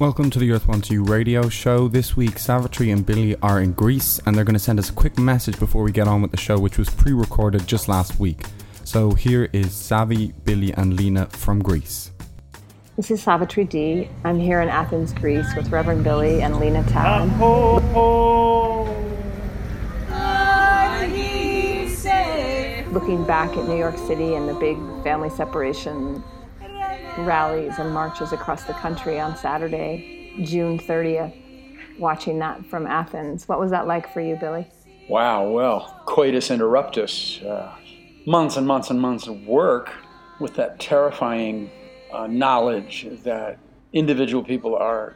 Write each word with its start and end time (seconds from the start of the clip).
Welcome 0.00 0.30
to 0.30 0.38
the 0.38 0.50
Earth 0.50 0.66
Wants 0.66 0.90
You 0.90 1.04
radio 1.04 1.50
show. 1.50 1.86
This 1.86 2.16
week, 2.16 2.38
Savitri 2.38 2.90
and 2.90 3.04
Billy 3.04 3.36
are 3.42 3.60
in 3.60 3.74
Greece 3.74 4.18
and 4.24 4.34
they're 4.34 4.46
going 4.46 4.54
to 4.54 4.58
send 4.58 4.78
us 4.78 4.88
a 4.88 4.94
quick 4.94 5.18
message 5.18 5.58
before 5.58 5.82
we 5.82 5.92
get 5.92 6.08
on 6.08 6.22
with 6.22 6.30
the 6.30 6.38
show, 6.38 6.58
which 6.58 6.78
was 6.78 6.88
pre 6.88 7.12
recorded 7.12 7.66
just 7.66 7.86
last 7.86 8.18
week. 8.18 8.46
So 8.84 9.10
here 9.10 9.50
is 9.52 9.66
Savi, 9.66 10.32
Billy, 10.42 10.72
and 10.72 10.96
Lena 10.96 11.26
from 11.26 11.60
Greece. 11.60 12.12
This 12.96 13.10
is 13.10 13.22
Savitri 13.22 13.64
D. 13.64 14.08
I'm 14.24 14.38
here 14.38 14.62
in 14.62 14.70
Athens, 14.70 15.12
Greece 15.12 15.54
with 15.54 15.68
Reverend 15.68 16.02
Billy 16.02 16.40
and 16.40 16.58
Lena 16.58 16.82
Town. 16.84 17.28
Looking 22.94 23.22
back 23.26 23.54
at 23.54 23.68
New 23.68 23.76
York 23.76 23.98
City 23.98 24.34
and 24.34 24.48
the 24.48 24.54
big 24.54 24.78
family 25.04 25.28
separation 25.28 26.24
rallies 27.18 27.78
and 27.78 27.92
marches 27.92 28.32
across 28.32 28.64
the 28.64 28.72
country 28.74 29.20
on 29.20 29.36
Saturday, 29.36 30.32
June 30.42 30.78
30th, 30.78 31.98
watching 31.98 32.38
that 32.38 32.64
from 32.66 32.86
Athens. 32.86 33.48
What 33.48 33.60
was 33.60 33.70
that 33.70 33.86
like 33.86 34.12
for 34.12 34.20
you, 34.20 34.36
Billy? 34.36 34.66
Wow, 35.08 35.48
well, 35.48 36.02
coitus 36.06 36.50
interruptus. 36.50 37.44
Uh, 37.44 37.74
months 38.26 38.56
and 38.56 38.66
months 38.66 38.90
and 38.90 39.00
months 39.00 39.26
of 39.26 39.44
work 39.46 39.92
with 40.38 40.54
that 40.54 40.78
terrifying 40.78 41.70
uh, 42.12 42.26
knowledge 42.26 43.06
that 43.24 43.58
individual 43.92 44.42
people 44.42 44.76
are 44.76 45.14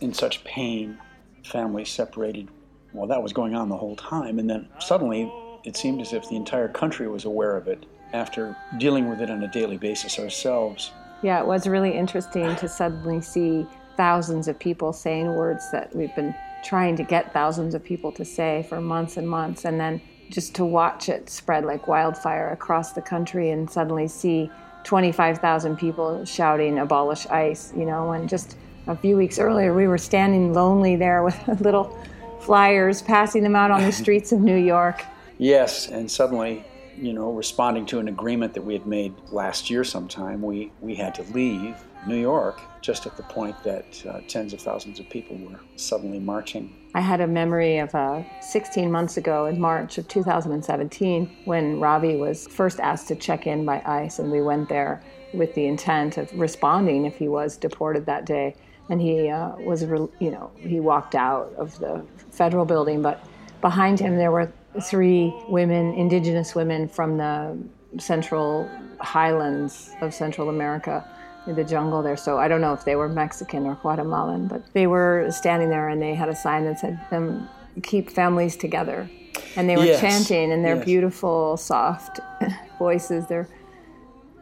in 0.00 0.12
such 0.12 0.42
pain, 0.44 0.98
families 1.44 1.88
separated. 1.88 2.48
Well, 2.92 3.06
that 3.08 3.22
was 3.22 3.32
going 3.32 3.54
on 3.54 3.68
the 3.68 3.76
whole 3.76 3.96
time. 3.96 4.38
And 4.38 4.48
then 4.48 4.68
suddenly 4.78 5.30
it 5.64 5.76
seemed 5.76 6.00
as 6.00 6.12
if 6.12 6.28
the 6.28 6.36
entire 6.36 6.68
country 6.68 7.08
was 7.08 7.24
aware 7.24 7.56
of 7.56 7.68
it 7.68 7.84
after 8.12 8.56
dealing 8.78 9.08
with 9.08 9.20
it 9.20 9.30
on 9.30 9.42
a 9.42 9.48
daily 9.48 9.76
basis 9.76 10.18
ourselves. 10.18 10.92
Yeah, 11.26 11.40
it 11.40 11.46
was 11.48 11.66
really 11.66 11.90
interesting 11.90 12.54
to 12.54 12.68
suddenly 12.68 13.20
see 13.20 13.66
thousands 13.96 14.46
of 14.46 14.60
people 14.60 14.92
saying 14.92 15.34
words 15.34 15.72
that 15.72 15.92
we've 15.92 16.14
been 16.14 16.32
trying 16.62 16.94
to 16.98 17.02
get 17.02 17.32
thousands 17.32 17.74
of 17.74 17.82
people 17.82 18.12
to 18.12 18.24
say 18.24 18.64
for 18.68 18.80
months 18.80 19.16
and 19.16 19.28
months, 19.28 19.64
and 19.64 19.80
then 19.80 20.00
just 20.30 20.54
to 20.54 20.64
watch 20.64 21.08
it 21.08 21.28
spread 21.28 21.64
like 21.64 21.88
wildfire 21.88 22.50
across 22.50 22.92
the 22.92 23.02
country 23.02 23.50
and 23.50 23.68
suddenly 23.68 24.06
see 24.06 24.48
25,000 24.84 25.76
people 25.76 26.24
shouting 26.24 26.78
abolish 26.78 27.26
ICE, 27.26 27.72
you 27.76 27.86
know, 27.86 28.06
when 28.10 28.28
just 28.28 28.56
a 28.86 28.96
few 28.96 29.16
weeks 29.16 29.40
earlier 29.40 29.74
we 29.74 29.88
were 29.88 29.98
standing 29.98 30.54
lonely 30.54 30.94
there 30.94 31.24
with 31.24 31.36
little 31.60 31.98
flyers 32.38 33.02
passing 33.02 33.42
them 33.42 33.56
out 33.56 33.72
on 33.72 33.82
the 33.82 33.90
streets 34.02 34.30
of 34.30 34.38
New 34.38 34.54
York. 34.54 35.02
Yes, 35.38 35.88
and 35.88 36.08
suddenly 36.08 36.64
you 36.98 37.12
know, 37.12 37.30
responding 37.32 37.86
to 37.86 37.98
an 37.98 38.08
agreement 38.08 38.54
that 38.54 38.62
we 38.62 38.72
had 38.72 38.86
made 38.86 39.14
last 39.30 39.70
year 39.70 39.84
sometime, 39.84 40.42
we, 40.42 40.72
we 40.80 40.94
had 40.94 41.14
to 41.16 41.22
leave 41.34 41.76
New 42.06 42.16
York 42.16 42.60
just 42.80 43.06
at 43.06 43.16
the 43.16 43.22
point 43.24 43.60
that 43.64 44.02
uh, 44.08 44.20
tens 44.28 44.52
of 44.52 44.60
thousands 44.60 45.00
of 45.00 45.08
people 45.10 45.36
were 45.36 45.58
suddenly 45.76 46.18
marching. 46.18 46.74
I 46.94 47.00
had 47.00 47.20
a 47.20 47.26
memory 47.26 47.78
of 47.78 47.94
uh, 47.94 48.22
16 48.40 48.90
months 48.90 49.16
ago 49.16 49.46
in 49.46 49.60
March 49.60 49.98
of 49.98 50.08
2017 50.08 51.36
when 51.44 51.80
Ravi 51.80 52.16
was 52.16 52.46
first 52.46 52.80
asked 52.80 53.08
to 53.08 53.16
check 53.16 53.46
in 53.46 53.64
by 53.64 53.82
ICE, 53.84 54.18
and 54.18 54.30
we 54.30 54.40
went 54.40 54.68
there 54.68 55.02
with 55.34 55.54
the 55.54 55.66
intent 55.66 56.16
of 56.16 56.32
responding 56.38 57.04
if 57.04 57.16
he 57.16 57.28
was 57.28 57.56
deported 57.56 58.06
that 58.06 58.24
day. 58.24 58.54
And 58.88 59.00
he 59.00 59.28
uh, 59.28 59.56
was, 59.56 59.82
you 59.82 60.30
know, 60.30 60.50
he 60.56 60.78
walked 60.78 61.16
out 61.16 61.52
of 61.58 61.76
the 61.80 62.04
federal 62.30 62.64
building, 62.64 63.02
but 63.02 63.24
behind 63.60 63.98
him 63.98 64.16
there 64.16 64.30
were 64.30 64.52
three 64.82 65.34
women, 65.48 65.94
indigenous 65.94 66.54
women 66.54 66.88
from 66.88 67.16
the 67.18 67.56
central 67.98 68.68
highlands 69.00 69.90
of 70.00 70.12
Central 70.12 70.48
America, 70.48 71.04
in 71.46 71.54
the 71.54 71.64
jungle 71.64 72.02
there. 72.02 72.16
So 72.16 72.38
I 72.38 72.48
don't 72.48 72.60
know 72.60 72.72
if 72.72 72.84
they 72.84 72.96
were 72.96 73.08
Mexican 73.08 73.66
or 73.66 73.76
Guatemalan, 73.76 74.48
but 74.48 74.62
they 74.72 74.86
were 74.86 75.28
standing 75.30 75.68
there 75.68 75.88
and 75.88 76.02
they 76.02 76.14
had 76.14 76.28
a 76.28 76.34
sign 76.34 76.64
that 76.64 76.80
said, 76.80 77.00
um, 77.10 77.48
"Keep 77.82 78.10
families 78.10 78.56
together," 78.56 79.08
and 79.54 79.68
they 79.68 79.76
were 79.76 79.84
yes. 79.84 80.00
chanting 80.00 80.50
in 80.50 80.62
their 80.62 80.76
yes. 80.76 80.84
beautiful, 80.84 81.56
soft 81.56 82.20
voices. 82.78 83.26
They're 83.26 83.48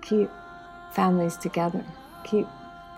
keep 0.03 0.31
families 0.93 1.37
together, 1.37 1.85
keep 2.25 2.47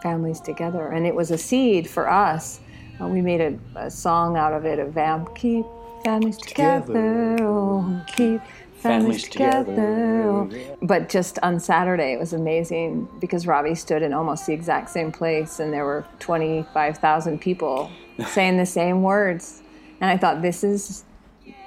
families 0.02 0.40
together, 0.40 0.88
and 0.88 1.06
it 1.06 1.14
was 1.14 1.30
a 1.30 1.38
seed 1.38 1.88
for 1.88 2.10
us. 2.10 2.60
Uh, 3.00 3.06
we 3.06 3.20
made 3.20 3.40
a, 3.40 3.58
a, 3.76 3.90
song 3.90 4.36
out 4.36 4.52
of 4.52 4.64
it, 4.64 4.78
a 4.78 4.86
vamp, 4.86 5.34
keep 5.34 5.66
families 6.06 6.38
together, 6.38 7.36
oh, 7.40 8.04
keep 8.06 8.40
families, 8.76 9.24
together. 9.24 10.46
together. 10.46 10.76
But 10.80 11.08
just 11.08 11.40
on 11.42 11.58
Saturday, 11.58 12.12
it 12.12 12.20
was 12.20 12.32
amazing 12.32 13.08
because 13.20 13.44
Ravi 13.44 13.74
stood 13.74 14.02
in 14.02 14.12
almost 14.12 14.46
the 14.46 14.52
exact 14.52 14.90
same 14.90 15.10
place, 15.10 15.58
and 15.58 15.72
there 15.72 15.84
were 15.84 16.04
25,000 16.20 17.40
people 17.40 17.90
saying 18.28 18.56
the 18.56 18.66
same 18.66 19.02
words. 19.02 19.62
And 20.00 20.08
I 20.08 20.16
thought, 20.16 20.42
this 20.42 20.62
is 20.62 21.04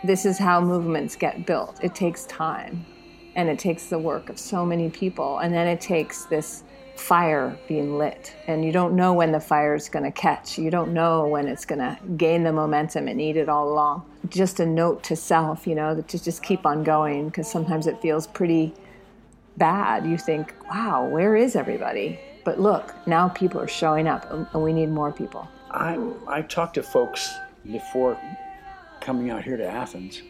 this 0.06 0.26
is 0.26 0.38
how 0.38 0.62
movements 0.62 1.18
get 1.18 1.46
built. 1.46 1.78
It 1.84 1.94
takes 1.94 2.26
time, 2.26 2.86
and 3.36 3.50
it 3.50 3.60
takes 3.60 3.88
the 3.88 4.00
work 4.00 4.30
of 4.30 4.40
so 4.40 4.66
many 4.66 4.90
people, 4.90 5.40
and 5.40 5.54
then 5.54 5.68
it 5.68 5.82
takes 5.82 6.24
this 6.26 6.64
fire 7.00 7.58
being 7.68 7.98
lit 7.98 8.36
and 8.48 8.64
you 8.64 8.72
don't 8.72 8.96
know 8.96 9.14
when 9.14 9.32
the 9.32 9.40
fire 9.40 9.74
is 9.74 9.88
going 9.90 10.04
to 10.04 10.12
catch. 10.12 10.58
You 10.60 10.70
don't 10.70 10.94
know 10.94 11.28
when 11.28 11.48
it's 11.48 11.66
going 11.66 11.80
to 11.80 11.98
gain 12.18 12.44
the 12.44 12.52
momentum 12.52 13.08
and 13.08 13.22
eat 13.22 13.38
it 13.38 13.48
all 13.48 13.72
along. 13.72 14.06
Just 14.28 14.60
a 14.60 14.66
note 14.66 15.02
to 15.04 15.16
self 15.16 15.66
you 15.66 15.76
know 15.76 16.02
to 16.02 16.24
just 16.24 16.44
keep 16.44 16.66
on 16.66 16.84
going 16.84 17.28
because 17.28 17.50
sometimes 17.50 17.88
it 17.88 18.02
feels 18.02 18.28
pretty 18.28 18.74
bad. 19.58 20.06
You 20.06 20.18
think 20.18 20.54
wow 20.70 21.08
where 21.08 21.36
is 21.36 21.56
everybody? 21.56 22.20
But 22.44 22.59
look 22.59 22.94
now 23.08 23.30
people 23.30 23.62
are 23.62 23.68
showing 23.68 24.08
up 24.08 24.30
and 24.32 24.62
we 24.62 24.74
need 24.74 24.90
more 24.90 25.12
people. 25.12 25.48
I 25.72 25.98
i 26.28 26.42
talked 26.42 26.76
to 26.76 26.84
folks 26.84 27.34
before 27.72 28.20
coming 29.00 29.30
out 29.30 29.44
here 29.44 29.58
to 29.58 29.66
athens. 29.66 30.22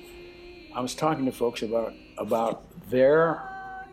I 0.75 0.81
was 0.81 0.93
talking 0.93 1.25
to 1.25 1.31
folks 1.31 1.63
about 1.63 1.93
about 2.17 2.63
their 2.89 3.41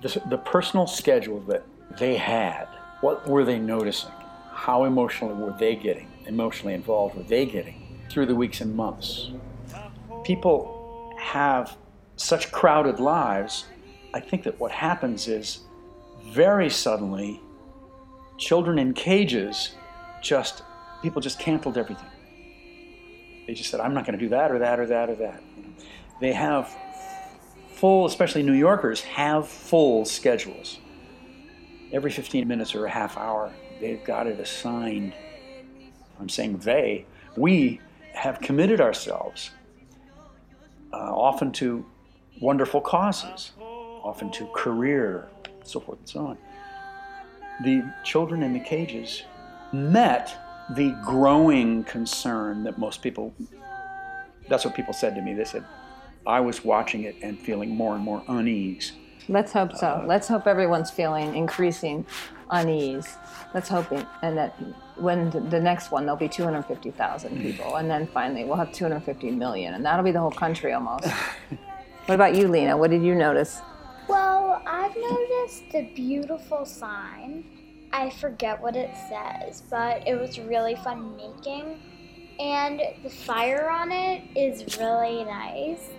the, 0.02 0.22
the 0.28 0.38
personal 0.38 0.86
schedule 0.86 1.40
that 1.42 1.64
they 1.98 2.16
had, 2.16 2.66
what 3.00 3.26
were 3.28 3.44
they 3.44 3.58
noticing? 3.58 4.10
How 4.52 4.84
emotionally 4.84 5.34
were 5.34 5.54
they 5.58 5.76
getting? 5.76 6.08
Emotionally 6.26 6.74
involved 6.74 7.16
were 7.16 7.22
they 7.22 7.46
getting 7.46 7.98
through 8.10 8.26
the 8.26 8.34
weeks 8.34 8.60
and 8.60 8.74
months? 8.74 9.30
People 10.24 11.14
have 11.18 11.76
such 12.16 12.50
crowded 12.52 12.98
lives. 13.00 13.66
I 14.14 14.20
think 14.20 14.42
that 14.44 14.58
what 14.58 14.72
happens 14.72 15.28
is 15.28 15.60
very 16.24 16.68
suddenly, 16.68 17.40
children 18.38 18.78
in 18.78 18.92
cages 18.92 19.74
just, 20.22 20.62
people 21.02 21.20
just 21.20 21.38
canceled 21.38 21.78
everything. 21.78 22.08
They 23.46 23.54
just 23.54 23.70
said, 23.70 23.80
I'm 23.80 23.94
not 23.94 24.04
going 24.04 24.18
to 24.18 24.24
do 24.24 24.30
that 24.30 24.50
or 24.50 24.58
that 24.58 24.80
or 24.80 24.86
that 24.86 25.08
or 25.08 25.14
that. 25.16 25.42
They 26.20 26.32
have 26.32 26.74
full, 27.74 28.06
especially 28.06 28.42
New 28.42 28.54
Yorkers, 28.54 29.02
have 29.02 29.46
full 29.46 30.04
schedules 30.04 30.78
every 31.92 32.10
15 32.10 32.46
minutes 32.46 32.74
or 32.74 32.86
a 32.86 32.90
half 32.90 33.16
hour, 33.16 33.52
they've 33.80 34.02
got 34.04 34.26
it 34.26 34.40
assigned. 34.40 35.14
I'm 36.20 36.28
saying 36.28 36.58
they, 36.58 37.06
we 37.36 37.80
have 38.14 38.40
committed 38.40 38.80
ourselves 38.80 39.50
uh, 40.92 40.96
often 40.96 41.52
to 41.52 41.84
wonderful 42.40 42.80
causes, 42.80 43.52
often 43.60 44.30
to 44.32 44.46
career, 44.54 45.28
so 45.62 45.80
forth 45.80 45.98
and 45.98 46.08
so 46.08 46.26
on. 46.26 46.38
The 47.64 47.92
children 48.04 48.42
in 48.42 48.52
the 48.52 48.60
cages 48.60 49.22
met 49.72 50.36
the 50.70 50.90
growing 51.04 51.84
concern 51.84 52.64
that 52.64 52.78
most 52.78 53.02
people, 53.02 53.34
that's 54.48 54.64
what 54.64 54.74
people 54.74 54.92
said 54.92 55.14
to 55.14 55.22
me. 55.22 55.34
They 55.34 55.44
said, 55.44 55.64
I 56.26 56.40
was 56.40 56.64
watching 56.64 57.04
it 57.04 57.16
and 57.22 57.38
feeling 57.38 57.70
more 57.70 57.94
and 57.94 58.02
more 58.02 58.22
unease 58.28 58.92
Let's 59.28 59.52
hope 59.52 59.74
so. 59.76 59.86
Uh, 59.86 60.04
Let's 60.06 60.28
hope 60.28 60.46
everyone's 60.46 60.90
feeling 60.90 61.34
increasing 61.34 62.06
unease. 62.50 63.16
Let's 63.54 63.68
hope 63.68 63.90
it, 63.92 64.06
and 64.22 64.36
that 64.38 64.56
when 64.96 65.30
the 65.50 65.60
next 65.60 65.90
one 65.90 66.04
there'll 66.04 66.16
be 66.16 66.28
250,000 66.28 67.40
people, 67.40 67.76
and 67.76 67.90
then 67.90 68.06
finally 68.06 68.44
we'll 68.44 68.56
have 68.56 68.72
250 68.72 69.32
million, 69.32 69.74
and 69.74 69.84
that'll 69.84 70.04
be 70.04 70.12
the 70.12 70.20
whole 70.20 70.30
country 70.30 70.72
almost. 70.72 71.06
what 72.06 72.14
about 72.14 72.34
you, 72.34 72.48
Lena? 72.48 72.76
What 72.76 72.90
did 72.90 73.02
you 73.02 73.14
notice? 73.14 73.60
Well, 74.08 74.62
I've 74.66 74.96
noticed 74.96 75.74
a 75.74 75.92
beautiful 75.94 76.64
sign. 76.64 77.44
I 77.92 78.10
forget 78.10 78.60
what 78.60 78.76
it 78.76 78.90
says, 79.08 79.62
but 79.70 80.06
it 80.06 80.20
was 80.20 80.38
really 80.38 80.76
fun 80.76 81.16
making. 81.16 81.80
And 82.38 82.80
the 83.02 83.10
fire 83.10 83.70
on 83.70 83.90
it 83.90 84.22
is 84.36 84.78
really 84.78 85.24
nice. 85.24 85.90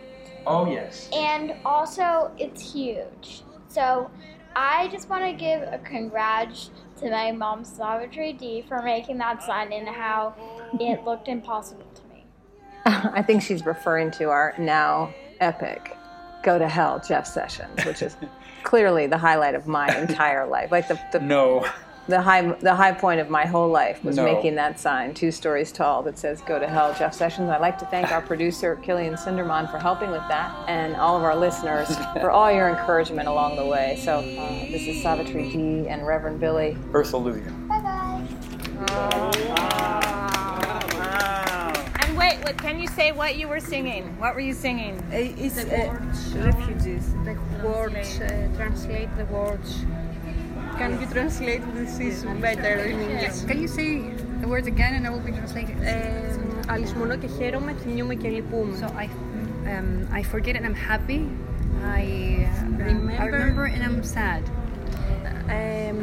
Oh, 0.48 0.72
yes. 0.72 1.10
And 1.14 1.56
also, 1.66 2.32
it's 2.38 2.74
huge. 2.74 3.44
So, 3.68 4.10
I 4.56 4.88
just 4.88 5.10
want 5.10 5.24
to 5.24 5.34
give 5.34 5.62
a 5.62 5.78
congrats 5.84 6.72
to 7.00 7.12
my 7.12 7.32
mom, 7.32 7.64
Savitri 7.64 8.34
D, 8.34 8.64
for 8.68 8.82
making 8.82 9.18
that 9.20 9.44
sign 9.44 9.72
and 9.72 9.88
how 9.88 10.34
it 10.80 11.04
looked 11.04 11.28
impossible 11.28 11.86
to 11.94 12.02
me. 12.14 12.26
I 12.86 13.22
think 13.22 13.44
she's 13.44 13.66
referring 13.66 14.10
to 14.12 14.30
our 14.30 14.56
now 14.58 15.14
epic 15.40 15.96
Go 16.44 16.58
to 16.58 16.68
Hell 16.68 17.04
Jeff 17.06 17.28
Sessions, 17.28 17.84
which 17.86 18.02
is 18.02 18.16
clearly 18.64 19.06
the 19.06 19.18
highlight 19.18 19.54
of 19.54 19.68
my 19.68 19.96
entire 19.98 20.48
life. 20.48 20.72
Like 20.72 20.88
the, 20.88 21.00
the 21.12 21.20
No. 21.20 21.68
The 22.08 22.22
high 22.22 22.42
the 22.42 22.74
high 22.76 22.92
point 22.94 23.20
of 23.20 23.30
my 23.30 23.46
whole 23.46 23.68
life 23.70 24.04
was 24.04 24.16
No. 24.18 24.24
making 24.24 24.56
that 24.56 24.80
sign, 24.80 25.14
two 25.14 25.32
stories 25.32 25.72
tall, 25.72 26.02
that 26.04 26.18
says 26.18 26.42
"Go 26.42 26.58
to 26.60 26.68
Hell." 26.68 26.94
Jeff 26.98 27.14
Sessions. 27.14 27.50
I'd 27.50 27.62
like 27.62 27.78
to 27.80 27.86
thank 27.88 28.12
our 28.12 28.22
producer 28.32 28.76
Killian 28.78 29.16
Cinderman 29.16 29.70
for 29.70 29.78
helping 29.78 30.10
with 30.12 30.24
that, 30.30 30.52
and 30.70 30.96
all 30.96 31.18
of 31.18 31.24
our 31.24 31.36
listeners 31.36 31.96
for 32.22 32.32
all 32.32 32.52
your 32.52 32.70
encouragement 32.70 33.28
along 33.28 33.56
the 33.58 33.66
way. 33.66 34.00
So 34.04 34.20
uh, 34.20 34.50
this 34.72 34.88
is 34.88 35.02
Savitri 35.02 35.50
D 35.52 35.88
and 35.90 36.06
Reverend 36.08 36.40
Billy. 36.40 36.78
Earth 36.94 37.12
Hallelujah. 37.12 37.52
Bye 37.68 37.82
bye. 37.82 39.18
And 42.00 42.18
wait, 42.18 42.38
what, 42.44 42.58
can 42.58 42.80
you 42.80 42.88
say 42.88 43.12
what 43.12 43.36
you 43.38 43.48
were 43.48 43.60
singing? 43.60 44.18
What 44.20 44.34
were 44.36 44.40
you 44.42 44.54
singing? 44.54 45.04
It's 45.12 45.58
uh, 45.58 45.98
refugees. 46.36 47.12
The 47.26 47.38
words, 47.64 48.20
uh, 48.22 48.50
translate 48.56 49.10
the 49.18 49.26
words 49.26 49.84
Can 50.79 50.91
you 51.01 51.07
translate 51.17 51.63
this 51.75 51.95
is 52.01 52.17
better 52.47 52.75
in 52.91 52.97
English? 53.07 53.37
Can 53.51 53.59
you 53.65 53.71
say 53.79 53.89
the 54.43 54.49
words 54.53 54.67
again 54.75 54.93
and 54.97 55.03
I 55.07 55.11
will 55.11 55.27
be 55.29 55.33
translating? 55.39 55.77
Ε, 55.83 55.95
αλυσμονώ 56.69 57.17
και 57.17 57.27
χαίρομαι, 57.27 57.75
θυμιούμαι 57.83 58.15
και 58.15 58.29
λυπούμε. 58.29 58.77
So 58.81 58.87
I, 58.87 59.07
um, 59.73 60.09
I 60.19 60.23
forget 60.23 60.57
and 60.57 60.65
I'm 60.69 60.81
happy. 60.91 61.21
I 62.01 62.05
uh, 62.05 62.65
Remember. 62.79 63.13
I 63.23 63.27
remember 63.27 63.65
and 63.65 63.83
I'm 63.83 64.03
sad. 64.03 64.43
Ε, 65.49 65.95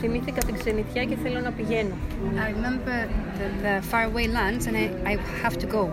θυμήθηκα 0.00 0.44
την 0.46 0.54
ξενιτιά 0.58 1.04
και 1.04 1.16
θέλω 1.22 1.40
να 1.40 1.50
πηγαίνω. 1.50 1.94
I 2.34 2.50
remember 2.56 3.08
the, 3.38 3.48
the 3.64 3.74
faraway 3.90 4.26
lands 4.26 4.66
and 4.66 4.76
I, 4.76 5.12
I 5.12 5.16
have 5.42 5.58
to 5.58 5.66
go. 5.66 5.88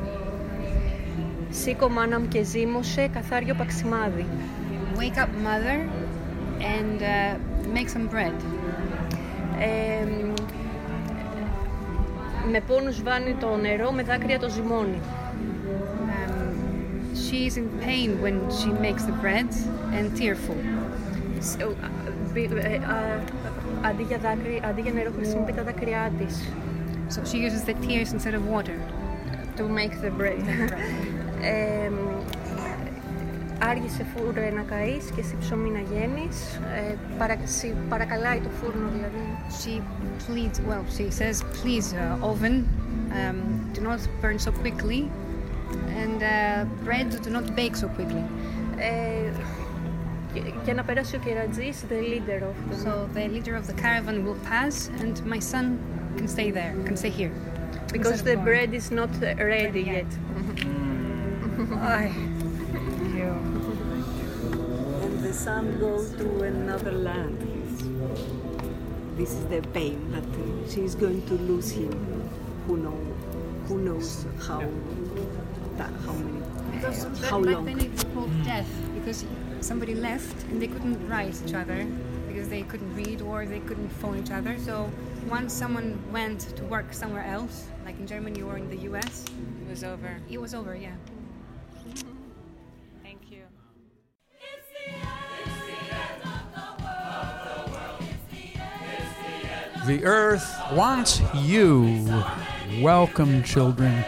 Σήκω 1.49 1.89
μάνα 1.89 2.19
μου 2.19 2.27
και 2.27 2.43
ζήμωσε 2.43 3.07
καθάριο 3.13 3.53
παξιμάδι. 3.53 4.25
Wake 4.97 5.17
up, 5.23 5.31
mother, 5.47 5.79
and 6.75 7.01
uh, 7.01 7.52
make 7.74 7.88
some 7.88 8.08
bread. 8.14 8.34
Ε, 9.60 10.06
με 12.50 12.60
πόνους 12.66 13.02
βάνει 13.02 13.34
το 13.40 13.56
νερό, 13.56 13.92
με 13.92 14.02
δάκρυα 14.02 14.38
το 14.38 14.48
ζυμώνει. 14.50 14.98
Um, 15.00 15.04
she's 17.24 17.56
in 17.56 17.66
pain 17.86 18.10
when 18.24 18.36
she 18.58 18.68
makes 18.86 19.02
the 19.10 19.16
bread 19.22 19.48
and 19.96 20.06
tearful. 20.20 20.58
So, 21.40 21.64
α, 21.84 21.88
μπη- 22.32 22.50
ε, 22.54 22.76
α, 22.76 23.20
αντί, 23.88 24.02
για 24.02 24.18
δάκρυ, 24.18 24.62
αντί 24.68 24.80
για 24.80 24.92
νερό 24.92 25.10
χρησιμοποιεί 25.16 25.52
τα 25.52 25.62
δάκρυά 25.62 26.10
της. 26.18 26.42
So 27.14 27.18
she 27.30 27.38
uses 27.48 27.62
the 27.70 27.74
tears 27.86 28.08
instead 28.16 28.34
of 28.34 28.42
water. 28.56 28.78
To 29.56 29.62
make 29.80 29.94
the 30.04 30.10
bread. 30.20 30.40
ε, 31.42 31.90
άργησε 33.58 34.06
φούρε 34.16 34.50
να 34.50 34.62
καείς 34.62 35.04
και 35.14 35.20
εσύ 35.20 35.34
ψωμί 35.40 35.68
να 35.70 35.78
γίνεις. 35.78 36.60
Ε, 36.76 36.94
παρα, 37.18 37.36
συ- 37.44 37.74
παρακαλάει 37.88 38.38
το 38.40 38.48
φούρνο 38.60 38.88
δηλαδή. 38.94 39.24
She 39.60 39.80
pleads, 40.26 40.58
well, 40.68 40.84
she 40.98 41.10
says, 41.20 41.36
please, 41.62 41.88
uh, 41.94 42.28
oven, 42.30 42.54
um, 43.18 43.38
do 43.74 43.80
not 43.88 44.00
burn 44.22 44.38
so 44.46 44.50
quickly, 44.62 45.00
and 46.02 46.18
uh, 46.22 46.64
bread, 46.86 47.08
do 47.24 47.30
not 47.36 47.46
bake 47.58 47.76
so 47.82 47.88
quickly. 47.96 48.24
Ε, 48.76 49.30
και- 50.34 50.52
για 50.64 50.74
να 50.74 50.82
περάσει 50.82 51.16
ο 51.16 51.18
κερατζής, 51.24 51.84
the 51.88 52.00
leader 52.12 52.42
of 52.42 52.56
the... 52.70 52.86
So 52.88 52.92
the 53.16 53.28
leader 53.34 53.54
of 53.60 53.66
the 53.70 53.76
caravan 53.82 54.16
will 54.26 54.40
pass, 54.50 54.76
and 55.02 55.14
my 55.32 55.40
son 55.52 55.64
can 56.16 56.28
stay 56.28 56.50
there, 56.50 56.72
can 56.88 56.96
stay 56.96 57.12
here. 57.20 57.32
because 57.92 58.12
instead 58.12 58.26
the 58.30 58.36
of 58.38 58.44
going. 58.44 58.48
bread 58.48 58.70
is 58.80 58.88
not 59.00 59.12
ready 59.54 59.82
yet. 59.96 60.10
Ay. 61.96 62.10
And 65.42 65.80
go 65.80 65.98
to 66.16 66.42
another 66.44 66.92
land. 66.92 67.38
This 69.16 69.32
is 69.32 69.44
the 69.46 69.62
pain 69.72 70.10
that 70.12 70.22
uh, 70.22 70.70
she's 70.70 70.94
going 70.94 71.26
to 71.26 71.34
lose 71.34 71.70
him. 71.70 71.90
Who 72.66 72.76
know? 72.76 72.96
Who 73.66 73.78
knows 73.78 74.26
how? 74.46 74.60
That, 75.76 75.90
how 76.06 76.12
many? 76.12 76.40
Because 76.72 77.04
how 77.28 77.40
back 77.42 77.54
long? 77.54 77.64
then 77.64 77.80
it 77.80 77.90
was 77.92 78.04
called 78.14 78.44
death, 78.44 78.68
because 78.94 79.24
somebody 79.60 79.94
left 79.94 80.44
and 80.50 80.62
they 80.62 80.68
couldn't 80.68 81.08
write 81.08 81.34
each 81.44 81.54
other, 81.54 81.84
because 82.28 82.48
they 82.48 82.62
couldn't 82.62 82.94
read 82.94 83.20
or 83.20 83.44
they 83.44 83.60
couldn't 83.60 83.88
phone 83.90 84.18
each 84.18 84.30
other. 84.30 84.56
So 84.58 84.90
once 85.28 85.52
someone 85.52 85.98
went 86.12 86.40
to 86.56 86.64
work 86.64 86.92
somewhere 86.92 87.24
else, 87.24 87.66
like 87.84 87.98
in 87.98 88.06
Germany 88.06 88.42
or 88.42 88.56
in 88.56 88.68
the 88.70 88.78
US, 88.90 89.24
It 89.66 89.68
was 89.70 89.82
over. 89.84 90.16
it 90.30 90.40
was 90.40 90.54
over, 90.54 90.74
yeah. 90.76 90.94
The 99.86 100.02
earth 100.06 100.58
wants 100.72 101.20
you. 101.34 102.24
Welcome, 102.80 103.42
children. 103.42 104.02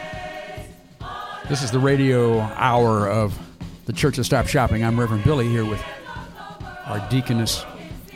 This 1.50 1.62
is 1.62 1.70
the 1.70 1.78
radio 1.78 2.40
hour 2.40 3.06
of 3.06 3.38
the 3.84 3.92
Church 3.92 4.16
of 4.16 4.24
Stop 4.24 4.46
Shopping. 4.46 4.82
I'm 4.82 4.98
Reverend 4.98 5.24
Billy 5.24 5.46
here 5.48 5.66
with 5.66 5.84
our 6.86 7.06
deaconess, 7.10 7.66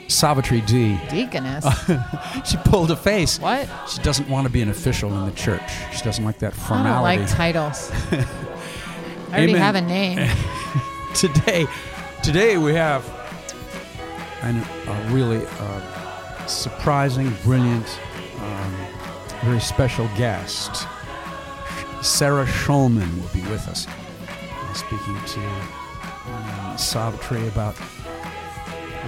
Savitri 0.08 0.62
D. 0.62 0.98
Deaconess. 1.10 1.66
She 2.46 2.56
pulled 2.64 2.90
a 2.92 2.96
face. 2.96 3.38
what? 3.38 3.68
She 3.90 4.00
doesn't 4.02 4.30
want 4.30 4.46
to 4.46 4.52
be 4.52 4.62
an 4.62 4.70
official 4.70 5.12
in 5.18 5.26
the 5.26 5.36
church. 5.36 5.62
She 5.92 6.02
doesn't 6.02 6.24
like 6.24 6.38
that 6.38 6.54
formality. 6.54 6.88
I 6.88 7.16
don't 7.16 7.26
like 7.26 7.36
titles. 7.36 7.90
I 8.10 9.32
already 9.32 9.52
Amen. 9.52 9.60
have 9.60 9.74
a 9.74 9.82
name. 9.82 10.30
today, 11.14 11.66
today 12.22 12.56
we 12.56 12.72
have 12.72 13.04
an, 14.40 14.64
a 14.86 15.10
really 15.12 15.44
uh, 15.46 15.99
surprising, 16.46 17.32
brilliant, 17.44 17.86
um, 18.40 18.74
very 19.44 19.60
special 19.60 20.08
guest. 20.16 20.86
Sarah 22.02 22.46
Schulman 22.46 23.10
will 23.20 23.28
be 23.28 23.42
with 23.50 23.66
us, 23.68 23.86
uh, 23.86 24.72
speaking 24.72 25.16
to 25.26 25.40
um, 26.30 26.78
Savitri 26.78 27.46
about 27.48 27.76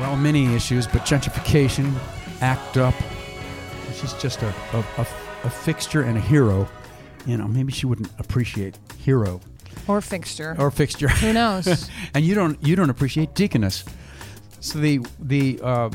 well, 0.00 0.16
many 0.16 0.54
issues, 0.54 0.86
but 0.86 1.02
gentrification, 1.02 1.92
ACT 2.40 2.76
UP. 2.78 2.94
She's 3.94 4.12
just 4.14 4.42
a, 4.42 4.48
a, 4.72 4.84
a, 4.98 5.06
a 5.44 5.50
fixture 5.50 6.02
and 6.02 6.16
a 6.16 6.20
hero. 6.20 6.68
You 7.26 7.36
know, 7.36 7.46
maybe 7.46 7.72
she 7.72 7.86
wouldn't 7.86 8.08
appreciate 8.18 8.76
hero 8.98 9.40
Or 9.86 10.00
fixture. 10.00 10.56
or 10.58 10.70
fixture. 10.70 11.08
Who 11.08 11.32
knows? 11.32 11.88
and 12.14 12.24
you 12.24 12.34
don't 12.34 12.60
you 12.66 12.74
don't 12.74 12.90
appreciate 12.90 13.34
deaconess. 13.34 13.84
So 14.60 14.78
the 14.80 15.00
the 15.20 15.60
uh, 15.62 15.90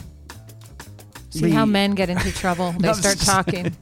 See 1.40 1.48
the- 1.48 1.52
how 1.54 1.66
men 1.66 1.92
get 1.92 2.10
into 2.10 2.32
trouble? 2.32 2.74
They 2.80 2.92
start 2.94 3.18
talking. 3.20 3.76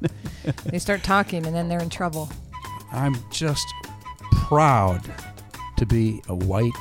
they 0.66 0.80
start 0.80 1.04
talking 1.04 1.46
and 1.46 1.56
then 1.56 1.68
they're 1.70 1.82
in 1.82 1.90
trouble. 1.90 2.30
I'm 2.92 3.16
just 3.32 3.66
proud 4.32 5.02
to 5.78 5.86
be 5.86 6.22
a 6.30 6.36
white 6.36 6.72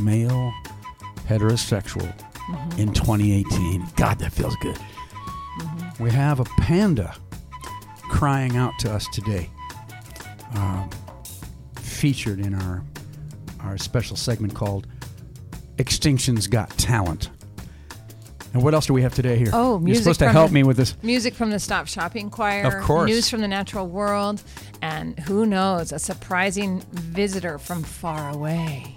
male 0.00 0.52
heterosexual 1.28 2.12
Mm-hmm. 2.46 2.78
in 2.80 2.92
2018. 2.92 3.84
God, 3.96 4.20
that 4.20 4.32
feels 4.32 4.54
good. 4.60 4.76
Mm-hmm. 4.76 6.04
We 6.04 6.12
have 6.12 6.38
a 6.38 6.44
panda 6.44 7.16
crying 8.02 8.56
out 8.56 8.72
to 8.78 8.92
us 8.92 9.08
today, 9.08 9.50
um, 10.54 10.88
featured 11.74 12.38
in 12.38 12.54
our 12.54 12.84
our 13.64 13.76
special 13.78 14.14
segment 14.14 14.54
called 14.54 14.86
"Extinction's 15.78 16.46
Got 16.46 16.70
Talent." 16.78 17.30
And 18.56 18.64
what 18.64 18.72
else 18.72 18.86
do 18.86 18.94
we 18.94 19.02
have 19.02 19.14
today 19.14 19.36
here? 19.36 19.50
Oh, 19.52 19.78
music. 19.78 19.86
You're 20.06 20.14
supposed 20.14 20.20
to 20.20 20.32
help 20.32 20.48
the- 20.48 20.54
me 20.54 20.62
with 20.62 20.78
this. 20.78 20.96
Music 21.02 21.34
from 21.34 21.50
the 21.50 21.58
Stop 21.58 21.86
Shopping 21.88 22.30
Choir. 22.30 22.78
Of 22.78 22.84
course. 22.84 23.06
News 23.06 23.28
from 23.28 23.42
the 23.42 23.48
natural 23.48 23.86
world. 23.86 24.42
And 24.80 25.18
who 25.20 25.44
knows, 25.44 25.92
a 25.92 25.98
surprising 25.98 26.80
visitor 26.90 27.58
from 27.58 27.82
far 27.82 28.30
away. 28.30 28.96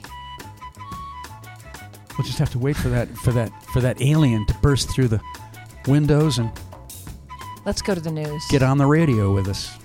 We'll 2.18 2.25
just 2.25 2.39
have 2.39 2.51
to 2.51 2.58
wait 2.60 2.78
for 2.78 2.88
that 2.88 3.10
for 3.18 3.34
that 3.34 3.51
for 3.74 3.82
that 3.82 4.01
alien 4.01 4.46
to 4.46 4.54
burst 4.62 4.89
through 4.92 5.10
the 5.10 5.20
windows 5.88 6.38
and 6.38 6.50
Let's 7.66 7.82
go 7.82 7.94
to 7.94 8.00
the 8.00 8.12
news. 8.12 8.42
get 8.50 8.63
on 8.63 8.78
the 8.78 8.86
radio 8.86 9.34
with 9.34 9.50
us. 9.50 9.78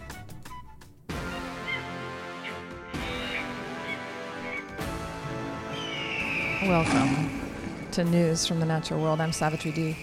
Welcome 6.63 7.24
to 7.95 8.03
News 8.03 8.45
from 8.45 8.59
the 8.59 8.67
Natural 8.67 9.01
World. 9.01 9.21
I'm 9.21 9.31
Savitri 9.31 9.71
D. 9.71 9.97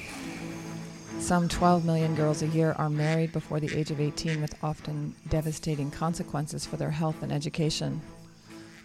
Some 1.19 1.49
12 1.49 1.83
million 1.83 2.15
girls 2.15 2.41
a 2.41 2.47
year 2.47 2.73
are 2.77 2.89
married 2.89 3.33
before 3.33 3.59
the 3.59 3.77
age 3.77 3.91
of 3.91 3.99
18 3.99 4.39
with 4.39 4.55
often 4.63 5.13
devastating 5.27 5.91
consequences 5.91 6.65
for 6.65 6.77
their 6.77 6.91
health 6.91 7.21
and 7.21 7.33
education. 7.33 7.99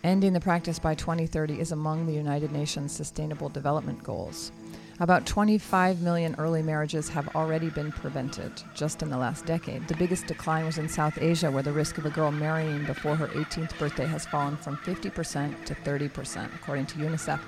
Ending 0.03 0.33
the 0.33 0.41
practice 0.41 0.81
by 0.81 0.97
2030 0.97 1.61
is 1.61 1.71
among 1.71 2.07
the 2.07 2.15
United 2.15 2.51
Nations 2.51 2.91
Sustainable 2.91 3.49
Development 3.49 4.03
Goals. 4.03 4.51
About 4.99 5.25
25 5.25 6.03
million 6.03 6.35
early 6.37 6.63
marriages 6.63 7.09
have 7.11 7.29
already 7.37 7.71
been 7.71 7.93
prevented 7.93 8.51
just 8.75 9.05
in 9.05 9.09
the 9.09 9.19
last 9.19 9.47
decade. 9.47 9.87
The 9.87 9.95
biggest 9.95 10.27
decline 10.27 10.67
was 10.67 10.79
in 10.79 10.89
South 10.89 11.23
Asia, 11.23 11.49
where 11.49 11.63
the 11.63 11.71
risk 11.71 11.97
of 11.99 12.07
a 12.07 12.11
girl 12.11 12.33
marrying 12.33 12.85
before 12.87 13.15
her 13.15 13.29
18th 13.29 13.79
birthday 13.79 14.07
has 14.07 14.27
fallen 14.27 14.57
from 14.57 14.77
50% 14.79 15.65
to 15.65 15.75
30%, 15.77 16.55
according 16.57 16.87
to 16.87 16.99
UNICEF. 16.99 17.39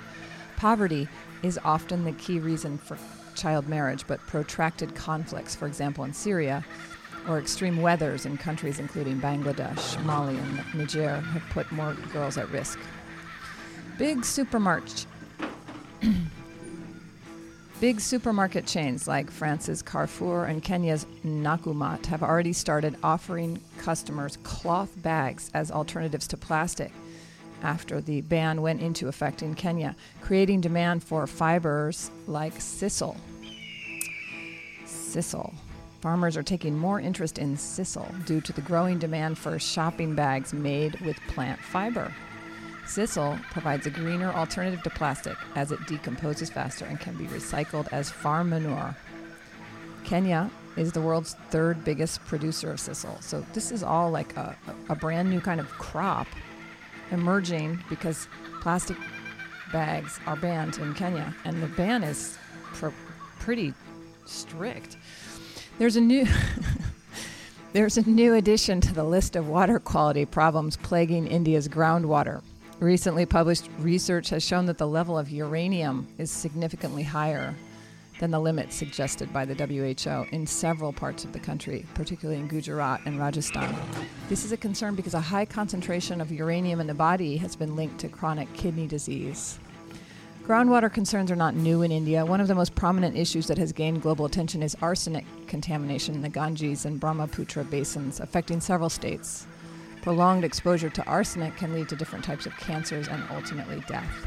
Poverty 0.55 1.07
is 1.43 1.59
often 1.63 2.03
the 2.03 2.11
key 2.13 2.39
reason 2.39 2.77
for 2.77 2.97
child 3.35 3.67
marriage, 3.67 4.05
but 4.07 4.19
protracted 4.27 4.95
conflicts, 4.95 5.55
for 5.55 5.67
example, 5.67 6.03
in 6.03 6.13
Syria, 6.13 6.65
or 7.27 7.39
extreme 7.39 7.81
weathers 7.81 8.25
in 8.25 8.37
countries 8.37 8.79
including 8.79 9.19
Bangladesh, 9.19 10.03
Mali, 10.03 10.37
and 10.37 10.63
Niger, 10.73 11.19
have 11.19 11.43
put 11.49 11.71
more 11.71 11.93
girls 12.11 12.37
at 12.37 12.49
risk. 12.49 12.79
Big 13.97 14.25
supermarket. 14.25 15.05
Big 17.81 18.01
supermarket 18.01 18.65
chains 18.65 19.07
like 19.07 19.31
France's 19.31 19.81
Carrefour 19.81 20.45
and 20.45 20.61
Kenya's 20.61 21.05
Nakumatt 21.25 22.05
have 22.07 22.21
already 22.21 22.51
started 22.51 22.97
offering 23.03 23.61
customers 23.77 24.37
cloth 24.43 24.91
bags 25.01 25.49
as 25.53 25.71
alternatives 25.71 26.27
to 26.27 26.35
plastic 26.35 26.91
after 27.63 28.01
the 28.01 28.21
ban 28.21 28.61
went 28.61 28.81
into 28.81 29.07
effect 29.07 29.41
in 29.41 29.55
Kenya, 29.55 29.95
creating 30.21 30.61
demand 30.61 31.03
for 31.03 31.25
fibers 31.27 32.11
like 32.27 32.55
sisal. 32.55 33.17
Sisal. 34.85 35.53
Farmers 36.01 36.37
are 36.37 36.43
taking 36.43 36.77
more 36.77 36.99
interest 36.99 37.37
in 37.37 37.57
sisal 37.57 38.25
due 38.25 38.39
to 38.41 38.53
the 38.53 38.61
growing 38.61 38.99
demand 38.99 39.37
for 39.37 39.59
shopping 39.59 40.15
bags 40.15 40.53
made 40.53 40.99
with 41.01 41.17
plant 41.27 41.59
fiber. 41.59 42.13
Sisal 42.85 43.41
provides 43.51 43.85
a 43.85 43.91
greener 43.91 44.31
alternative 44.31 44.81
to 44.83 44.89
plastic 44.89 45.37
as 45.55 45.71
it 45.71 45.85
decomposes 45.87 46.49
faster 46.49 46.85
and 46.85 46.99
can 46.99 47.15
be 47.17 47.25
recycled 47.25 47.87
as 47.91 48.09
farm 48.09 48.49
manure. 48.49 48.95
Kenya 50.03 50.49
is 50.75 50.91
the 50.93 51.01
world's 51.01 51.35
third 51.49 51.83
biggest 51.83 52.23
producer 52.25 52.71
of 52.71 52.77
sisal. 52.77 53.21
So 53.21 53.45
this 53.53 53.71
is 53.71 53.83
all 53.83 54.09
like 54.09 54.35
a, 54.37 54.55
a 54.87 54.95
brand 54.95 55.29
new 55.29 55.41
kind 55.41 55.59
of 55.59 55.69
crop 55.71 56.27
emerging 57.11 57.83
because 57.89 58.27
plastic 58.61 58.97
bags 59.71 60.19
are 60.25 60.35
banned 60.35 60.77
in 60.77 60.93
Kenya, 60.93 61.35
and 61.45 61.61
the 61.61 61.67
ban 61.67 62.03
is 62.03 62.37
pr- 62.73 62.89
pretty 63.39 63.73
strict. 64.25 64.97
There's 65.77 65.95
a 65.95 66.01
new 66.01 66.25
there's 67.73 67.97
a 67.97 68.09
new 68.09 68.33
addition 68.33 68.81
to 68.81 68.93
the 68.93 69.03
list 69.03 69.35
of 69.35 69.47
water 69.47 69.79
quality 69.79 70.25
problems 70.25 70.77
plaguing 70.77 71.27
India's 71.27 71.67
groundwater. 71.67 72.41
Recently 72.79 73.25
published 73.25 73.69
research 73.79 74.29
has 74.29 74.43
shown 74.43 74.65
that 74.67 74.77
the 74.77 74.87
level 74.87 75.17
of 75.17 75.29
uranium 75.29 76.07
is 76.17 76.31
significantly 76.31 77.03
higher 77.03 77.55
than 78.19 78.31
the 78.31 78.39
limits 78.39 78.75
suggested 78.75 79.33
by 79.33 79.45
the 79.45 79.55
WHO 79.55 80.27
in 80.35 80.45
several 80.45 80.93
parts 80.93 81.25
of 81.25 81.33
the 81.33 81.39
country, 81.39 81.85
particularly 81.95 82.39
in 82.39 82.47
Gujarat 82.47 83.01
and 83.05 83.17
Rajasthan. 83.17 83.75
This 84.27 84.45
is 84.45 84.51
a 84.51 84.57
concern 84.57 84.95
because 84.95 85.13
a 85.13 85.21
high 85.21 85.45
concentration 85.45 86.21
of 86.21 86.31
uranium 86.31 86.79
in 86.79 86.87
the 86.87 86.93
body 86.93 87.37
has 87.37 87.55
been 87.55 87.75
linked 87.75 87.99
to 87.99 88.09
chronic 88.09 88.51
kidney 88.53 88.87
disease. 88.87 89.59
Groundwater 90.43 90.91
concerns 90.91 91.29
are 91.29 91.35
not 91.35 91.55
new 91.55 91.83
in 91.83 91.91
India. 91.91 92.25
One 92.25 92.41
of 92.41 92.47
the 92.47 92.55
most 92.55 92.73
prominent 92.73 93.15
issues 93.15 93.47
that 93.47 93.59
has 93.59 93.71
gained 93.71 94.01
global 94.01 94.25
attention 94.25 94.63
is 94.63 94.75
arsenic 94.81 95.25
contamination 95.47 96.15
in 96.15 96.21
the 96.21 96.29
Ganges 96.29 96.85
and 96.85 96.99
Brahmaputra 96.99 97.63
basins, 97.65 98.19
affecting 98.19 98.59
several 98.59 98.89
states. 98.89 99.45
Prolonged 100.01 100.43
exposure 100.43 100.89
to 100.89 101.05
arsenic 101.05 101.55
can 101.55 101.73
lead 101.73 101.87
to 101.89 101.95
different 101.95 102.25
types 102.25 102.47
of 102.47 102.57
cancers 102.57 103.07
and 103.07 103.23
ultimately 103.29 103.83
death. 103.87 104.25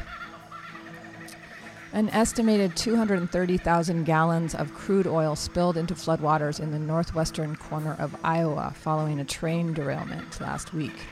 An 1.93 2.09
estimated 2.09 2.75
230,000 2.75 4.03
gallons 4.03 4.55
of 4.55 4.73
crude 4.73 5.05
oil 5.05 5.35
spilled 5.35 5.77
into 5.77 5.93
floodwaters 5.93 6.59
in 6.59 6.71
the 6.71 6.79
northwestern 6.79 7.55
corner 7.55 7.95
of 7.99 8.15
Iowa 8.23 8.73
following 8.75 9.19
a 9.19 9.23
train 9.23 9.73
derailment 9.73 10.41
last 10.41 10.73
week. 10.73 11.05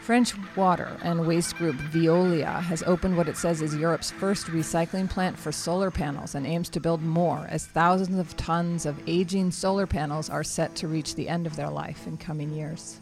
French 0.00 0.34
water 0.54 0.96
and 1.02 1.26
waste 1.26 1.56
group 1.56 1.74
Veolia 1.74 2.62
has 2.62 2.84
opened 2.84 3.16
what 3.16 3.28
it 3.28 3.36
says 3.36 3.60
is 3.60 3.74
Europe's 3.74 4.12
first 4.12 4.46
recycling 4.46 5.10
plant 5.10 5.36
for 5.36 5.50
solar 5.50 5.90
panels 5.90 6.36
and 6.36 6.46
aims 6.46 6.68
to 6.68 6.78
build 6.78 7.02
more 7.02 7.44
as 7.50 7.66
thousands 7.66 8.20
of 8.20 8.36
tons 8.36 8.86
of 8.86 9.02
aging 9.08 9.50
solar 9.50 9.88
panels 9.88 10.30
are 10.30 10.44
set 10.44 10.76
to 10.76 10.86
reach 10.86 11.16
the 11.16 11.28
end 11.28 11.44
of 11.44 11.56
their 11.56 11.70
life 11.70 12.06
in 12.06 12.16
coming 12.16 12.50
years. 12.50 13.00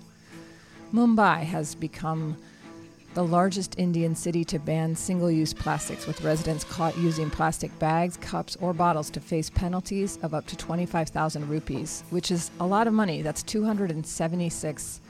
Mumbai 0.95 1.43
has 1.43 1.75
become 1.75 2.39
the 3.15 3.25
largest 3.25 3.79
Indian 3.79 4.15
city 4.15 4.45
to 4.45 4.59
ban 4.59 4.95
single 4.97 5.31
use 5.31 5.55
plastics, 5.55 6.07
with 6.07 6.23
residents 6.23 6.65
caught 6.65 6.97
using 6.99 7.31
plastic 7.31 7.77
bags, 7.79 8.17
cups, 8.17 8.57
or 8.61 8.73
bottles 8.73 9.09
to 9.11 9.21
face 9.21 9.49
penalties 9.49 10.19
of 10.23 10.35
up 10.35 10.47
to 10.47 10.57
25,000 10.57 11.49
rupees, 11.49 12.03
which 12.11 12.33
is 12.33 12.51
a 12.59 12.67
lot 12.67 12.89
of 12.89 12.93
money. 12.93 13.23
That's 13.23 13.43
276 13.45 15.01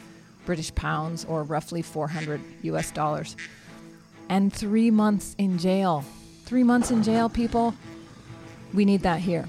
British 0.44 0.74
pounds, 0.74 1.24
or 1.24 1.42
roughly 1.44 1.80
400 1.80 2.40
US 2.62 2.90
dollars. 2.90 3.36
And 4.28 4.52
three 4.52 4.90
months 4.90 5.34
in 5.38 5.58
jail. 5.58 6.04
Three 6.44 6.62
months 6.62 6.90
in 6.90 7.02
jail, 7.02 7.30
people. 7.30 7.74
We 8.74 8.84
need 8.84 9.00
that 9.00 9.20
here. 9.20 9.48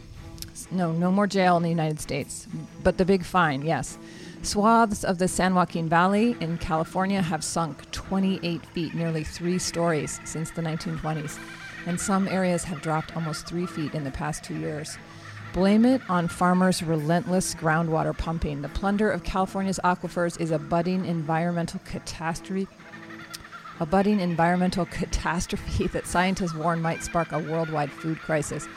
No, 0.71 0.93
no 0.93 1.11
more 1.11 1.27
jail 1.27 1.57
in 1.57 1.63
the 1.63 1.69
United 1.69 1.99
States. 1.99 2.47
But 2.83 2.97
the 2.97 3.03
big 3.03 3.25
fine, 3.25 3.63
yes. 3.63 3.97
Swaths 4.45 5.03
of 5.03 5.17
the 5.17 5.27
San 5.27 5.55
Joaquin 5.55 5.89
Valley 5.89 6.37
in 6.39 6.59
California 6.59 7.19
have 7.19 7.43
sunk 7.43 7.89
28 7.89 8.63
feet, 8.67 8.93
nearly 8.93 9.23
three 9.23 9.57
stories, 9.57 10.19
since 10.23 10.51
the 10.51 10.61
1920s, 10.61 11.39
and 11.87 11.99
some 11.99 12.27
areas 12.27 12.63
have 12.63 12.79
dropped 12.79 13.15
almost 13.15 13.47
three 13.47 13.65
feet 13.65 13.95
in 13.95 14.03
the 14.03 14.11
past 14.11 14.43
two 14.43 14.55
years. 14.55 14.99
Blame 15.51 15.83
it 15.83 15.99
on 16.09 16.27
farmers' 16.27 16.83
relentless 16.83 17.55
groundwater 17.55 18.15
pumping. 18.15 18.61
The 18.61 18.69
plunder 18.69 19.09
of 19.09 19.23
California's 19.23 19.79
aquifers 19.83 20.39
is 20.39 20.51
a 20.51 20.59
budding 20.59 21.05
environmental 21.05 21.81
catastrophe. 21.83 22.67
A 23.79 23.85
budding 23.87 24.19
environmental 24.19 24.85
catastrophe 24.91 25.87
that 25.87 26.05
scientists 26.05 26.53
warn 26.53 26.83
might 26.83 27.01
spark 27.01 27.31
a 27.31 27.39
worldwide 27.39 27.91
food 27.91 28.19
crisis. 28.19 28.67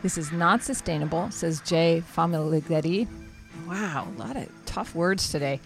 This 0.00 0.16
is 0.16 0.30
not 0.30 0.62
sustainable, 0.62 1.32
says 1.32 1.60
Jay 1.60 2.04
Famiglietti, 2.14 3.08
Wow, 3.66 4.08
a 4.16 4.18
lot 4.18 4.36
of 4.36 4.48
tough 4.72 4.94
words 4.94 5.30
today. 5.30 5.60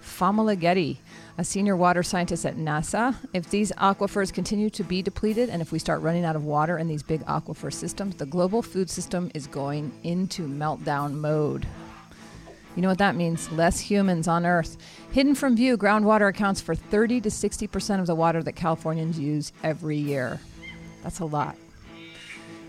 Famiglietti, 0.00 0.98
a 1.36 1.44
senior 1.44 1.76
water 1.76 2.02
scientist 2.04 2.46
at 2.46 2.56
NASA. 2.56 3.16
If 3.32 3.50
these 3.50 3.72
aquifers 3.72 4.32
continue 4.32 4.70
to 4.70 4.84
be 4.84 5.02
depleted 5.02 5.48
and 5.48 5.60
if 5.60 5.72
we 5.72 5.80
start 5.80 6.00
running 6.00 6.24
out 6.24 6.36
of 6.36 6.44
water 6.44 6.78
in 6.78 6.86
these 6.86 7.02
big 7.02 7.24
aquifer 7.26 7.72
systems, 7.72 8.16
the 8.16 8.26
global 8.26 8.62
food 8.62 8.88
system 8.88 9.32
is 9.34 9.48
going 9.48 9.92
into 10.04 10.46
meltdown 10.46 11.14
mode. 11.14 11.66
You 12.76 12.82
know 12.82 12.88
what 12.88 12.98
that 12.98 13.16
means? 13.16 13.50
Less 13.50 13.80
humans 13.80 14.28
on 14.28 14.46
Earth. 14.46 14.76
Hidden 15.10 15.34
from 15.34 15.56
view, 15.56 15.76
groundwater 15.76 16.28
accounts 16.28 16.60
for 16.60 16.74
30 16.74 17.20
to 17.22 17.28
60% 17.28 18.00
of 18.00 18.06
the 18.06 18.14
water 18.14 18.42
that 18.44 18.52
Californians 18.52 19.18
use 19.18 19.52
every 19.64 19.98
year. 19.98 20.40
That's 21.02 21.18
a 21.18 21.24
lot. 21.24 21.56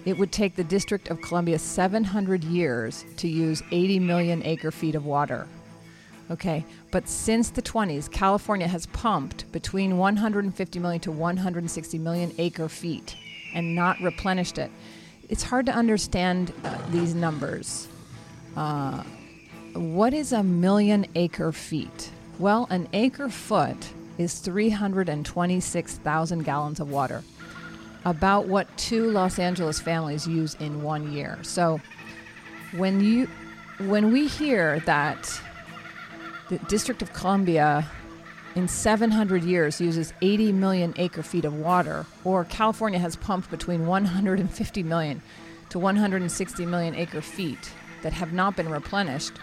It 0.06 0.18
would 0.18 0.32
take 0.32 0.56
the 0.56 0.64
District 0.64 1.10
of 1.10 1.22
Columbia 1.22 1.60
700 1.60 2.44
years 2.44 3.06
to 3.18 3.30
use 3.30 3.62
80 3.72 4.00
million 4.00 4.44
acre 4.44 4.72
feet 4.72 4.96
of 4.96 5.06
water. 5.06 5.48
Okay, 6.34 6.66
but 6.90 7.08
since 7.08 7.52
the 7.52 7.62
20s, 7.62 8.12
California 8.12 8.68
has 8.68 8.88
pumped 8.88 9.52
between 9.52 10.00
150 10.00 10.80
million 10.80 11.00
to 11.02 11.12
160 11.12 12.00
million 12.00 12.34
acre 12.40 12.68
feet 12.68 13.16
and 13.54 13.76
not 13.76 14.02
replenished 14.02 14.58
it. 14.58 14.72
It's 15.30 15.44
hard 15.44 15.68
to 15.68 15.72
understand 15.72 16.52
uh, 16.64 16.76
these 16.90 17.14
numbers. 17.14 17.88
Uh, 18.58 19.04
what 19.74 20.16
is 20.16 20.32
a 20.32 20.42
million 20.42 21.06
acre 21.14 21.52
feet? 21.52 22.10
Well, 22.40 22.66
an 22.72 22.88
acre 22.94 23.30
foot 23.30 23.94
is 24.18 24.40
326,000 24.40 26.44
gallons 26.44 26.80
of 26.80 26.90
water 26.90 27.22
about 28.06 28.48
what 28.48 28.76
two 28.76 29.12
Los 29.12 29.38
Angeles 29.38 29.80
families 29.80 30.28
use 30.28 30.56
in 30.56 30.82
one 30.82 31.14
year. 31.14 31.38
So 31.44 31.80
when 32.76 33.02
you 33.02 33.30
when 33.80 34.12
we 34.12 34.28
hear 34.28 34.80
that 34.82 35.42
the 36.50 36.58
District 36.60 37.02
of 37.02 37.14
Columbia 37.14 37.90
in 38.56 38.68
700 38.68 39.44
years 39.44 39.82
uses 39.82 40.14
80 40.22 40.52
million 40.52 40.94
acre 40.98 41.24
feet 41.24 41.46
of 41.46 41.54
water, 41.54 42.06
or 42.24 42.46
California 42.46 43.00
has 43.00 43.16
pumped 43.16 43.50
between 43.50 43.88
150 43.88 44.84
million 44.84 45.22
to 45.70 45.80
160 45.80 46.66
million 46.66 46.96
acre 46.96 47.22
feet 47.22 47.72
that 48.04 48.14
have 48.14 48.34
not 48.34 48.56
been 48.56 48.70
replenished. 48.70 49.34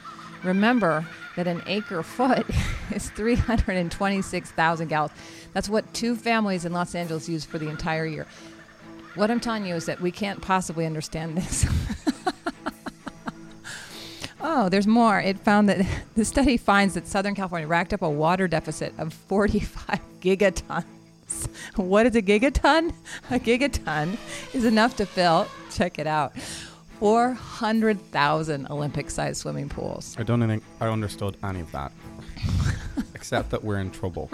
Remember 0.45 1.05
that 1.37 1.47
an 1.47 1.63
acre 1.67 2.03
foot 2.03 2.47
is 2.95 3.11
326,000 3.11 4.89
gallons. 4.89 5.13
That's 5.53 5.69
what 5.69 5.93
two 5.93 6.15
families 6.15 6.65
in 6.65 6.73
Los 6.73 6.95
Angeles 6.95 7.29
use 7.29 7.45
for 7.45 7.59
the 7.59 7.69
entire 7.69 8.07
year. 8.07 8.27
What 9.17 9.31
I'm 9.31 9.41
telling 9.41 9.67
you 9.67 9.75
is 9.75 9.87
that 9.87 10.01
we 10.01 10.13
can't 10.13 10.41
possibly 10.41 10.87
understand 10.87 11.37
this. 11.37 11.67
oh, 14.41 14.69
there's 14.69 14.87
more. 14.87 15.21
It 15.21 15.39
found 15.39 15.69
that 15.69 15.87
the 16.15 16.25
study 16.25 16.57
finds 16.57 16.95
that 16.95 17.07
Southern 17.07 17.35
California 17.35 17.69
racked 17.69 17.93
up 17.93 18.03
a 18.03 18.11
water 18.11 18.49
deficit 18.49 18.93
of 18.99 19.13
45 19.13 20.01
gigatons. 20.21 20.85
What 21.77 22.07
is 22.07 22.17
a 22.17 22.23
gigaton? 22.23 22.93
A 23.31 23.39
gigaton 23.39 24.17
is 24.53 24.65
enough 24.65 24.97
to 24.97 25.07
fill, 25.07 25.47
check 25.71 25.99
it 25.99 26.07
out, 26.09 26.37
400,000 26.99 28.67
Olympic 28.69 29.11
sized 29.11 29.41
swimming 29.41 29.69
pools. 29.69 30.17
I 30.19 30.23
don't 30.23 30.47
think 30.47 30.63
I 30.81 30.89
understood 30.89 31.37
any 31.43 31.61
of 31.61 31.71
that. 31.73 31.93
Except 33.15 33.51
that 33.51 33.63
we're 33.63 33.79
in 33.79 33.91
trouble, 33.91 34.31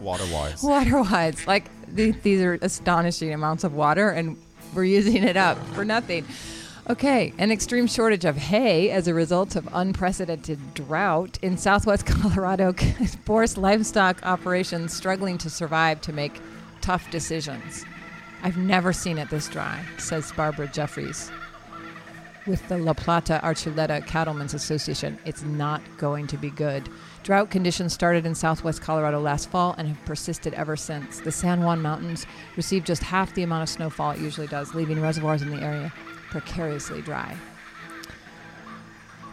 water 0.00 0.24
wise. 0.32 0.62
Water 0.62 1.02
wise. 1.02 1.46
Like, 1.46 1.70
th- 1.94 2.16
these 2.22 2.42
are 2.42 2.58
astonishing 2.62 3.32
amounts 3.32 3.64
of 3.64 3.74
water, 3.74 4.10
and 4.10 4.36
we're 4.74 4.84
using 4.84 5.22
it 5.22 5.36
up 5.36 5.56
for 5.68 5.84
nothing. 5.84 6.26
Okay, 6.90 7.32
an 7.38 7.52
extreme 7.52 7.86
shortage 7.86 8.24
of 8.24 8.36
hay 8.36 8.90
as 8.90 9.06
a 9.06 9.14
result 9.14 9.54
of 9.54 9.68
unprecedented 9.72 10.58
drought 10.74 11.38
in 11.40 11.56
southwest 11.56 12.04
Colorado 12.06 12.74
forced 13.24 13.56
livestock 13.56 14.18
operations 14.26 14.92
struggling 14.92 15.38
to 15.38 15.48
survive 15.48 16.00
to 16.00 16.12
make 16.12 16.40
tough 16.80 17.08
decisions. 17.12 17.84
I've 18.42 18.56
never 18.56 18.92
seen 18.92 19.18
it 19.18 19.30
this 19.30 19.46
dry, 19.46 19.84
says 19.98 20.32
Barbara 20.32 20.66
Jeffries. 20.66 21.30
With 22.44 22.66
the 22.66 22.78
La 22.78 22.94
Plata 22.94 23.38
Archuleta 23.44 24.04
Cattlemen's 24.04 24.54
Association, 24.54 25.16
it's 25.24 25.44
not 25.44 25.82
going 25.96 26.26
to 26.26 26.36
be 26.36 26.50
good. 26.50 26.88
Drought 27.22 27.50
conditions 27.50 27.92
started 27.92 28.26
in 28.26 28.34
southwest 28.34 28.82
Colorado 28.82 29.20
last 29.20 29.48
fall 29.48 29.76
and 29.78 29.86
have 29.86 30.04
persisted 30.06 30.54
ever 30.54 30.74
since. 30.74 31.20
The 31.20 31.30
San 31.30 31.62
Juan 31.62 31.82
Mountains 31.82 32.26
received 32.56 32.84
just 32.84 33.04
half 33.04 33.32
the 33.34 33.44
amount 33.44 33.62
of 33.62 33.68
snowfall 33.68 34.10
it 34.10 34.18
usually 34.18 34.48
does, 34.48 34.74
leaving 34.74 35.00
reservoirs 35.00 35.42
in 35.42 35.50
the 35.50 35.62
area 35.62 35.92
precariously 36.30 37.02
dry. 37.02 37.36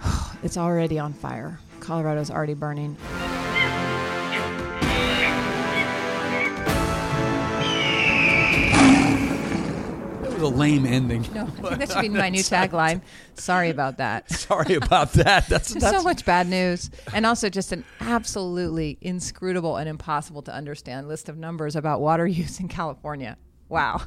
it's 0.44 0.58
already 0.58 1.00
on 1.00 1.14
fire. 1.14 1.60
Colorado's 1.80 2.30
already 2.30 2.54
burning. 2.56 2.98
That 10.22 10.34
was 10.34 10.42
a 10.42 10.48
lame 10.48 10.86
ending. 10.86 11.26
No, 11.34 11.44
I 11.44 11.46
think 11.46 11.78
that 11.80 11.92
should 11.92 12.02
be 12.02 12.10
my 12.10 12.30
new 12.30 12.40
tagline. 12.44 13.02
Sorry 13.36 13.70
about 13.70 13.98
that. 13.98 14.30
Sorry 14.38 14.76
about 14.76 15.14
that. 15.14 15.48
That's, 15.50 15.70
There's 15.70 15.84
that's 15.84 15.98
so 15.98 16.04
much 16.04 16.26
bad 16.26 16.48
news, 16.48 16.90
and 17.14 17.26
also 17.26 17.50
just 17.50 17.72
an 17.72 17.86
absolutely 18.02 18.98
inscrutable 19.02 19.78
and 19.78 19.88
impossible 19.88 20.42
to 20.44 20.54
understand 20.54 21.08
list 21.08 21.30
of 21.30 21.38
numbers 21.38 21.76
about 21.76 22.02
water 22.02 22.28
use 22.28 22.60
in 22.60 22.68
California. 22.68 23.38
Wow. 23.70 24.02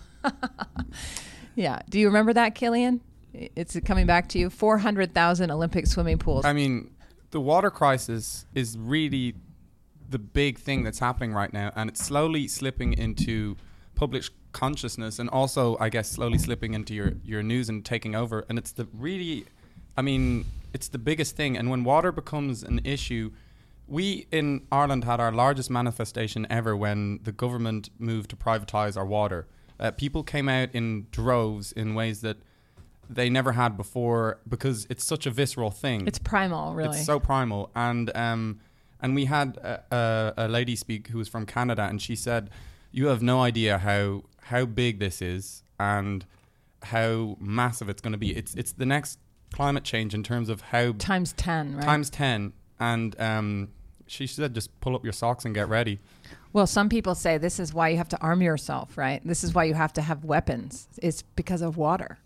Yeah. 1.55 1.81
Do 1.89 1.99
you 1.99 2.07
remember 2.07 2.33
that, 2.33 2.55
Killian? 2.55 3.01
It's 3.33 3.79
coming 3.85 4.07
back 4.07 4.29
to 4.31 4.39
you. 4.39 4.51
Four 4.51 4.79
hundred 4.79 5.15
thousand 5.15 5.51
Olympic 5.51 5.87
swimming 5.87 6.19
pools. 6.19 6.45
I 6.45 6.53
mean, 6.53 6.91
the 7.31 7.41
water 7.41 7.71
crisis 7.71 8.45
is 8.55 8.77
really 8.77 9.35
the 10.09 10.19
big 10.19 10.59
thing 10.59 10.83
that's 10.83 10.99
happening 10.99 11.33
right 11.33 11.53
now, 11.53 11.71
and 11.77 11.89
it's 11.89 12.05
slowly 12.05 12.49
slipping 12.49 12.93
into 12.93 13.57
public 13.95 14.25
consciousness, 14.53 15.21
and 15.21 15.31
also, 15.31 15.77
I 15.79 15.91
guess, 15.91 16.11
slowly 16.11 16.39
slipping 16.39 16.75
into 16.75 16.95
your 16.95 17.13
your 17.23 17.43
news 17.43 17.69
and 17.69 17.85
taking 17.85 18.17
over. 18.17 18.45
And 18.49 18.59
it's 18.59 18.73
the 18.73 18.89
really, 18.93 19.45
I 19.97 20.03
mean, 20.03 20.47
it's 20.73 20.89
the 20.89 20.99
biggest 20.99 21.37
thing. 21.37 21.57
And 21.57 21.71
when 21.71 21.85
water 21.85 22.11
becomes 22.11 22.65
an 22.65 22.81
issue, 22.85 23.31
we 23.87 24.27
in 24.33 24.67
Ireland 24.73 25.05
had 25.05 25.21
our 25.21 25.31
largest 25.31 25.71
manifestation 25.71 26.47
ever 26.51 26.77
when 26.77 27.21
the 27.23 27.33
government 27.33 27.91
moved 27.99 28.31
to 28.31 28.37
privatise 28.37 28.97
our 28.97 29.07
water. 29.07 29.47
Uh, 29.81 29.91
people 29.91 30.23
came 30.23 30.49
out 30.49 30.69
in 30.75 31.07
droves 31.11 31.73
in 31.73 31.95
ways 31.95 32.21
that 32.21 32.37
they 33.09 33.29
never 33.29 33.53
had 33.53 33.77
before 33.77 34.39
because 34.49 34.87
it's 34.89 35.03
such 35.03 35.27
a 35.27 35.31
visceral 35.31 35.71
thing. 35.71 36.07
it's 36.07 36.19
primal, 36.19 36.75
really. 36.75 36.97
It's 36.99 37.07
so 37.07 37.19
primal, 37.19 37.71
and 37.75 38.15
um, 38.17 38.61
and 39.01 39.15
we 39.15 39.25
had 39.25 39.57
a, 39.57 39.83
a, 39.91 40.45
a 40.45 40.49
lady 40.49 40.77
speak 40.77 41.09
who 41.09 41.19
was 41.19 41.29
from 41.29 41.47
Canada, 41.47 41.83
and 41.83 42.01
she 42.01 42.15
said, 42.15 42.51
"You 42.93 43.07
have 43.07 43.23
no 43.23 43.41
idea 43.41 43.79
how 43.79 44.25
how 44.43 44.65
big 44.67 45.01
this 45.01 45.21
is 45.23 45.65
and 45.79 46.25
how 46.83 47.37
massive 47.41 47.89
it's 47.89 48.01
going 48.01 48.13
to 48.13 48.19
be. 48.19 48.37
It's 48.37 48.55
it's 48.55 48.73
the 48.73 48.87
next 48.87 49.19
climate 49.53 49.83
change 49.83 50.15
in 50.15 50.23
terms 50.23 50.49
of 50.49 50.61
how 50.61 50.93
times 50.93 51.33
ten, 51.33 51.77
right? 51.77 51.85
times 51.85 52.11
ten." 52.11 52.53
And 52.79 53.19
um, 53.21 53.69
she 54.07 54.27
said, 54.27 54.55
"Just 54.55 54.79
pull 54.81 54.95
up 54.95 55.03
your 55.05 55.13
socks 55.13 55.45
and 55.45 55.55
get 55.55 55.69
ready." 55.69 55.99
Well, 56.53 56.67
some 56.67 56.89
people 56.89 57.15
say 57.15 57.39
this 57.39 57.61
is 57.61 57.73
why 57.73 57.91
you 57.91 57.97
have 57.97 58.09
to 58.09 58.21
arm 58.21 58.43
yourself, 58.43 58.99
right? 58.99 59.21
This 59.25 59.45
is 59.45 59.55
why 59.55 59.65
you 59.65 59.75
have 59.75 59.93
to 59.95 60.03
have 60.03 60.25
weapons. 60.25 60.89
It's 61.01 61.23
because 61.23 61.63
of 61.63 61.77
water. 61.77 62.19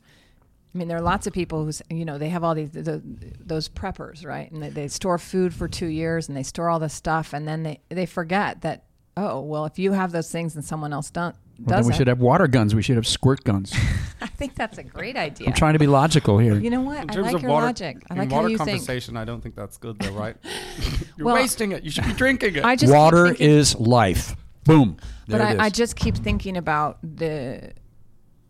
I 0.74 0.78
mean, 0.78 0.88
there 0.88 0.96
are 0.98 1.02
lots 1.02 1.26
of 1.26 1.32
people 1.32 1.64
who's 1.64 1.82
you 1.88 2.04
know 2.04 2.18
they 2.18 2.30
have 2.30 2.42
all 2.42 2.54
these 2.54 2.70
the, 2.70 3.00
those 3.38 3.68
preppers, 3.68 4.26
right? 4.26 4.50
And 4.50 4.62
they, 4.62 4.70
they 4.70 4.88
store 4.88 5.18
food 5.18 5.54
for 5.54 5.68
two 5.68 5.86
years 5.86 6.28
and 6.28 6.36
they 6.36 6.42
store 6.42 6.68
all 6.68 6.80
this 6.80 6.94
stuff, 6.94 7.32
and 7.32 7.46
then 7.46 7.62
they 7.62 7.80
they 7.90 8.06
forget 8.06 8.62
that 8.62 8.84
oh 9.16 9.40
well, 9.40 9.64
if 9.64 9.78
you 9.78 9.92
have 9.92 10.12
those 10.12 10.30
things 10.30 10.54
and 10.54 10.64
someone 10.64 10.92
else 10.92 11.10
don't 11.10 11.34
Well, 11.34 11.66
then 11.66 11.78
doesn't, 11.78 11.92
we 11.92 11.96
should 11.96 12.06
have 12.08 12.20
water 12.20 12.46
guns. 12.46 12.74
We 12.74 12.82
should 12.82 12.96
have 12.96 13.06
squirt 13.06 13.44
guns. 13.44 13.72
I 14.20 14.26
think 14.26 14.54
that's 14.54 14.78
a 14.78 14.82
great 14.82 15.16
idea. 15.16 15.48
I'm 15.48 15.54
trying 15.54 15.74
to 15.74 15.78
be 15.78 15.86
logical 15.86 16.38
here. 16.38 16.56
You 16.56 16.70
know 16.70 16.80
what? 16.80 17.02
In 17.02 17.10
I 17.10 17.14
like 17.14 17.34
of 17.34 17.42
your 17.42 17.50
water, 17.50 17.66
logic. 17.66 18.02
I 18.10 18.14
in 18.14 18.18
like 18.18 18.30
how 18.30 18.36
water 18.36 18.48
you 18.48 18.58
think. 18.58 18.68
In 18.68 18.72
water 18.72 18.78
conversation, 18.78 19.16
I 19.16 19.24
don't 19.24 19.40
think 19.40 19.54
that's 19.54 19.76
good, 19.76 19.98
though, 19.98 20.12
right? 20.12 20.36
You're 21.16 21.26
Well, 21.26 21.36
wasting 21.36 21.72
it. 21.72 21.84
You 21.84 21.90
should 21.90 22.04
be 22.06 22.12
drinking 22.14 22.56
it. 22.56 22.64
I 22.64 22.74
just 22.76 22.92
Water 22.92 23.34
is 23.38 23.76
life. 23.76 24.34
Boom. 24.64 24.96
There 25.28 25.38
but 25.38 25.50
it 25.50 25.54
is. 25.54 25.60
I, 25.60 25.64
I 25.64 25.70
just 25.70 25.96
keep 25.96 26.16
thinking 26.16 26.56
about 26.56 26.98
the 27.02 27.72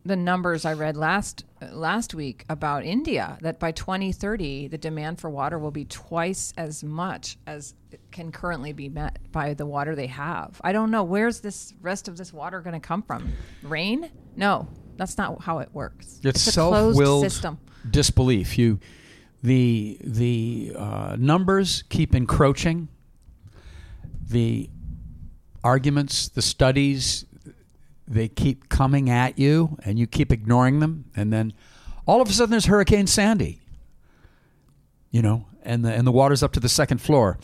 the 0.05 0.17
numbers 0.17 0.65
I 0.65 0.75
read 0.75 0.97
last 0.97 1.45
last 1.73 2.15
week 2.15 2.45
about 2.49 2.85
India 2.85 3.39
that 3.41 3.59
by 3.59 3.73
2030 3.73 4.69
the 4.69 4.77
demand 4.77 5.19
for 5.19 5.31
water 5.31 5.59
will 5.59 5.71
be 5.71 5.87
twice 5.87 6.53
as 6.59 6.85
much 6.85 7.39
as 7.47 7.75
it 7.91 8.01
can 8.11 8.31
currently 8.31 8.73
be 8.73 8.89
met 8.89 9.19
by 9.33 9.55
the 9.55 9.65
water 9.65 9.95
they 9.95 10.09
have. 10.09 10.61
I 10.63 10.73
don't 10.73 10.91
know 10.91 11.05
where's 11.05 11.41
this 11.41 11.75
rest 11.81 12.09
of 12.09 12.17
this 12.17 12.33
water 12.33 12.61
going 12.61 12.79
to 12.79 12.87
come 12.87 13.03
from? 13.03 13.33
Rain? 13.63 14.11
No, 14.37 14.69
that's 14.97 15.17
not 15.17 15.43
how 15.43 15.61
it 15.61 15.71
works. 15.73 16.21
It's, 16.23 16.47
a 16.47 16.53
self-willed 16.53 17.25
system. 17.25 17.59
disbelief. 17.91 18.59
You, 18.59 18.81
the 19.43 19.99
the 20.03 20.73
uh, 20.77 21.17
numbers 21.19 21.85
keep 21.89 22.15
encroaching. 22.15 22.89
The 24.27 24.71
arguments, 25.63 26.29
the 26.29 26.43
studies, 26.43 27.25
they 28.07 28.29
keep 28.29 28.69
coming 28.69 29.09
at 29.11 29.39
you, 29.39 29.79
and 29.85 29.99
you 29.99 30.07
keep 30.07 30.31
ignoring 30.33 30.81
them, 30.81 31.07
and 31.17 31.33
then 31.33 31.53
all 32.07 32.21
of 32.21 32.29
a 32.29 32.33
sudden 32.33 32.51
there's 32.51 32.67
Hurricane 32.67 33.07
Sandy. 33.07 33.61
You 35.11 35.23
know, 35.23 35.47
and 35.63 35.85
the 35.85 35.93
and 35.93 36.07
the 36.07 36.13
water's 36.13 36.43
up 36.43 36.53
to 36.53 36.61
the 36.61 36.69
second 36.69 36.99
floor, 37.01 37.39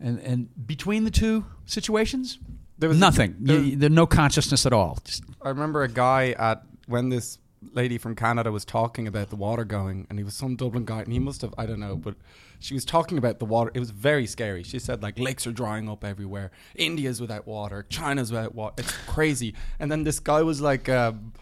and 0.00 0.18
and 0.20 0.66
between 0.66 1.04
the 1.04 1.10
two 1.10 1.46
situations, 1.66 2.38
There 2.78 2.88
was 2.88 2.98
nothing. 2.98 3.36
there- 3.40 3.60
You- 3.60 3.76
there's 3.76 3.92
no 3.92 4.06
consciousness 4.06 4.66
at 4.66 4.72
all. 4.72 4.98
Just 5.04 5.22
I 5.40 5.48
remember 5.50 5.82
a 5.84 5.88
guy 5.88 6.32
at 6.32 6.64
when 6.86 7.08
this 7.10 7.38
lady 7.72 7.98
from 7.98 8.14
Canada 8.14 8.50
was 8.52 8.64
talking 8.64 9.06
about 9.06 9.30
the 9.30 9.36
water 9.36 9.64
going, 9.64 10.06
and 10.10 10.18
he 10.18 10.24
was 10.24 10.34
some 10.34 10.56
Dublin 10.56 10.84
guy, 10.84 11.00
and 11.02 11.12
he 11.12 11.18
must 11.18 11.42
have 11.42 11.54
I 11.56 11.66
don't 11.66 11.80
know, 11.80 11.96
but 11.96 12.14
she 12.60 12.74
was 12.74 12.84
talking 12.84 13.18
about 13.18 13.38
the 13.38 13.44
water. 13.44 13.70
It 13.74 13.80
was 13.80 13.90
very 13.90 14.26
scary. 14.26 14.62
She 14.62 14.78
said 14.78 15.02
like 15.02 15.18
lakes 15.18 15.46
are 15.46 15.52
drying 15.52 15.88
up 15.88 16.04
everywhere, 16.04 16.50
India's 16.74 17.20
without 17.20 17.46
water, 17.46 17.84
China's 17.88 18.30
without 18.32 18.54
water. 18.54 18.74
It's 18.78 18.92
crazy. 19.06 19.54
And 19.78 19.90
then 19.90 20.04
this 20.04 20.20
guy 20.20 20.42
was 20.42 20.60
like. 20.60 20.88
Um, 20.88 21.32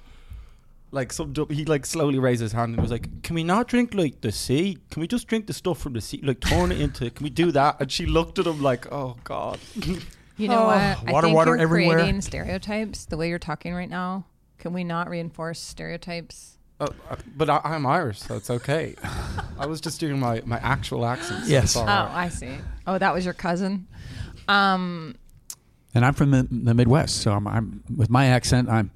like 0.95 1.11
some 1.11 1.33
Dub- 1.33 1.51
he 1.51 1.65
like 1.65 1.87
slowly 1.87 2.19
raised 2.19 2.43
his 2.43 2.53
hand 2.53 2.75
and 2.75 2.83
was 2.83 2.91
like, 2.91 3.23
"Can 3.23 3.35
we 3.35 3.43
not 3.45 3.67
drink 3.67 3.95
like 3.95 4.21
the 4.21 4.31
sea? 4.31 4.77
Can 4.91 5.01
we 5.01 5.07
just 5.07 5.27
drink 5.27 5.47
the 5.47 5.55
stuff 5.55 5.79
from 5.79 5.95
the 5.95 6.03
sea? 6.03 6.21
Like 6.23 6.41
turn 6.41 6.71
it 6.71 6.83
into? 6.83 7.09
Can 7.11 7.25
we 7.25 7.31
do 7.31 7.51
that?" 7.53 7.81
And 7.81 7.91
she 7.91 8.05
looked 8.05 8.39
at 8.39 8.47
him 8.47 8.61
like, 8.63 8.93
"Oh 8.93 9.17
God." 9.25 9.59
You 10.37 10.49
know 10.49 10.65
Oh, 10.65 10.67
what? 10.67 10.77
I 10.77 11.13
water, 11.13 11.27
think 11.29 11.37
water 11.37 11.51
you're 11.53 11.61
everywhere. 11.61 11.99
creating 11.99 12.21
stereotypes 12.21 13.07
the 13.07 13.17
way 13.17 13.31
you're 13.31 13.39
talking 13.39 13.73
right 13.75 13.89
now. 13.89 14.27
Can 14.63 14.73
we 14.73 14.85
not 14.85 15.11
reinforce 15.11 15.59
stereotypes? 15.59 16.57
Uh, 16.79 16.87
uh, 17.11 17.17
but 17.37 17.51
I, 17.51 17.61
I'm 17.65 17.85
Irish, 17.85 18.21
so 18.21 18.37
it's 18.37 18.49
okay. 18.49 18.95
I 19.59 19.67
was 19.67 19.81
just 19.81 19.99
doing 19.99 20.21
my, 20.21 20.41
my 20.47 20.59
actual 20.59 21.05
accent. 21.05 21.47
so 21.47 21.51
Yes. 21.51 21.65
it's 21.65 21.77
Oh, 21.77 21.81
right. 21.85 22.09
I 22.13 22.29
see. 22.29 22.59
Oh, 22.87 22.97
that 22.97 23.13
was 23.13 23.25
your 23.25 23.35
cousin. 23.35 23.89
Um, 24.47 25.17
And 25.97 26.05
I'm 26.05 26.15
from 26.15 26.31
the, 26.31 26.47
the 26.49 26.75
Midwest, 26.75 27.17
so 27.23 27.33
I'm, 27.33 27.49
I'm 27.49 27.83
with 27.97 28.09
my 28.09 28.27
accent. 28.27 28.69
I'm 28.69 28.93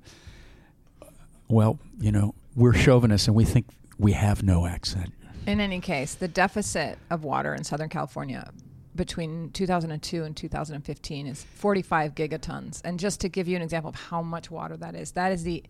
well, 1.49 1.81
you 1.99 2.13
know, 2.13 2.37
we're 2.55 2.73
chauvinists, 2.73 3.27
and 3.27 3.37
we 3.37 3.45
think 3.45 3.67
we 3.99 4.13
have 4.13 4.45
no 4.45 4.67
accent. 4.67 5.13
in 5.49 5.61
any 5.61 5.81
case, 5.81 6.15
the 6.15 6.29
deficit 6.29 6.97
of 7.11 7.25
water 7.25 7.57
in 7.57 7.65
Southern 7.65 7.89
California 7.89 8.53
between 8.97 9.51
2002 9.51 10.25
and 10.25 10.37
2015 10.37 11.27
is 11.27 11.45
45 11.45 12.15
gigatons. 12.15 12.81
And 12.85 12.99
just 12.99 13.21
to 13.21 13.29
give 13.29 13.47
you 13.49 13.57
an 13.57 13.63
example 13.63 13.91
of 13.91 13.97
how 13.97 14.23
much 14.23 14.51
water 14.51 14.77
that 14.77 14.95
is, 14.95 15.13
that 15.13 15.33
is 15.33 15.45
the 15.45 15.63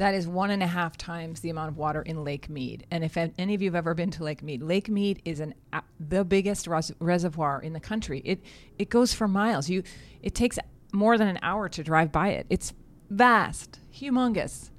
that 0.00 0.14
is 0.14 0.26
one 0.26 0.50
and 0.50 0.62
a 0.62 0.66
half 0.66 0.96
times 0.96 1.40
the 1.40 1.50
amount 1.50 1.68
of 1.68 1.76
water 1.76 2.00
in 2.00 2.24
Lake 2.24 2.48
Mead. 2.48 2.86
And 2.90 3.04
if 3.04 3.18
any 3.18 3.54
of 3.54 3.60
you 3.60 3.68
have 3.68 3.74
ever 3.74 3.92
been 3.92 4.10
to 4.12 4.24
Lake 4.24 4.42
Mead, 4.42 4.62
Lake 4.62 4.88
Mead 4.88 5.20
is 5.26 5.40
an 5.40 5.54
the 6.00 6.24
biggest 6.24 6.66
res- 6.66 6.92
reservoir 7.00 7.60
in 7.60 7.74
the 7.74 7.80
country. 7.80 8.22
It 8.24 8.42
it 8.78 8.88
goes 8.88 9.12
for 9.12 9.28
miles. 9.28 9.68
You 9.68 9.82
it 10.22 10.34
takes 10.34 10.58
more 10.94 11.18
than 11.18 11.28
an 11.28 11.38
hour 11.42 11.68
to 11.68 11.82
drive 11.84 12.10
by 12.10 12.30
it. 12.30 12.46
It's 12.48 12.72
vast, 13.10 13.78
humongous. 13.94 14.70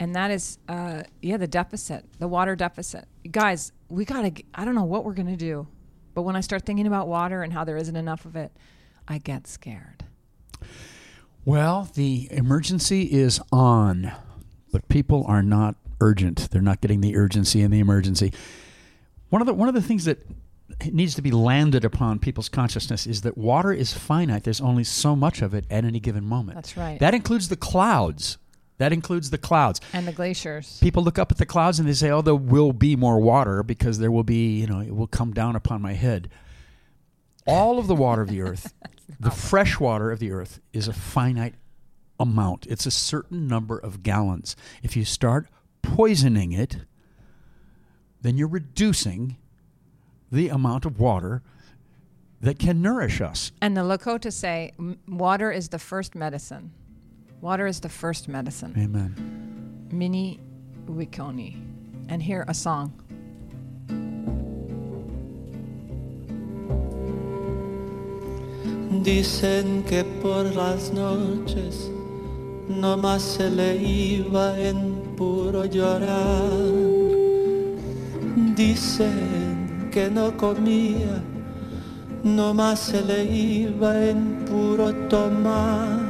And 0.00 0.16
that 0.16 0.30
is 0.30 0.58
uh 0.66 1.02
yeah, 1.20 1.36
the 1.36 1.46
deficit, 1.46 2.06
the 2.18 2.28
water 2.28 2.56
deficit. 2.56 3.04
Guys, 3.30 3.72
we 3.90 4.06
got 4.06 4.22
to 4.22 4.42
I 4.54 4.64
don't 4.64 4.74
know 4.74 4.84
what 4.84 5.04
we're 5.04 5.14
to 5.14 5.36
do. 5.36 5.68
But 6.18 6.22
when 6.22 6.34
I 6.34 6.40
start 6.40 6.64
thinking 6.64 6.88
about 6.88 7.06
water 7.06 7.44
and 7.44 7.52
how 7.52 7.62
there 7.62 7.76
isn't 7.76 7.94
enough 7.94 8.24
of 8.24 8.34
it, 8.34 8.50
I 9.06 9.18
get 9.18 9.46
scared. 9.46 10.04
Well, 11.44 11.88
the 11.94 12.26
emergency 12.32 13.02
is 13.04 13.40
on, 13.52 14.10
but 14.72 14.88
people 14.88 15.24
are 15.28 15.44
not 15.44 15.76
urgent. 16.00 16.50
They're 16.50 16.60
not 16.60 16.80
getting 16.80 17.02
the 17.02 17.14
urgency 17.16 17.62
in 17.62 17.70
the 17.70 17.78
emergency. 17.78 18.32
One 19.28 19.40
of 19.40 19.46
the 19.46 19.54
one 19.54 19.68
of 19.68 19.76
the 19.76 19.80
things 19.80 20.06
that 20.06 20.26
needs 20.90 21.14
to 21.14 21.22
be 21.22 21.30
landed 21.30 21.84
upon 21.84 22.18
people's 22.18 22.48
consciousness 22.48 23.06
is 23.06 23.20
that 23.20 23.38
water 23.38 23.72
is 23.72 23.92
finite. 23.92 24.42
There's 24.42 24.60
only 24.60 24.82
so 24.82 25.14
much 25.14 25.40
of 25.40 25.54
it 25.54 25.66
at 25.70 25.84
any 25.84 26.00
given 26.00 26.24
moment. 26.24 26.56
That's 26.56 26.76
right. 26.76 26.98
That 26.98 27.14
includes 27.14 27.48
the 27.48 27.54
clouds. 27.54 28.38
That 28.78 28.92
includes 28.92 29.30
the 29.30 29.38
clouds. 29.38 29.80
And 29.92 30.06
the 30.06 30.12
glaciers. 30.12 30.78
People 30.80 31.02
look 31.02 31.18
up 31.18 31.30
at 31.32 31.38
the 31.38 31.46
clouds 31.46 31.78
and 31.78 31.88
they 31.88 31.92
say, 31.92 32.10
"Oh, 32.10 32.22
there 32.22 32.34
will 32.34 32.72
be 32.72 32.96
more 32.96 33.20
water 33.20 33.62
because 33.62 33.98
there 33.98 34.10
will 34.10 34.24
be, 34.24 34.60
you 34.60 34.66
know, 34.66 34.80
it 34.80 34.94
will 34.94 35.08
come 35.08 35.32
down 35.32 35.56
upon 35.56 35.82
my 35.82 35.94
head." 35.94 36.30
All 37.46 37.78
of 37.78 37.86
the 37.86 37.94
water 37.94 38.22
of 38.22 38.28
the 38.28 38.40
earth, 38.40 38.72
the 39.20 39.30
fresh 39.30 39.80
water 39.80 40.10
of 40.12 40.20
the 40.20 40.30
earth 40.30 40.60
is 40.72 40.86
a 40.86 40.92
finite 40.92 41.54
amount. 42.20 42.66
It's 42.66 42.86
a 42.86 42.90
certain 42.90 43.48
number 43.48 43.78
of 43.78 44.02
gallons. 44.02 44.54
If 44.82 44.96
you 44.96 45.04
start 45.04 45.48
poisoning 45.82 46.52
it, 46.52 46.78
then 48.20 48.36
you're 48.36 48.48
reducing 48.48 49.36
the 50.30 50.48
amount 50.48 50.84
of 50.84 50.98
water 51.00 51.42
that 52.40 52.58
can 52.58 52.82
nourish 52.82 53.20
us. 53.20 53.50
And 53.60 53.76
the 53.76 53.80
Lakota 53.80 54.32
say 54.32 54.72
water 55.08 55.50
is 55.50 55.70
the 55.70 55.78
first 55.78 56.14
medicine. 56.14 56.72
Water 57.40 57.66
is 57.66 57.80
the 57.80 57.88
first 57.88 58.28
medicine. 58.28 58.74
Amen. 58.76 59.14
Mni 59.90 60.40
Wiconi. 60.86 61.56
And 62.08 62.22
hear 62.22 62.44
a 62.48 62.54
song. 62.54 62.92
Dicen 69.02 69.86
que 69.86 70.02
por 70.20 70.44
las 70.44 70.90
noches 70.92 71.90
no 72.68 72.96
más 72.96 73.22
se 73.22 73.50
le 73.50 73.76
iba 73.76 74.58
en 74.58 75.14
puro 75.16 75.64
llorar. 75.64 76.50
Dicen 78.56 79.90
que 79.92 80.10
no 80.10 80.32
comía, 80.36 81.22
no 82.24 82.52
más 82.52 82.80
se 82.80 83.02
le 83.02 83.24
iba 83.24 84.04
en 84.04 84.44
puro 84.46 84.92
tomar. 85.08 86.07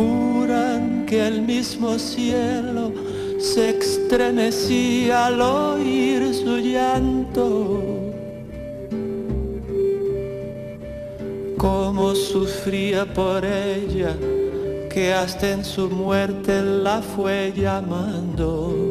Juran 0.00 1.04
que 1.04 1.26
el 1.26 1.42
mismo 1.42 1.98
cielo 1.98 2.90
se 3.38 3.76
estremecía 3.76 5.26
al 5.26 5.42
oír 5.42 6.34
su 6.34 6.56
llanto. 6.56 7.82
Cómo 11.58 12.14
sufría 12.14 13.04
por 13.04 13.44
ella, 13.44 14.16
que 14.88 15.12
hasta 15.12 15.50
en 15.50 15.66
su 15.66 15.90
muerte 15.90 16.62
la 16.62 17.02
fue 17.02 17.52
llamando. 17.54 18.89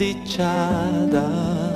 La 0.00 1.69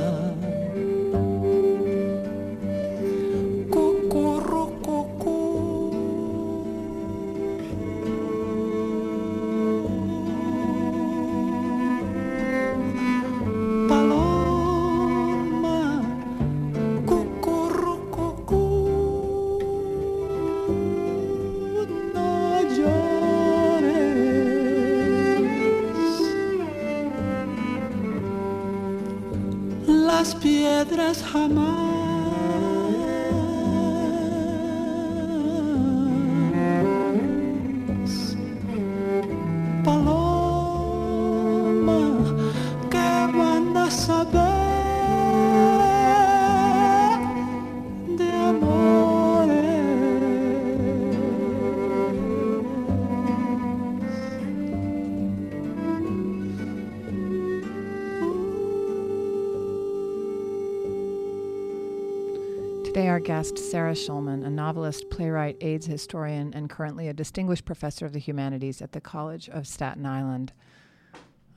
guest, 63.45 63.71
Sarah 63.71 63.93
Schulman, 63.93 64.43
a 64.47 64.49
novelist, 64.49 65.11
playwright, 65.11 65.59
AIDS 65.61 65.85
historian, 65.85 66.55
and 66.55 66.71
currently 66.71 67.09
a 67.09 67.13
distinguished 67.13 67.67
professor 67.67 68.07
of 68.07 68.15
the 68.15 68.19
humanities 68.19 68.81
at 68.81 68.93
the 68.93 69.03
College 69.03 69.51
of 69.51 69.67
Staten 69.67 70.07
Island. 70.07 70.55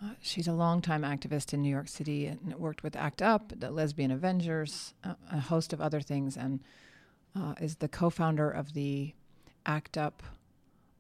Uh, 0.03 0.09
she's 0.21 0.49
a 0.49 0.51
longtime 0.51 1.03
activist 1.03 1.53
in 1.53 1.61
New 1.61 1.69
York 1.69 1.87
City 1.87 2.25
and 2.25 2.53
worked 2.55 2.83
with 2.83 2.97
ACT 2.97 3.21
UP, 3.21 3.53
the 3.57 3.71
Lesbian 3.71 4.11
Avengers, 4.11 4.95
uh, 5.05 5.13
a 5.31 5.39
host 5.39 5.71
of 5.71 5.79
other 5.79 6.01
things, 6.01 6.35
and 6.35 6.59
uh, 7.39 7.53
is 7.61 7.77
the 7.77 7.87
co 7.87 8.09
founder 8.09 8.51
of 8.51 8.73
the 8.73 9.13
ACT 9.65 9.97
UP 9.97 10.21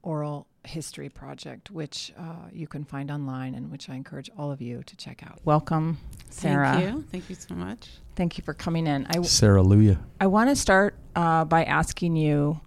Oral 0.03 0.47
History 0.63 1.09
Project, 1.09 1.71
which 1.71 2.13
uh, 2.17 2.49
you 2.51 2.67
can 2.67 2.83
find 2.83 3.09
online 3.09 3.55
and 3.55 3.71
which 3.71 3.89
I 3.89 3.95
encourage 3.95 4.29
all 4.37 4.51
of 4.51 4.61
you 4.61 4.83
to 4.83 4.95
check 4.95 5.23
out. 5.23 5.39
Welcome, 5.45 5.97
Sarah. 6.29 6.73
Thank 6.73 6.95
you. 6.95 7.05
Thank 7.11 7.29
you 7.29 7.35
so 7.35 7.55
much. 7.55 7.89
Thank 8.15 8.37
you 8.37 8.43
for 8.43 8.53
coming 8.53 8.87
in. 8.87 9.07
I, 9.07 9.21
Sarah 9.21 9.63
Luya. 9.63 9.99
I 10.19 10.27
want 10.27 10.49
to 10.49 10.55
start 10.55 10.95
uh, 11.15 11.45
by 11.45 11.63
asking 11.63 12.15
you 12.15 12.59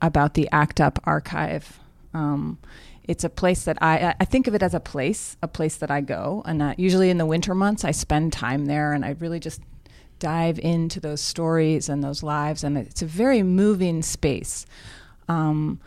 about 0.00 0.34
the 0.34 0.48
ACT 0.52 0.80
UP 0.80 0.98
archive. 1.04 1.78
Um, 2.12 2.58
it's 3.04 3.24
a 3.24 3.28
place 3.28 3.64
that 3.64 3.76
I, 3.82 4.14
I 4.18 4.24
think 4.24 4.46
of 4.46 4.54
it 4.54 4.62
as 4.62 4.72
a 4.72 4.80
place, 4.80 5.36
a 5.42 5.48
place 5.48 5.76
that 5.76 5.90
I 5.90 6.00
go. 6.00 6.42
And 6.46 6.62
uh, 6.62 6.74
usually 6.78 7.10
in 7.10 7.18
the 7.18 7.26
winter 7.26 7.54
months, 7.54 7.84
I 7.84 7.90
spend 7.90 8.32
time 8.32 8.64
there 8.64 8.92
and 8.92 9.04
I 9.04 9.10
really 9.18 9.40
just 9.40 9.60
dive 10.18 10.58
into 10.58 11.00
those 11.00 11.20
stories 11.20 11.88
and 11.88 12.02
those 12.02 12.22
lives. 12.22 12.64
And 12.64 12.78
it's 12.78 13.02
a 13.02 13.06
very 13.06 13.42
moving 13.42 14.00
space. 14.00 14.64
Um, 15.28 15.80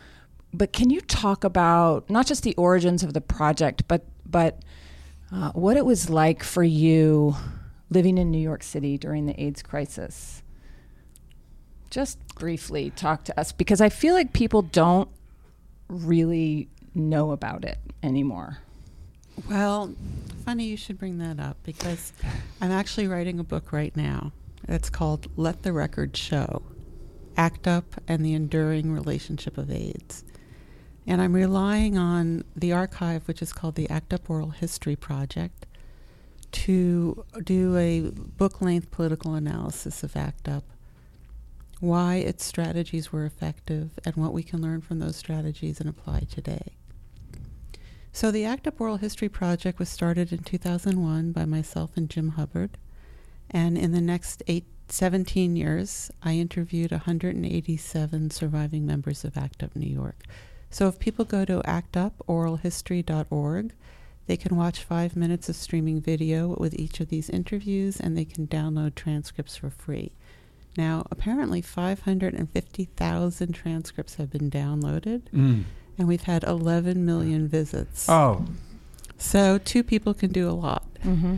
but 0.52 0.72
can 0.72 0.90
you 0.90 1.00
talk 1.00 1.44
about 1.44 2.08
not 2.10 2.26
just 2.26 2.42
the 2.42 2.54
origins 2.56 3.02
of 3.02 3.12
the 3.14 3.20
project, 3.20 3.84
but, 3.88 4.04
but 4.24 4.62
uh, 5.32 5.52
what 5.52 5.76
it 5.76 5.84
was 5.84 6.08
like 6.08 6.42
for 6.42 6.62
you 6.62 7.36
living 7.90 8.18
in 8.18 8.30
New 8.30 8.38
York 8.38 8.62
City 8.62 8.98
during 8.98 9.26
the 9.26 9.40
AIDS 9.40 9.62
crisis? 9.62 10.42
just 11.90 12.18
briefly 12.34 12.90
talk 12.90 13.24
to 13.24 13.40
us 13.40 13.52
because 13.52 13.80
I 13.80 13.88
feel 13.88 14.14
like 14.14 14.32
people 14.32 14.62
don't 14.62 15.08
really 15.88 16.68
know 16.94 17.32
about 17.32 17.64
it 17.64 17.78
anymore. 18.02 18.58
Well, 19.48 19.94
funny 20.44 20.64
you 20.64 20.76
should 20.76 20.98
bring 20.98 21.18
that 21.18 21.38
up 21.38 21.56
because 21.62 22.12
I'm 22.60 22.72
actually 22.72 23.06
writing 23.06 23.38
a 23.38 23.44
book 23.44 23.72
right 23.72 23.96
now. 23.96 24.32
It's 24.66 24.90
called 24.90 25.28
Let 25.36 25.62
the 25.62 25.72
Record 25.72 26.16
Show 26.16 26.62
ACT 27.36 27.66
UP 27.68 27.84
and 28.08 28.24
the 28.24 28.34
Enduring 28.34 28.92
Relationship 28.92 29.56
of 29.56 29.70
AIDS. 29.70 30.24
And 31.08 31.22
I'm 31.22 31.32
relying 31.32 31.96
on 31.96 32.44
the 32.54 32.74
archive, 32.74 33.26
which 33.26 33.40
is 33.40 33.54
called 33.54 33.76
the 33.76 33.88
ACT 33.88 34.12
UP 34.12 34.28
Oral 34.28 34.50
History 34.50 34.94
Project, 34.94 35.64
to 36.52 37.24
do 37.44 37.78
a 37.78 38.10
book 38.10 38.60
length 38.60 38.90
political 38.90 39.32
analysis 39.32 40.02
of 40.02 40.14
ACT 40.14 40.46
UP, 40.46 40.64
why 41.80 42.16
its 42.16 42.44
strategies 42.44 43.10
were 43.10 43.24
effective, 43.24 43.98
and 44.04 44.16
what 44.16 44.34
we 44.34 44.42
can 44.42 44.60
learn 44.60 44.82
from 44.82 44.98
those 44.98 45.16
strategies 45.16 45.80
and 45.80 45.88
apply 45.88 46.26
today. 46.30 46.74
So, 48.12 48.30
the 48.30 48.44
ACT 48.44 48.66
UP 48.66 48.78
Oral 48.78 48.98
History 48.98 49.30
Project 49.30 49.78
was 49.78 49.88
started 49.88 50.30
in 50.30 50.40
2001 50.42 51.32
by 51.32 51.46
myself 51.46 51.96
and 51.96 52.10
Jim 52.10 52.30
Hubbard. 52.30 52.76
And 53.50 53.78
in 53.78 53.92
the 53.92 54.02
next 54.02 54.42
eight, 54.46 54.66
17 54.90 55.56
years, 55.56 56.10
I 56.22 56.34
interviewed 56.34 56.90
187 56.90 58.30
surviving 58.30 58.84
members 58.84 59.24
of 59.24 59.38
ACT 59.38 59.62
UP 59.62 59.74
New 59.74 59.88
York. 59.88 60.24
So, 60.70 60.86
if 60.88 60.98
people 60.98 61.24
go 61.24 61.44
to 61.46 61.60
actuporalhistory.org, 61.62 63.72
they 64.26 64.36
can 64.36 64.54
watch 64.56 64.84
five 64.84 65.16
minutes 65.16 65.48
of 65.48 65.56
streaming 65.56 66.00
video 66.02 66.54
with 66.58 66.74
each 66.74 67.00
of 67.00 67.08
these 67.08 67.30
interviews 67.30 67.98
and 67.98 68.14
they 68.16 68.26
can 68.26 68.46
download 68.46 68.94
transcripts 68.94 69.56
for 69.56 69.70
free. 69.70 70.12
Now, 70.76 71.06
apparently, 71.10 71.62
550,000 71.62 73.52
transcripts 73.52 74.16
have 74.16 74.30
been 74.30 74.50
downloaded, 74.50 75.22
Mm. 75.34 75.64
and 75.96 76.06
we've 76.06 76.24
had 76.24 76.44
11 76.44 77.04
million 77.06 77.48
visits. 77.48 78.06
Oh. 78.08 78.44
So, 79.16 79.56
two 79.58 79.82
people 79.82 80.12
can 80.14 80.30
do 80.30 80.48
a 80.48 80.52
lot. 80.52 80.86
Mm-hmm. 81.02 81.36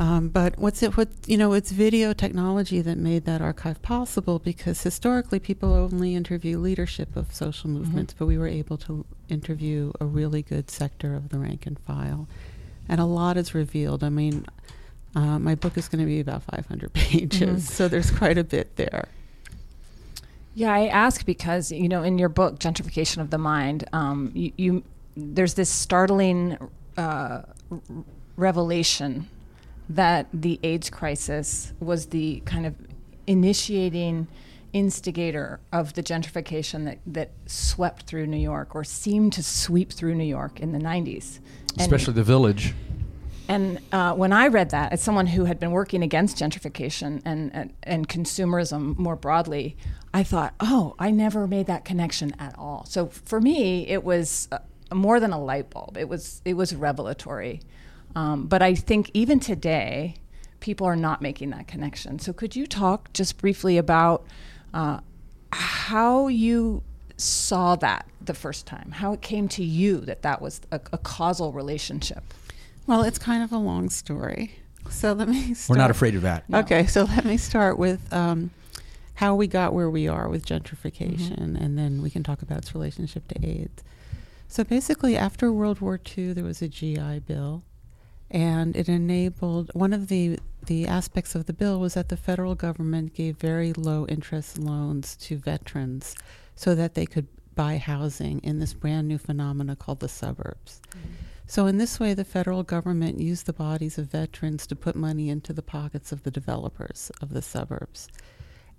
Um, 0.00 0.28
but 0.28 0.58
what's 0.58 0.82
it? 0.82 0.96
What 0.96 1.08
you 1.26 1.36
know? 1.36 1.52
It's 1.52 1.70
video 1.70 2.12
technology 2.12 2.80
that 2.80 2.98
made 2.98 3.24
that 3.26 3.40
archive 3.40 3.80
possible 3.80 4.40
because 4.40 4.82
historically 4.82 5.38
people 5.38 5.72
only 5.72 6.16
interview 6.16 6.58
leadership 6.58 7.14
of 7.14 7.32
social 7.32 7.70
movements, 7.70 8.12
but 8.12 8.26
we 8.26 8.36
were 8.36 8.48
able 8.48 8.76
to 8.78 9.04
interview 9.28 9.92
a 10.00 10.04
really 10.04 10.42
good 10.42 10.68
sector 10.68 11.14
of 11.14 11.28
the 11.28 11.38
rank 11.38 11.64
and 11.66 11.78
file, 11.78 12.26
and 12.88 13.00
a 13.00 13.04
lot 13.04 13.36
is 13.36 13.54
revealed. 13.54 14.02
I 14.02 14.08
mean, 14.08 14.46
uh, 15.14 15.38
my 15.38 15.54
book 15.54 15.78
is 15.78 15.86
going 15.86 16.00
to 16.00 16.06
be 16.06 16.18
about 16.18 16.42
500 16.42 16.92
pages, 16.92 17.64
Mhm. 17.64 17.72
so 17.72 17.86
there's 17.86 18.10
quite 18.10 18.36
a 18.36 18.44
bit 18.44 18.74
there. 18.74 19.06
Yeah, 20.56 20.72
I 20.72 20.86
ask 20.88 21.24
because 21.24 21.70
you 21.70 21.88
know 21.88 22.02
in 22.02 22.18
your 22.18 22.28
book 22.28 22.58
Gentrification 22.58 23.18
of 23.18 23.30
the 23.30 23.38
Mind, 23.38 23.84
um, 23.92 24.32
you, 24.34 24.50
you 24.56 24.82
there's 25.16 25.54
this 25.54 25.70
startling 25.70 26.58
uh, 26.96 27.42
r- 27.70 27.80
revelation 28.36 29.28
that 29.88 30.28
the 30.32 30.58
AIDS 30.62 30.90
crisis 30.90 31.72
was 31.80 32.06
the 32.06 32.42
kind 32.44 32.66
of 32.66 32.74
initiating 33.26 34.26
instigator 34.72 35.60
of 35.72 35.94
the 35.94 36.02
gentrification 36.02 36.84
that, 36.84 36.98
that 37.06 37.30
swept 37.46 38.02
through 38.06 38.26
New 38.26 38.36
York 38.38 38.74
or 38.74 38.82
seemed 38.82 39.32
to 39.32 39.42
sweep 39.42 39.92
through 39.92 40.14
New 40.14 40.24
York 40.24 40.58
in 40.60 40.72
the 40.72 40.78
90s. 40.78 41.38
And- 41.72 41.80
Especially 41.80 42.14
the 42.14 42.24
village. 42.24 42.74
and 43.48 43.78
uh, 43.92 44.14
when 44.14 44.32
I 44.32 44.48
read 44.48 44.70
that, 44.70 44.92
as 44.92 45.00
someone 45.00 45.28
who 45.28 45.44
had 45.44 45.60
been 45.60 45.70
working 45.70 46.02
against 46.02 46.38
gentrification 46.38 47.22
and, 47.24 47.54
and, 47.54 47.72
and 47.84 48.08
consumerism 48.08 48.98
more 48.98 49.16
broadly, 49.16 49.76
I 50.12 50.22
thought, 50.22 50.54
oh, 50.60 50.94
I 50.98 51.10
never 51.10 51.46
made 51.46 51.66
that 51.66 51.84
connection 51.84 52.34
at 52.38 52.58
all. 52.58 52.84
So 52.86 53.06
for 53.06 53.40
me, 53.40 53.86
it 53.86 54.02
was 54.02 54.48
uh, 54.50 54.58
more 54.92 55.20
than 55.20 55.32
a 55.32 55.40
light 55.42 55.70
bulb. 55.70 55.96
It 55.96 56.08
was 56.08 56.40
it 56.44 56.54
was 56.54 56.74
revelatory. 56.74 57.60
Um, 58.14 58.46
but 58.46 58.62
I 58.62 58.74
think 58.74 59.10
even 59.14 59.40
today, 59.40 60.16
people 60.60 60.86
are 60.86 60.96
not 60.96 61.20
making 61.20 61.50
that 61.50 61.66
connection. 61.66 62.18
So 62.18 62.32
could 62.32 62.54
you 62.56 62.66
talk 62.66 63.12
just 63.12 63.38
briefly 63.38 63.76
about 63.76 64.24
uh, 64.72 65.00
how 65.52 66.28
you 66.28 66.82
saw 67.16 67.76
that 67.76 68.06
the 68.20 68.34
first 68.34 68.66
time, 68.66 68.90
how 68.92 69.12
it 69.12 69.20
came 69.20 69.48
to 69.48 69.64
you 69.64 69.98
that 70.00 70.22
that 70.22 70.40
was 70.40 70.60
a, 70.72 70.80
a 70.92 70.98
causal 70.98 71.52
relationship? 71.52 72.22
Well, 72.86 73.02
it's 73.02 73.18
kind 73.18 73.42
of 73.42 73.52
a 73.52 73.58
long 73.58 73.90
story. 73.90 74.56
So 74.90 75.12
let 75.12 75.28
me 75.28 75.54
We're 75.68 75.76
not 75.76 75.90
afraid 75.90 76.14
of 76.14 76.22
that. 76.22 76.44
Okay, 76.52 76.86
so 76.86 77.04
let 77.04 77.24
me 77.24 77.36
start 77.38 77.78
with 77.78 78.12
um, 78.12 78.50
how 79.14 79.34
we 79.34 79.46
got 79.46 79.72
where 79.72 79.88
we 79.88 80.08
are 80.08 80.28
with 80.28 80.44
gentrification, 80.44 81.38
Mm-hmm. 81.38 81.56
and 81.56 81.78
then 81.78 82.02
we 82.02 82.10
can 82.10 82.22
talk 82.22 82.42
about 82.42 82.58
its 82.58 82.74
relationship 82.74 83.26
to 83.28 83.46
AIDS. 83.46 83.82
So 84.48 84.62
basically, 84.62 85.16
after 85.16 85.50
World 85.50 85.80
War 85.80 85.98
II, 86.16 86.32
there 86.34 86.44
was 86.44 86.60
a 86.62 86.68
GI 86.68 87.20
Bill, 87.20 87.62
and 88.34 88.74
it 88.76 88.88
enabled 88.88 89.70
one 89.74 89.92
of 89.92 90.08
the 90.08 90.38
the 90.66 90.86
aspects 90.86 91.34
of 91.34 91.46
the 91.46 91.52
bill 91.52 91.78
was 91.78 91.94
that 91.94 92.08
the 92.08 92.16
federal 92.16 92.54
government 92.54 93.14
gave 93.14 93.36
very 93.36 93.72
low 93.74 94.06
interest 94.06 94.58
loans 94.58 95.14
to 95.16 95.36
veterans 95.36 96.16
so 96.56 96.74
that 96.74 96.94
they 96.94 97.06
could 97.06 97.28
buy 97.54 97.76
housing 97.76 98.40
in 98.40 98.58
this 98.58 98.74
brand 98.74 99.06
new 99.06 99.18
phenomena 99.18 99.76
called 99.76 100.00
the 100.00 100.08
suburbs. 100.08 100.80
Mm-hmm. 100.90 101.08
So, 101.46 101.66
in 101.66 101.76
this 101.76 102.00
way, 102.00 102.14
the 102.14 102.24
federal 102.24 102.62
government 102.62 103.20
used 103.20 103.44
the 103.44 103.52
bodies 103.52 103.98
of 103.98 104.10
veterans 104.10 104.66
to 104.68 104.74
put 104.74 104.96
money 104.96 105.28
into 105.28 105.52
the 105.52 105.62
pockets 105.62 106.10
of 106.10 106.22
the 106.22 106.30
developers 106.30 107.12
of 107.20 107.34
the 107.34 107.42
suburbs. 107.42 108.08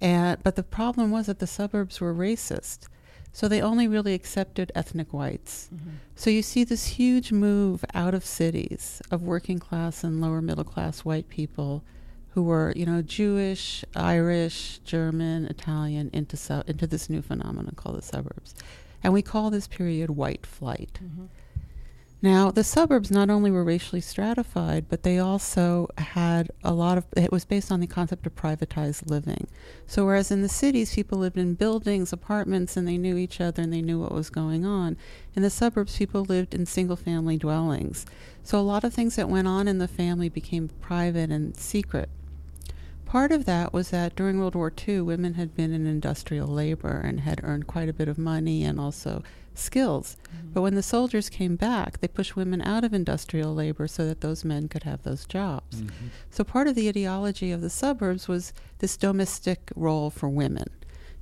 And, 0.01 0.41
but 0.43 0.55
the 0.55 0.63
problem 0.63 1.11
was 1.11 1.27
that 1.27 1.39
the 1.39 1.47
suburbs 1.47 2.01
were 2.01 2.13
racist. 2.13 2.87
So 3.35 3.49
they 3.49 3.61
only 3.61 3.85
really 3.89 4.13
accepted 4.13 4.71
ethnic 4.75 5.11
whites. 5.11 5.69
Mm-hmm. 5.75 5.89
So 6.15 6.29
you 6.29 6.41
see 6.41 6.63
this 6.63 6.87
huge 6.87 7.33
move 7.33 7.83
out 7.93 8.13
of 8.13 8.23
cities 8.23 9.01
of 9.11 9.23
working 9.23 9.59
class 9.59 10.05
and 10.05 10.21
lower 10.21 10.41
middle 10.41 10.63
class 10.63 11.03
white 11.03 11.27
people 11.27 11.83
who 12.29 12.43
were, 12.43 12.71
you 12.77 12.85
know, 12.85 13.01
Jewish, 13.01 13.83
Irish, 13.93 14.79
German, 14.85 15.47
Italian 15.47 16.09
into 16.13 16.37
su- 16.37 16.63
into 16.65 16.87
this 16.87 17.09
new 17.09 17.21
phenomenon 17.21 17.73
called 17.75 17.97
the 17.97 18.01
suburbs. 18.01 18.55
And 19.03 19.11
we 19.11 19.21
call 19.21 19.49
this 19.49 19.67
period 19.67 20.11
white 20.11 20.45
flight. 20.45 20.99
Mm-hmm. 21.03 21.25
Now, 22.25 22.49
the 22.49 22.63
suburbs 22.63 23.11
not 23.11 23.29
only 23.29 23.51
were 23.51 23.63
racially 23.63 24.01
stratified, 24.01 24.89
but 24.89 25.03
they 25.03 25.19
also 25.19 25.89
had 25.99 26.49
a 26.63 26.73
lot 26.73 26.97
of, 26.97 27.05
it 27.15 27.31
was 27.31 27.45
based 27.45 27.71
on 27.71 27.81
the 27.81 27.85
concept 27.85 28.25
of 28.25 28.33
privatized 28.33 29.07
living. 29.11 29.47
So, 29.85 30.07
whereas 30.07 30.31
in 30.31 30.41
the 30.41 30.49
cities, 30.49 30.95
people 30.95 31.19
lived 31.19 31.37
in 31.37 31.53
buildings, 31.53 32.11
apartments, 32.11 32.75
and 32.75 32.87
they 32.87 32.97
knew 32.97 33.15
each 33.15 33.39
other 33.39 33.61
and 33.61 33.71
they 33.71 33.83
knew 33.83 33.99
what 33.99 34.11
was 34.11 34.31
going 34.31 34.65
on, 34.65 34.97
in 35.35 35.43
the 35.43 35.51
suburbs, 35.51 35.97
people 35.99 36.23
lived 36.23 36.55
in 36.55 36.65
single 36.65 36.95
family 36.95 37.37
dwellings. 37.37 38.07
So, 38.41 38.59
a 38.59 38.61
lot 38.61 38.83
of 38.83 38.91
things 38.91 39.17
that 39.17 39.29
went 39.29 39.47
on 39.47 39.67
in 39.67 39.77
the 39.77 39.87
family 39.87 40.27
became 40.27 40.69
private 40.81 41.29
and 41.29 41.55
secret. 41.55 42.09
Part 43.05 43.31
of 43.31 43.45
that 43.45 43.71
was 43.71 43.91
that 43.91 44.15
during 44.15 44.39
World 44.39 44.55
War 44.55 44.73
II, 44.87 45.01
women 45.01 45.35
had 45.35 45.55
been 45.55 45.71
in 45.71 45.85
industrial 45.85 46.47
labor 46.47 46.99
and 47.05 47.19
had 47.19 47.41
earned 47.43 47.67
quite 47.67 47.87
a 47.87 47.93
bit 47.93 48.07
of 48.07 48.17
money 48.17 48.63
and 48.63 48.79
also 48.79 49.21
skills. 49.57 50.17
Mm-hmm. 50.27 50.53
But 50.53 50.61
when 50.61 50.75
the 50.75 50.83
soldiers 50.83 51.29
came 51.29 51.55
back, 51.55 51.99
they 51.99 52.07
pushed 52.07 52.35
women 52.35 52.61
out 52.61 52.83
of 52.83 52.93
industrial 52.93 53.53
labor 53.53 53.87
so 53.87 54.05
that 54.05 54.21
those 54.21 54.45
men 54.45 54.67
could 54.67 54.83
have 54.83 55.03
those 55.03 55.25
jobs. 55.25 55.81
Mm-hmm. 55.81 56.07
So 56.29 56.43
part 56.43 56.67
of 56.67 56.75
the 56.75 56.87
ideology 56.87 57.51
of 57.51 57.61
the 57.61 57.69
suburbs 57.69 58.27
was 58.27 58.53
this 58.79 58.97
domestic 58.97 59.71
role 59.75 60.09
for 60.09 60.29
women. 60.29 60.69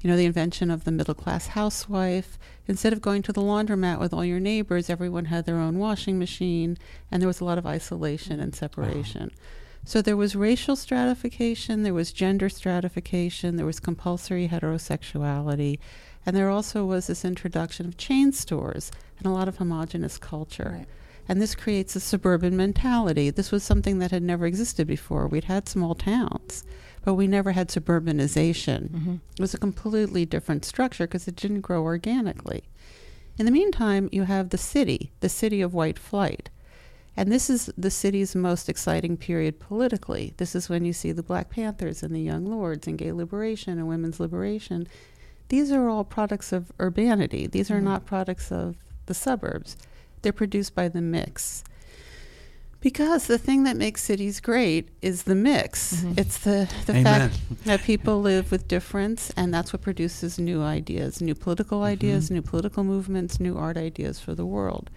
You 0.02 0.10
know, 0.10 0.18
the 0.18 0.26
invention 0.26 0.70
of 0.70 0.84
the 0.84 0.92
middle 0.92 1.14
class 1.14 1.48
housewife. 1.48 2.38
Instead 2.68 2.92
of 2.92 3.02
going 3.02 3.22
to 3.24 3.32
the 3.32 3.42
laundromat 3.42 4.00
with 4.00 4.14
all 4.14 4.26
your 4.26 4.40
neighbors, 4.40 4.90
everyone 4.90 5.26
had 5.26 5.46
their 5.46 5.58
own 5.58 5.80
washing 5.80 6.20
machine, 6.20 6.78
and 7.10 7.22
there 7.22 7.28
was 7.28 7.40
a 7.40 7.46
lot 7.46 7.58
of 7.58 7.66
isolation 7.66 8.40
and 8.42 8.54
separation. 8.54 9.32
Uh-huh. 9.34 9.60
So 9.86 10.02
there 10.02 10.18
was 10.18 10.36
racial 10.36 10.76
stratification, 10.76 11.84
there 11.84 11.94
was 11.94 12.14
gender 12.14 12.48
stratification, 12.48 13.58
there 13.58 13.66
was 13.66 13.82
compulsory 13.82 14.48
heterosexuality, 14.48 15.80
and 16.26 16.36
there 16.36 16.50
also 16.50 16.86
was 16.86 17.08
this 17.08 17.26
introduction 17.26 17.86
of 17.86 17.98
chain 17.98 18.32
stores 18.32 18.92
and 19.18 19.28
a 19.28 19.32
lot 19.32 19.48
of 19.48 19.58
homogenous 19.58 20.18
culture. 20.18 20.86
And 21.28 21.42
this 21.42 21.56
creates 21.56 21.96
a 21.96 22.00
suburban 22.00 22.58
mentality. 22.58 23.30
This 23.30 23.52
was 23.52 23.64
something 23.64 24.00
that 24.00 24.12
had 24.12 24.24
never 24.24 24.46
existed 24.46 24.88
before. 24.88 25.28
We'd 25.28 25.46
had 25.46 25.70
small 25.70 25.96
towns, 25.96 26.66
but 27.04 27.14
we 27.14 27.28
never 27.28 27.54
had 27.54 27.70
suburbanization. 27.70 28.90
Mm-hmm. 28.90 29.16
It 29.38 29.40
was 29.40 29.54
a 29.54 29.60
completely 29.60 30.26
different 30.26 30.66
structure 30.66 31.08
because 31.08 31.28
it 31.28 31.36
didn't 31.36 31.62
grow 31.62 31.84
organically. 31.84 32.64
In 33.38 33.46
the 33.46 33.52
meantime, 33.52 34.10
you 34.12 34.24
have 34.24 34.50
the 34.50 34.58
city, 34.58 35.12
the 35.22 35.30
city 35.30 35.62
of 35.62 35.74
white 35.74 35.98
flight. 35.98 36.50
And 37.16 37.32
this 37.32 37.50
is 37.50 37.72
the 37.78 37.92
city's 37.92 38.36
most 38.36 38.70
exciting 38.70 39.18
period 39.18 39.60
politically. 39.60 40.34
This 40.38 40.56
is 40.56 40.68
when 40.68 40.84
you 40.84 40.94
see 40.94 41.12
the 41.12 41.24
Black 41.24 41.50
Panthers 41.50 42.02
and 42.04 42.14
the 42.14 42.22
Young 42.22 42.46
Lords 42.46 42.88
and 42.88 42.98
gay 42.98 43.12
liberation 43.12 43.78
and 43.78 43.88
women's 43.88 44.20
liberation. 44.20 44.88
These 45.50 45.72
are 45.72 45.88
all 45.90 46.04
products 46.04 46.52
of 46.52 46.72
urbanity. 46.80 47.48
These 47.48 47.70
are 47.70 47.80
Mhm. 47.80 47.84
not 47.84 48.06
products 48.06 48.52
of 48.52 48.76
the 49.06 49.14
suburbs. 49.14 49.76
They're 50.22 50.32
produced 50.34 50.74
by 50.74 50.88
the 50.88 51.02
mix. 51.02 51.64
Because 52.82 53.28
the 53.28 53.38
thing 53.38 53.64
that 53.64 53.78
makes 53.78 54.04
cities 54.04 54.42
great 54.42 54.90
is 55.02 55.24
the 55.24 55.36
mix. 55.36 55.96
Mm-hmm. 56.04 56.14
It's 56.20 56.38
the, 56.40 56.70
the 56.86 56.92
Amen. 56.98 57.30
fact 57.30 57.40
that 57.66 57.82
people 57.84 58.20
live 58.22 58.52
with 58.52 58.68
difference, 58.68 59.32
and 59.38 59.54
that's 59.54 59.72
what 59.72 59.82
produces 59.82 60.38
new 60.38 60.62
ideas, 60.62 61.22
new 61.22 61.34
political 61.36 61.78
Mm-hmm. 61.80 61.88
ideas, 61.94 62.30
new 62.30 62.42
political 62.42 62.84
movements, 62.84 63.40
new 63.40 63.58
art 63.58 63.78
ideas 63.78 64.20
for 64.20 64.36
the 64.36 64.46
world. 64.46 64.90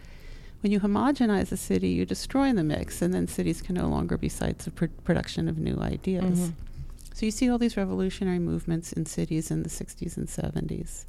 When 0.62 0.72
you 0.72 0.80
homogenize 0.80 1.52
a 1.52 1.56
city, 1.56 1.90
you 1.90 2.04
destroy 2.04 2.52
the 2.52 2.64
mix, 2.64 3.02
and 3.02 3.14
then 3.14 3.28
cities 3.28 3.62
can 3.62 3.76
no 3.76 3.88
longer 3.88 4.16
be 4.18 4.28
sites 4.28 4.66
of 4.66 4.74
pr- 4.74 4.87
production 5.04 5.48
of 5.48 5.56
new 5.59 5.78
ideas. 5.78 6.38
Mhm. 6.40 6.52
So 7.16 7.24
you 7.24 7.33
see 7.33 7.48
all 7.48 7.57
these 7.57 7.79
revolutionary 7.79 8.38
movements 8.38 8.92
in 8.92 9.07
cities 9.07 9.50
in 9.50 9.62
the 9.62 9.70
60s 9.70 10.18
and 10.18 10.29
70s. 10.29 11.07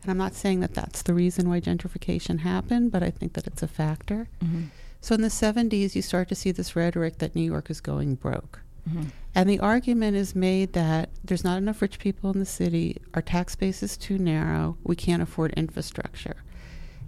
And 0.00 0.10
I'm 0.10 0.16
not 0.16 0.34
saying 0.34 0.60
that 0.60 0.72
that's 0.72 1.02
the 1.02 1.12
reason 1.12 1.50
why 1.50 1.60
gentrification 1.60 2.38
happened, 2.38 2.90
but 2.90 3.02
I 3.02 3.10
think 3.10 3.34
that 3.34 3.46
it's 3.46 3.62
a 3.62 3.68
factor. 3.68 4.28
Mhm. 4.42 4.68
So 5.02 5.14
in 5.14 5.20
the 5.20 5.28
70s, 5.28 5.94
you 5.94 6.00
start 6.00 6.30
to 6.30 6.34
see 6.34 6.52
this 6.52 6.74
rhetoric 6.74 7.18
that 7.18 7.34
New 7.34 7.42
York 7.42 7.68
is 7.68 7.82
going 7.82 8.14
broke. 8.14 8.62
Mhm. 8.88 9.08
And 9.34 9.50
the 9.50 9.58
argument 9.58 10.16
is 10.16 10.34
made 10.34 10.72
that 10.72 11.10
there's 11.22 11.44
not 11.44 11.58
enough 11.58 11.82
rich 11.82 11.98
people 11.98 12.30
in 12.30 12.38
the 12.38 12.46
city, 12.46 12.96
our 13.12 13.20
tax 13.20 13.54
base 13.56 13.82
is 13.82 13.98
too 13.98 14.16
narrow, 14.16 14.78
we 14.84 14.96
can't 14.96 15.22
afford 15.22 15.52
infrastructure. 15.52 16.36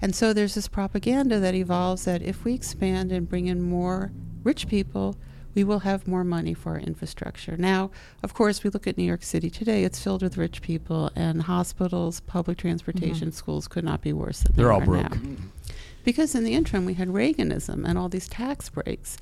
And 0.03 0.15
so 0.15 0.35
there's 0.35 0.55
this 0.55 0.69
propaganda 0.69 1.41
that 1.41 1.55
evolves 1.55 2.05
that 2.05 2.21
if 2.21 2.45
we 2.45 2.53
expand 2.53 3.11
and 3.11 3.27
bring 3.27 3.47
in 3.47 3.63
more 3.63 4.13
rich 4.45 4.69
people, 4.69 5.17
we 5.59 5.65
will 5.65 5.81
have 5.81 6.07
more 6.07 6.23
money 6.23 6.55
for 6.55 6.75
our 6.75 6.79
infrastructure. 6.79 7.57
Now, 7.57 7.91
of 8.23 8.33
course, 8.33 8.63
we 8.63 8.71
look 8.71 8.87
at 8.87 8.97
New 8.97 9.03
York 9.03 9.25
City 9.25 9.51
today, 9.51 9.83
it's 9.83 10.01
filled 10.01 10.23
with 10.23 10.37
rich 10.37 10.63
people, 10.63 11.11
and 11.17 11.43
hospitals, 11.43 12.21
public 12.21 12.59
transportation, 12.59 13.31
mm-hmm. 13.31 13.43
schools 13.43 13.67
could 13.67 13.83
not 13.83 14.01
be 14.01 14.13
worse 14.13 14.39
than 14.45 14.53
they 14.53 14.63
They're 14.63 14.73
all 14.73 14.81
broke. 14.81 15.11
now. 15.11 15.37
Because 16.05 16.37
in 16.37 16.45
the 16.45 16.55
interim, 16.55 16.85
we 16.85 16.95
had 16.95 17.09
Reaganism 17.09 17.85
and 17.85 17.99
all 17.99 18.09
these 18.09 18.29
tax 18.29 18.69
breaks. 18.69 19.17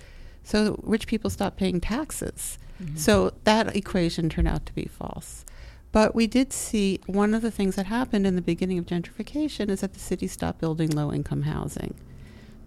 So 0.44 0.78
rich 0.82 1.06
people 1.06 1.30
stopped 1.30 1.56
paying 1.56 1.80
taxes. 1.80 2.58
Mm-hmm. 2.82 2.98
So 2.98 3.32
that 3.44 3.74
equation 3.74 4.28
turned 4.28 4.48
out 4.48 4.66
to 4.66 4.74
be 4.74 4.84
false. 4.84 5.46
But 5.90 6.14
we 6.14 6.26
did 6.26 6.52
see 6.52 7.00
one 7.06 7.32
of 7.32 7.40
the 7.40 7.50
things 7.50 7.76
that 7.76 7.86
happened 7.86 8.26
in 8.26 8.36
the 8.36 8.42
beginning 8.42 8.76
of 8.76 8.84
gentrification 8.84 9.70
is 9.70 9.80
that 9.80 9.94
the 9.94 10.00
city 10.00 10.26
stopped 10.26 10.60
building 10.60 10.90
low 10.90 11.10
income 11.10 11.44
housing. 11.44 11.94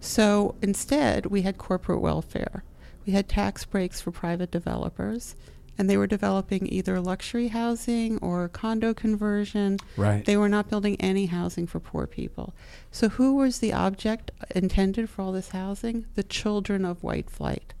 So 0.00 0.56
instead, 0.60 1.26
we 1.26 1.42
had 1.42 1.56
corporate 1.56 2.00
welfare. 2.00 2.64
We 3.06 3.12
had 3.12 3.28
tax 3.28 3.64
breaks 3.64 4.00
for 4.00 4.10
private 4.10 4.50
developers, 4.50 5.34
and 5.78 5.88
they 5.88 5.96
were 5.96 6.06
developing 6.06 6.70
either 6.70 7.00
luxury 7.00 7.48
housing 7.48 8.18
or 8.18 8.48
condo 8.48 8.92
conversion. 8.92 9.78
Right. 9.96 10.24
They 10.24 10.36
were 10.36 10.48
not 10.48 10.68
building 10.68 11.00
any 11.00 11.26
housing 11.26 11.66
for 11.66 11.80
poor 11.80 12.06
people. 12.06 12.52
So, 12.92 13.08
who 13.08 13.34
was 13.34 13.58
the 13.60 13.72
object 13.72 14.30
intended 14.54 15.08
for 15.08 15.22
all 15.22 15.32
this 15.32 15.50
housing? 15.50 16.06
The 16.14 16.22
children 16.22 16.84
of 16.84 17.02
white 17.02 17.30
flight, 17.30 17.72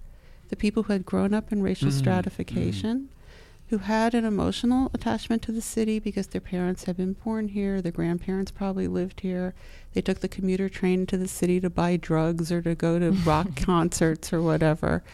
the 0.48 0.56
people 0.56 0.84
who 0.84 0.94
had 0.94 1.04
grown 1.04 1.34
up 1.34 1.52
in 1.52 1.62
racial 1.62 1.88
Mm, 1.90 1.98
stratification, 1.98 3.08
who 3.70 3.78
had 3.78 4.14
an 4.14 4.24
emotional 4.24 4.90
attachment 4.92 5.42
to 5.42 5.52
the 5.52 5.60
city 5.60 6.00
because 6.00 6.26
their 6.26 6.40
parents 6.40 6.84
had 6.84 6.96
been 6.96 7.12
born 7.12 7.46
here, 7.48 7.80
their 7.80 7.92
grandparents 7.92 8.50
probably 8.50 8.88
lived 8.88 9.20
here. 9.20 9.54
They 9.92 10.00
took 10.02 10.18
the 10.20 10.28
commuter 10.28 10.68
train 10.68 11.06
to 11.06 11.16
the 11.16 11.28
city 11.28 11.60
to 11.60 11.70
buy 11.70 11.96
drugs 11.96 12.50
or 12.50 12.60
to 12.62 12.74
go 12.74 12.98
to 12.98 13.10
rock 13.24 13.54
concerts 13.54 14.32
or 14.32 14.42
whatever. 14.42 15.04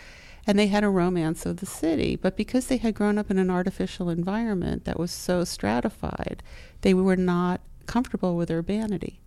And 0.46 0.58
they 0.58 0.68
had 0.68 0.84
a 0.84 0.88
romance 0.88 1.44
of 1.44 1.58
the 1.58 1.66
city. 1.66 2.16
But 2.16 2.34
because 2.36 2.68
they 2.68 2.78
had 2.78 2.94
grown 2.94 3.18
up 3.18 3.30
in 3.30 3.38
an 3.38 3.50
artificial 3.50 4.08
environment 4.08 4.84
that 4.86 4.98
was 4.98 5.10
so 5.10 5.44
stratified, 5.44 6.42
they 6.80 6.94
were 6.94 7.16
not 7.16 7.60
comfortable 7.84 8.36
with 8.36 8.50
urbanity. 8.50 9.20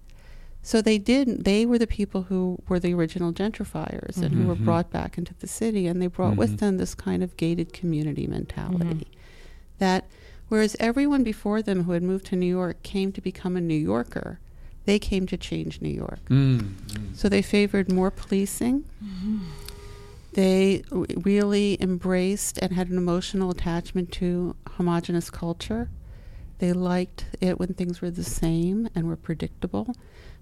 So 0.63 0.81
they 0.81 0.97
didn't. 0.97 1.45
They 1.45 1.65
were 1.67 1.77
the 1.77 1.87
people 1.87 2.23
who 2.23 2.59
were 2.67 2.79
the 2.79 2.93
original 2.93 3.31
gentrifiers 3.31 4.17
and 4.17 4.33
who 4.33 4.47
were 4.47 4.55
Mhm. 4.55 4.65
brought 4.65 4.91
back 4.91 5.17
into 5.17 5.33
the 5.39 5.47
city, 5.47 5.87
and 5.87 6.01
they 6.01 6.07
brought 6.07 6.35
with 6.35 6.53
Mhm. 6.53 6.57
them 6.57 6.77
this 6.77 6.95
kind 6.95 7.23
of 7.23 7.37
gated 7.37 7.71
community 7.73 8.27
mentality. 8.27 9.07
That 9.79 10.05
whereas 10.47 10.75
everyone 10.79 11.23
before 11.23 11.61
them 11.61 11.83
who 11.83 11.91
had 11.93 12.03
moved 12.03 12.25
to 12.27 12.35
New 12.35 12.45
York 12.45 12.83
came 12.83 13.11
to 13.13 13.21
become 13.21 13.57
a 13.57 13.61
New 13.61 13.75
Yorker, 13.75 14.39
they 14.85 14.99
came 14.99 15.27
to 15.27 15.37
change 15.37 15.81
New 15.81 15.89
York. 15.89 16.19
Mm. 16.29 16.71
So 17.13 17.29
they 17.29 17.41
favored 17.41 17.91
more 17.91 18.11
policing. 18.11 18.85
They 20.33 20.83
w- 20.89 21.21
really 21.23 21.77
embraced 21.81 22.57
and 22.59 22.73
had 22.73 22.89
an 22.89 22.97
emotional 22.97 23.51
attachment 23.51 24.11
to 24.13 24.55
homogenous 24.77 25.29
culture. 25.29 25.89
They 26.59 26.73
liked 26.73 27.25
it 27.41 27.59
when 27.59 27.73
things 27.73 28.01
were 28.01 28.11
the 28.11 28.23
same 28.23 28.89
and 28.93 29.07
were 29.07 29.15
predictable. 29.15 29.95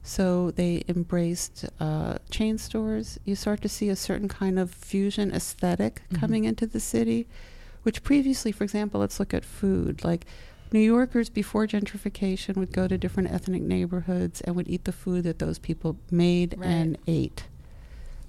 So 0.03 0.51
they 0.51 0.83
embraced 0.87 1.65
uh, 1.79 2.17
chain 2.29 2.57
stores. 2.57 3.19
You 3.25 3.35
start 3.35 3.61
to 3.61 3.69
see 3.69 3.89
a 3.89 3.95
certain 3.95 4.27
kind 4.27 4.57
of 4.57 4.71
fusion 4.71 5.31
esthetic 5.31 6.01
coming 6.13 6.45
into 6.45 6.65
the 6.65 6.79
city, 6.79 7.27
which 7.87 8.03
previously, 8.03 8.51
for 8.51 8.65
example, 8.65 8.99
let's 8.99 9.17
look 9.17 9.33
at 9.33 9.45
food. 9.45 10.03
Like 10.03 10.25
New 10.73 10.81
Yorkers 10.81 11.29
before 11.29 11.65
gentrification 11.65 12.57
would 12.57 12.73
go 12.73 12.85
to 12.85 12.97
different 12.97 13.31
ethnic 13.31 13.61
neighborhoods 13.61 14.41
and 14.41 14.57
would 14.57 14.67
eat 14.67 14.83
the 14.83 14.91
food 14.91 15.23
that 15.23 15.39
those 15.39 15.57
people 15.57 15.95
made 16.11 16.55
Right. 16.57 16.67
and 16.67 16.97
ate. 17.07 17.45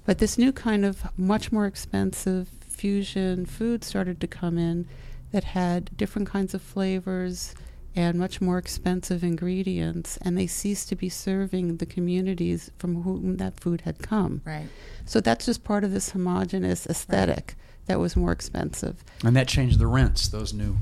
But 0.05 0.19
this 0.19 0.37
new 0.37 0.53
kind 0.53 0.85
of 0.85 1.03
much 1.17 1.51
more 1.51 1.65
expensive 1.65 2.47
fusion 2.61 3.45
food 3.45 3.83
started 3.83 4.21
to 4.21 4.27
come 4.27 4.57
in 4.57 4.87
that 5.33 5.43
had 5.43 5.91
different 5.97 6.29
kinds 6.29 6.53
of 6.53 6.61
flavors 6.61 7.53
and 7.97 8.17
much 8.17 8.39
more 8.39 8.57
expensive 8.57 9.25
ingredients, 9.25 10.17
and 10.21 10.37
they 10.37 10.47
ceased 10.47 10.87
to 10.87 10.95
be 10.95 11.09
serving 11.09 11.75
the 11.77 11.85
communities 11.85 12.71
from 12.77 13.01
whom 13.03 13.35
that 13.35 13.59
food 13.59 13.81
had 13.81 13.99
come. 13.99 14.39
Right. 14.45 14.69
So 15.05 15.19
that's 15.19 15.45
just 15.47 15.65
part 15.65 15.83
of 15.83 15.91
this 15.91 16.11
homogenous 16.11 16.87
aesthetic 16.87 17.55
that 17.89 17.99
was 17.99 18.15
more 18.15 18.31
expensive. 18.31 19.03
And 19.25 19.35
that 19.35 19.47
changed 19.47 19.79
the 19.79 19.87
rents, 19.87 20.27
those 20.27 20.53
new. 20.53 20.77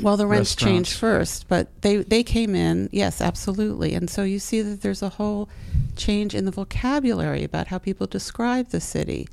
Well, 0.00 0.16
the 0.16 0.28
rents 0.28 0.54
changed 0.54 0.92
first, 0.96 1.48
but 1.48 1.68
they 1.82 1.96
they 1.96 2.22
came 2.22 2.54
in, 2.54 2.88
yes, 2.92 3.20
absolutely. 3.20 3.94
And 3.94 4.08
so 4.08 4.22
you 4.22 4.38
see 4.38 4.62
that 4.62 4.80
there's 4.82 5.02
a 5.02 5.08
whole 5.08 5.48
change 5.96 6.34
in 6.36 6.44
the 6.44 6.50
vocabulary 6.52 7.42
about 7.42 7.66
how 7.68 7.78
people 7.78 8.06
describe 8.06 8.68
the 8.68 8.80
city. 8.80 9.26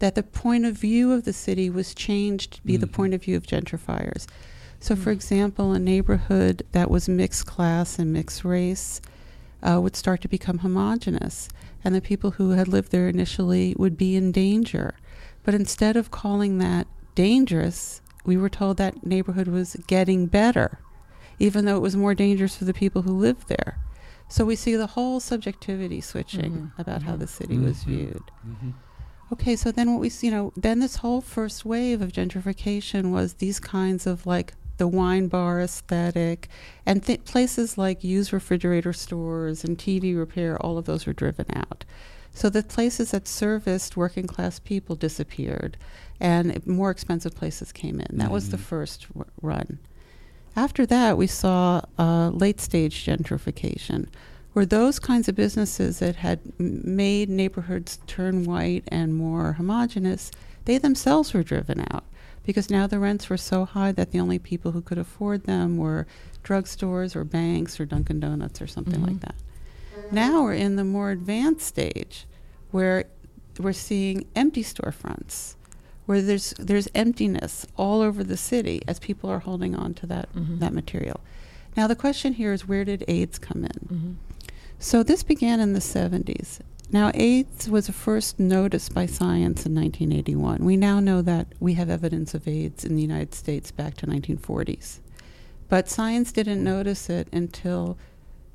That 0.00 0.14
the 0.14 0.22
point 0.22 0.66
of 0.66 0.74
view 0.76 1.12
of 1.12 1.24
the 1.24 1.32
city 1.32 1.70
was 1.70 1.94
changed 1.94 2.52
to 2.56 2.62
be 2.64 2.76
the 2.76 2.86
Mhm. 2.86 2.92
point 2.92 3.14
of 3.14 3.22
view 3.22 3.36
of 3.36 3.46
gentrifiers. 3.46 4.26
So, 4.78 4.94
for 4.94 5.10
example, 5.10 5.72
a 5.72 5.78
neighborhood 5.78 6.62
that 6.72 6.90
was 6.90 7.08
mixed 7.08 7.46
class 7.46 7.98
and 7.98 8.12
mixed 8.12 8.44
race 8.44 9.00
uh, 9.62 9.80
would 9.80 9.96
start 9.96 10.20
to 10.22 10.28
become 10.28 10.58
homogenous, 10.58 11.48
and 11.82 11.94
the 11.94 12.00
people 12.00 12.32
who 12.32 12.50
had 12.50 12.68
lived 12.68 12.92
there 12.92 13.08
initially 13.08 13.74
would 13.78 13.96
be 13.96 14.14
in 14.14 14.30
danger. 14.30 14.94
But 15.48 15.54
instead 15.54 15.96
of 15.96 16.10
calling 16.10 16.58
that 16.58 16.86
dangerous, 17.14 18.02
we 18.26 18.36
were 18.36 18.50
told 18.50 18.76
that 18.76 19.06
neighborhood 19.06 19.48
was 19.48 19.76
getting 19.86 20.26
better, 20.26 20.78
even 21.38 21.64
though 21.64 21.76
it 21.76 21.80
was 21.80 21.96
more 21.96 22.14
dangerous 22.14 22.54
for 22.58 22.66
the 22.66 22.74
people 22.74 23.00
who 23.00 23.16
lived 23.16 23.48
there. 23.48 23.78
So 24.28 24.44
we 24.44 24.56
see 24.56 24.76
the 24.76 24.88
whole 24.88 25.20
subjectivity 25.20 26.02
switching 26.02 26.52
Mhm. 26.52 26.78
about 26.78 27.04
how 27.04 27.16
the 27.16 27.26
city 27.26 27.56
was 27.56 27.78
Mhm. 27.78 27.86
viewed. 27.86 28.30
Mhm. 28.46 28.74
Okay, 29.32 29.56
so 29.56 29.72
then 29.72 29.90
what 29.90 30.02
we 30.02 30.10
see, 30.10 30.26
you 30.26 30.32
know, 30.34 30.52
then 30.54 30.80
this 30.80 30.96
whole 30.96 31.22
first 31.22 31.64
wave 31.64 32.02
of 32.02 32.12
gentrification 32.12 33.10
was 33.10 33.32
these 33.32 33.58
kinds 33.58 34.06
of 34.06 34.26
like 34.26 34.52
the 34.76 34.86
wine 34.86 35.28
bar 35.28 35.62
aesthetic 35.62 36.50
and 36.84 37.02
th- 37.02 37.24
places 37.24 37.78
like 37.78 38.04
used 38.04 38.34
refrigerator 38.34 38.92
stores 38.92 39.64
and 39.64 39.78
TV 39.78 40.14
repair, 40.14 40.58
all 40.58 40.76
of 40.76 40.84
those 40.84 41.06
were 41.06 41.14
driven 41.14 41.46
out. 41.54 41.86
So 42.38 42.48
the 42.48 42.62
places 42.62 43.10
that 43.10 43.26
serviced 43.26 43.96
working 43.96 44.28
class 44.28 44.60
people 44.60 44.94
disappeared 44.94 45.76
and 46.20 46.64
more 46.68 46.92
expensive 46.92 47.34
places 47.34 47.72
came 47.72 47.98
in. 47.98 48.16
That 48.18 48.30
was 48.30 48.50
the 48.50 48.56
Mhm. 48.56 48.60
first 48.60 49.08
w- 49.08 49.24
run. 49.42 49.78
After 50.54 50.86
that, 50.86 51.18
we 51.18 51.26
saw 51.26 51.80
uh, 51.98 52.28
late 52.30 52.60
stage 52.60 53.04
gentrification, 53.04 54.06
where 54.52 54.64
those 54.64 55.00
kinds 55.00 55.28
of 55.28 55.34
businesses 55.34 55.98
that 55.98 56.14
had 56.16 56.38
m- 56.60 56.80
made 56.84 57.28
neighborhoods 57.28 57.98
turn 58.06 58.44
white 58.44 58.84
and 58.86 59.16
more 59.16 59.54
homogenous, 59.54 60.30
they 60.64 60.78
themselves 60.78 61.34
were 61.34 61.42
driven 61.42 61.80
out 61.90 62.04
because 62.46 62.70
now 62.70 62.86
the 62.86 63.00
rents 63.00 63.28
were 63.28 63.36
so 63.36 63.64
high 63.64 63.90
that 63.90 64.12
the 64.12 64.20
only 64.20 64.38
people 64.38 64.70
who 64.70 64.80
could 64.80 64.98
afford 64.98 65.42
them 65.42 65.76
were 65.76 66.06
drugstores 66.44 67.16
or 67.16 67.24
banks 67.24 67.80
or 67.80 67.84
Dunkin' 67.84 68.20
Donuts 68.20 68.62
or 68.62 68.68
something 68.68 69.02
like 69.02 69.16
Mhm. 69.16 69.20
that. 69.22 69.34
Now 70.12 70.42
we're 70.42 70.54
in 70.54 70.76
the 70.76 70.84
more 70.84 71.10
advanced 71.10 71.66
stage 71.66 72.26
where 72.70 73.04
we're 73.58 73.72
seeing 73.72 74.26
empty 74.36 74.62
storefronts 74.62 75.54
where 76.06 76.22
there's 76.22 76.54
there's 76.58 76.88
emptiness 76.94 77.66
all 77.76 78.00
over 78.00 78.24
the 78.24 78.36
city 78.36 78.80
as 78.88 78.98
people 78.98 79.28
are 79.28 79.40
holding 79.40 79.74
on 79.74 79.92
to 79.94 80.06
that 80.06 80.32
Mhm. 80.34 80.58
that 80.60 80.72
material. 80.72 81.20
Now 81.76 81.86
the 81.86 81.96
question 81.96 82.32
here 82.34 82.52
is 82.52 82.66
where 82.66 82.84
did 82.84 83.04
AIDS 83.08 83.38
come 83.38 83.64
in? 83.64 83.88
Mhm. 83.88 84.14
So 84.78 85.02
this 85.02 85.22
began 85.22 85.60
in 85.60 85.72
the 85.74 85.80
70s. 85.80 86.60
Now 86.90 87.10
AIDS 87.12 87.68
was 87.68 87.90
first 87.90 88.38
noticed 88.40 88.94
by 88.94 89.04
science 89.04 89.66
in 89.66 89.74
1981. 89.74 90.64
We 90.64 90.76
now 90.78 90.98
know 91.00 91.20
that 91.20 91.48
we 91.60 91.74
have 91.74 91.90
evidence 91.90 92.32
of 92.32 92.48
AIDS 92.48 92.84
in 92.84 92.96
the 92.96 93.02
United 93.02 93.34
States 93.34 93.70
back 93.70 93.94
to 93.98 94.06
1940s. 94.06 95.00
But 95.68 95.90
science 95.90 96.32
didn't 96.32 96.64
notice 96.64 97.10
it 97.10 97.28
until 97.32 97.98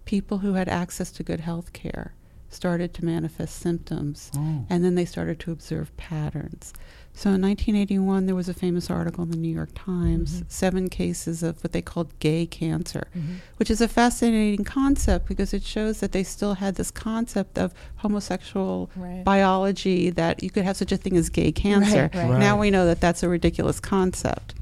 people 0.06 0.39
who 0.39 0.54
had 0.54 0.68
access 0.70 1.12
to 1.12 1.24
good 1.24 1.39
health 1.41 1.74
care 1.74 2.14
started 2.49 2.93
to 2.93 3.04
manifest 3.04 3.56
symptoms, 3.56 4.30
Oh. 4.38 4.64
and 4.70 4.84
then 4.84 4.93
they 4.93 5.06
started 5.06 5.39
to 5.39 5.51
observe 5.51 5.95
patterns. 5.97 6.72
So 7.12 7.32
in 7.32 7.41
1981, 7.41 8.28
there 8.28 8.36
was 8.36 8.47
a 8.47 8.54
famous 8.54 8.91
article 8.91 9.24
in 9.24 9.32
the 9.32 9.38
New 9.38 9.54
York 9.54 9.70
Times, 9.74 10.41
Mhm. 10.41 10.45
seven 10.49 10.88
cases 10.89 11.41
of 11.41 11.64
what 11.64 11.72
they 11.72 11.82
called 11.82 12.10
gay 12.20 12.45
cancer, 12.45 13.08
Mhm. 13.16 13.38
which 13.58 13.72
is 13.72 13.82
a 13.82 13.88
fascinating 13.88 14.66
concept 14.66 15.28
because 15.28 15.51
it 15.54 15.64
shows 15.64 15.99
that 15.99 16.12
they 16.12 16.24
still 16.24 16.56
had 16.56 16.76
this 16.76 16.91
concept 16.91 17.58
of 17.58 17.74
homosexual 17.97 18.89
Right. 18.95 19.24
biology 19.24 20.10
that 20.12 20.43
you 20.43 20.49
could 20.51 20.64
have 20.64 20.78
such 20.78 20.91
a 20.91 20.97
thing 20.97 21.18
as 21.18 21.30
gay 21.30 21.51
cancer. 21.51 22.10
Right, 22.14 22.30
right. 22.30 22.39
Now 22.39 22.60
we 22.60 22.70
know 22.70 22.86
that 22.86 23.01
that's 23.01 23.24
a 23.24 23.30
ridiculous 23.30 23.80
concept. 23.80 24.53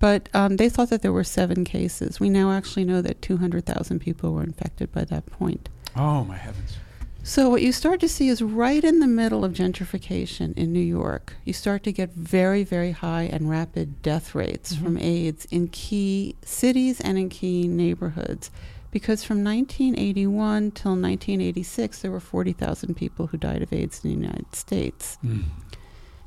But 0.00 0.28
um, 0.32 0.56
they 0.56 0.68
thought 0.68 0.90
that 0.90 1.02
there 1.02 1.12
were 1.12 1.24
seven 1.24 1.64
cases. 1.64 2.20
We 2.20 2.30
now 2.30 2.52
actually 2.52 2.84
know 2.84 3.02
that 3.02 3.20
200,000 3.20 3.98
people 3.98 4.32
were 4.32 4.44
infected 4.44 4.92
by 4.92 5.04
that 5.04 5.26
point. 5.26 5.68
Oh 5.96 6.24
my 6.24 6.36
heavens! 6.36 6.76
So 7.24 7.50
what 7.50 7.60
you 7.62 7.72
start 7.72 8.00
to 8.00 8.08
see 8.08 8.28
is 8.28 8.40
right 8.40 8.82
in 8.82 9.00
the 9.00 9.06
middle 9.06 9.44
of 9.44 9.52
gentrification 9.52 10.56
in 10.56 10.72
New 10.72 10.80
York, 10.80 11.34
you 11.44 11.52
start 11.52 11.82
to 11.82 11.92
get 11.92 12.12
very, 12.12 12.62
very 12.64 12.92
high 12.92 13.24
and 13.24 13.50
rapid 13.50 14.00
death 14.02 14.34
rates 14.34 14.74
Mhm. 14.74 14.82
from 14.82 14.96
AIDS 14.98 15.46
in 15.50 15.68
key 15.68 16.36
cities 16.42 17.00
and 17.00 17.18
in 17.18 17.28
key 17.28 17.66
neighborhoods. 17.68 18.50
Because 18.90 19.22
from 19.24 19.42
1981 19.42 20.70
till 20.70 20.96
1986, 20.96 22.00
there 22.00 22.10
were 22.10 22.20
40,000 22.20 22.94
people 22.94 23.26
who 23.26 23.36
died 23.36 23.60
of 23.62 23.72
AIDS 23.72 24.00
in 24.02 24.10
the 24.10 24.16
United 24.26 24.54
States. 24.54 25.18
Mm. 25.26 25.44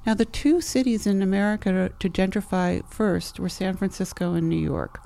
Now, 0.06 0.16
the 0.16 0.26
two 0.26 0.62
cities 0.62 1.06
in 1.06 1.22
America 1.22 1.92
to, 2.00 2.10
gentrify 2.10 2.84
first 2.92 3.40
were 3.40 3.50
San 3.50 3.78
Francisco 3.78 4.34
and 4.34 4.50
New 4.50 4.60
York. 4.60 5.00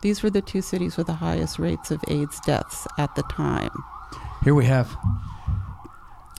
These 0.00 0.22
were 0.22 0.30
the 0.30 0.40
two 0.40 0.62
cities 0.62 0.96
with 0.96 1.06
the 1.06 1.14
highest 1.14 1.58
rates 1.58 1.90
of 1.90 2.02
AIDS 2.08 2.40
deaths 2.46 2.86
at 2.96 3.14
the 3.14 3.22
time. 3.24 3.70
Here 4.44 4.54
we 4.54 4.64
have 4.64 4.96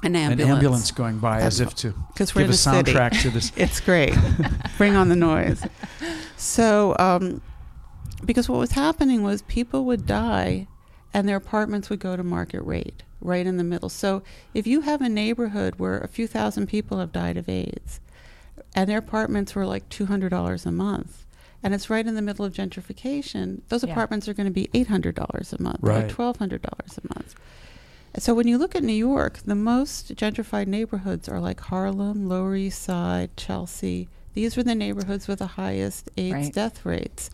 An 0.01 0.15
an 0.15 0.31
ambulance. 0.31 0.55
ambulance 0.55 0.91
going 0.91 1.19
by 1.19 1.41
as 1.41 1.59
if 1.59 1.75
to 1.75 1.93
give 2.17 2.35
a 2.37 2.43
the 2.47 2.53
city. 2.53 2.93
soundtrack 2.93 3.21
to 3.21 3.29
this. 3.29 3.51
it's 3.57 3.79
great. 3.79 4.15
Bring 4.77 4.95
on 4.95 5.09
the 5.09 5.15
noise. 5.15 5.61
So, 6.37 6.95
um, 6.97 7.41
because 8.25 8.49
what 8.49 8.59
was 8.59 8.71
happening 8.71 9.23
was 9.23 9.41
people 9.43 9.85
would 9.85 10.05
die, 10.07 10.67
and 11.13 11.27
their 11.27 11.35
apartments 11.35 11.89
would 11.89 11.99
go 11.99 12.15
to 12.15 12.23
market 12.23 12.61
rate 12.61 13.03
right 13.21 13.45
in 13.45 13.57
the 13.57 13.63
middle. 13.63 13.89
So, 13.89 14.23
if 14.53 14.65
you 14.67 14.81
have 14.81 15.01
a 15.01 15.09
neighborhood 15.09 15.75
where 15.77 15.97
a 15.99 16.07
few 16.07 16.27
thousand 16.27 16.67
people 16.67 16.99
have 16.99 17.11
died 17.11 17.37
of 17.37 17.47
AIDS, 17.49 17.99
and 18.75 18.89
their 18.89 18.97
apartments 18.99 19.55
were 19.55 19.65
like 19.65 19.87
two 19.89 20.05
hundred 20.07 20.29
dollars 20.29 20.65
a 20.65 20.71
month. 20.71 21.25
And 21.61 21.73
it's 21.73 21.89
right 21.89 22.07
in 22.07 22.15
the 22.15 22.21
middle 22.21 22.45
of 22.45 22.53
gentrification. 22.53 23.61
Those 23.67 23.83
Yeah. 23.83 23.91
apartments 23.91 24.29
are 24.29 24.33
going 24.33 24.47
to 24.47 24.53
be 24.53 24.69
eight 24.73 24.87
hundred 24.87 25.15
dollars 25.15 25.51
a 25.51 25.61
month 25.61 25.79
Right. 25.81 26.05
or 26.05 26.07
twelve 26.07 26.37
hundred 26.37 26.61
dollars 26.61 26.97
a 26.97 27.13
month. 27.13 27.35
So 28.17 28.33
when 28.33 28.47
you 28.47 28.57
look 28.57 28.75
at 28.75 28.83
New 28.83 28.93
York, 28.93 29.39
the 29.45 29.55
most 29.55 30.15
gentrified 30.15 30.67
neighborhoods 30.67 31.27
are 31.29 31.39
like 31.39 31.59
Harlem, 31.59 32.27
Lower 32.29 32.55
East 32.55 32.81
Side, 32.81 33.35
Chelsea. 33.37 34.07
These 34.33 34.55
were 34.55 34.63
the 34.63 34.73
neighborhoods 34.75 35.27
with 35.27 35.39
the 35.39 35.47
highest 35.47 36.09
AIDS 36.17 36.33
Right. 36.33 36.53
death 36.53 36.85
rates. 36.85 37.29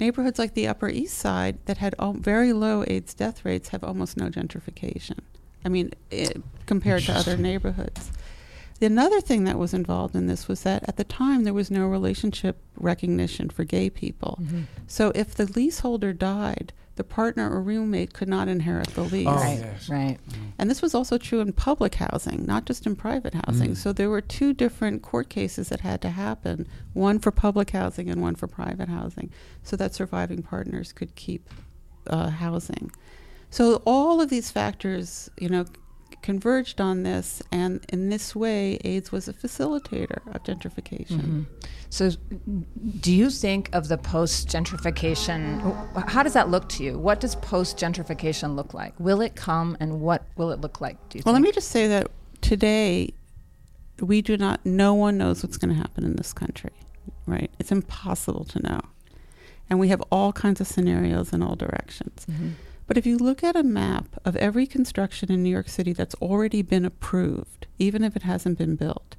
Neighborhoods 0.00 0.38
like 0.38 0.54
the 0.54 0.66
Upper 0.66 0.88
East 0.88 1.18
Side 1.18 1.58
that 1.66 1.76
had 1.76 1.94
very 2.14 2.52
low 2.54 2.84
AIDS 2.86 3.12
death 3.12 3.44
rates 3.44 3.68
have 3.68 3.84
almost 3.84 4.16
no 4.16 4.30
gentrification. 4.30 5.18
I 5.64 5.68
mean, 5.68 5.92
i 6.10 6.30
compared 6.66 7.02
to 7.04 7.12
other 7.12 7.36
neighborhoods. 7.36 8.10
Another 8.80 9.20
thing 9.20 9.44
that 9.44 9.58
was 9.58 9.74
involved 9.74 10.16
in 10.16 10.26
this 10.26 10.48
was 10.48 10.62
that 10.62 10.88
at 10.88 10.96
the 10.96 11.04
time 11.04 11.44
there 11.44 11.52
was 11.52 11.70
no 11.70 11.86
relationship 11.86 12.56
recognition 12.76 13.50
for 13.50 13.64
gay 13.64 13.90
people. 13.90 14.38
Mhm. 14.40 14.64
So 14.86 15.12
if 15.14 15.34
the 15.34 15.44
leaseholder 15.44 16.14
died, 16.14 16.72
the 17.00 17.04
partner 17.04 17.50
or 17.50 17.62
roommate 17.62 18.12
could 18.12 18.28
not 18.28 18.46
inherit 18.46 18.88
the 18.88 19.00
lease. 19.00 19.26
Oh, 19.26 19.32
right, 19.32 19.58
yes. 19.58 19.88
right. 19.88 20.18
And 20.58 20.68
this 20.68 20.82
was 20.82 20.94
also 20.94 21.16
true 21.16 21.40
in 21.40 21.50
public 21.54 21.94
housing, 21.94 22.44
not 22.44 22.66
just 22.66 22.86
in 22.86 22.94
private 22.94 23.32
housing. 23.32 23.70
Mm. 23.70 23.76
So 23.78 23.94
there 23.94 24.10
were 24.10 24.20
two 24.20 24.52
different 24.52 25.00
court 25.00 25.30
cases 25.30 25.70
that 25.70 25.80
had 25.80 26.02
to 26.02 26.10
happen 26.10 26.68
one 26.92 27.18
for 27.18 27.30
public 27.30 27.70
housing 27.70 28.10
and 28.10 28.20
one 28.20 28.34
for 28.34 28.46
private 28.46 28.90
housing, 28.90 29.30
so 29.62 29.76
that 29.76 29.94
surviving 29.94 30.42
partners 30.42 30.92
could 30.92 31.14
keep 31.14 31.48
uh, 32.08 32.28
housing. 32.28 32.92
So 33.48 33.82
all 33.86 34.20
of 34.20 34.28
these 34.28 34.50
factors, 34.50 35.30
you 35.38 35.48
know, 35.48 35.64
c- 35.64 35.70
converged 36.22 36.80
on 36.80 37.02
this, 37.02 37.42
and 37.50 37.84
in 37.88 38.08
this 38.10 38.36
way, 38.36 38.78
AIDS 38.84 39.10
was 39.10 39.28
a 39.28 39.32
facilitator 39.32 40.18
of 40.34 40.42
gentrification. 40.42 41.20
Mhm. 41.20 41.46
So, 41.88 42.10
do 43.00 43.12
you 43.12 43.30
think 43.30 43.68
of 43.72 43.88
the 43.88 43.98
post 43.98 44.48
gentrification? 44.48 45.60
How 46.08 46.22
does 46.22 46.34
that 46.34 46.50
look 46.50 46.68
to 46.70 46.84
you? 46.84 46.98
What 46.98 47.20
does 47.20 47.34
post 47.36 47.76
gentrification 47.78 48.54
look 48.54 48.74
like? 48.74 48.98
Will 49.00 49.20
it 49.20 49.34
come, 49.34 49.76
and 49.80 50.00
what 50.00 50.24
will 50.36 50.50
it 50.52 50.60
look 50.60 50.80
like? 50.80 50.96
Do 51.08 51.18
you 51.18 51.22
Well, 51.24 51.32
let 51.32 51.42
me 51.42 51.52
just 51.52 51.68
say 51.68 51.88
that 51.88 52.08
today, 52.40 53.12
we 54.00 54.22
do 54.22 54.36
not, 54.36 54.64
no 54.64 54.94
one 54.94 55.18
knows 55.18 55.42
what's 55.42 55.56
going 55.56 55.74
to 55.74 55.80
happen 55.80 56.04
in 56.04 56.16
this 56.16 56.32
country, 56.32 56.70
right? 57.26 57.50
It's 57.58 57.72
impossible 57.72 58.44
to 58.44 58.62
know. 58.62 58.80
And 59.68 59.78
we 59.78 59.88
have 59.88 60.02
all 60.10 60.32
kinds 60.32 60.60
of 60.60 60.66
scenarios 60.66 61.32
in 61.32 61.42
all 61.42 61.54
directions. 61.54 62.26
Mhm. 62.30 62.52
But 62.90 62.98
if 62.98 63.06
you 63.06 63.18
look 63.18 63.44
at 63.44 63.54
a 63.54 63.62
map 63.62 64.20
of 64.24 64.34
every 64.34 64.66
construction 64.66 65.30
in 65.30 65.44
New 65.44 65.48
York 65.48 65.68
City 65.68 65.92
that's 65.92 66.16
already 66.16 66.60
been 66.60 66.84
approved, 66.84 67.68
even 67.78 68.02
if 68.02 68.16
it 68.16 68.24
hasn't 68.24 68.58
been 68.58 68.74
built, 68.74 69.14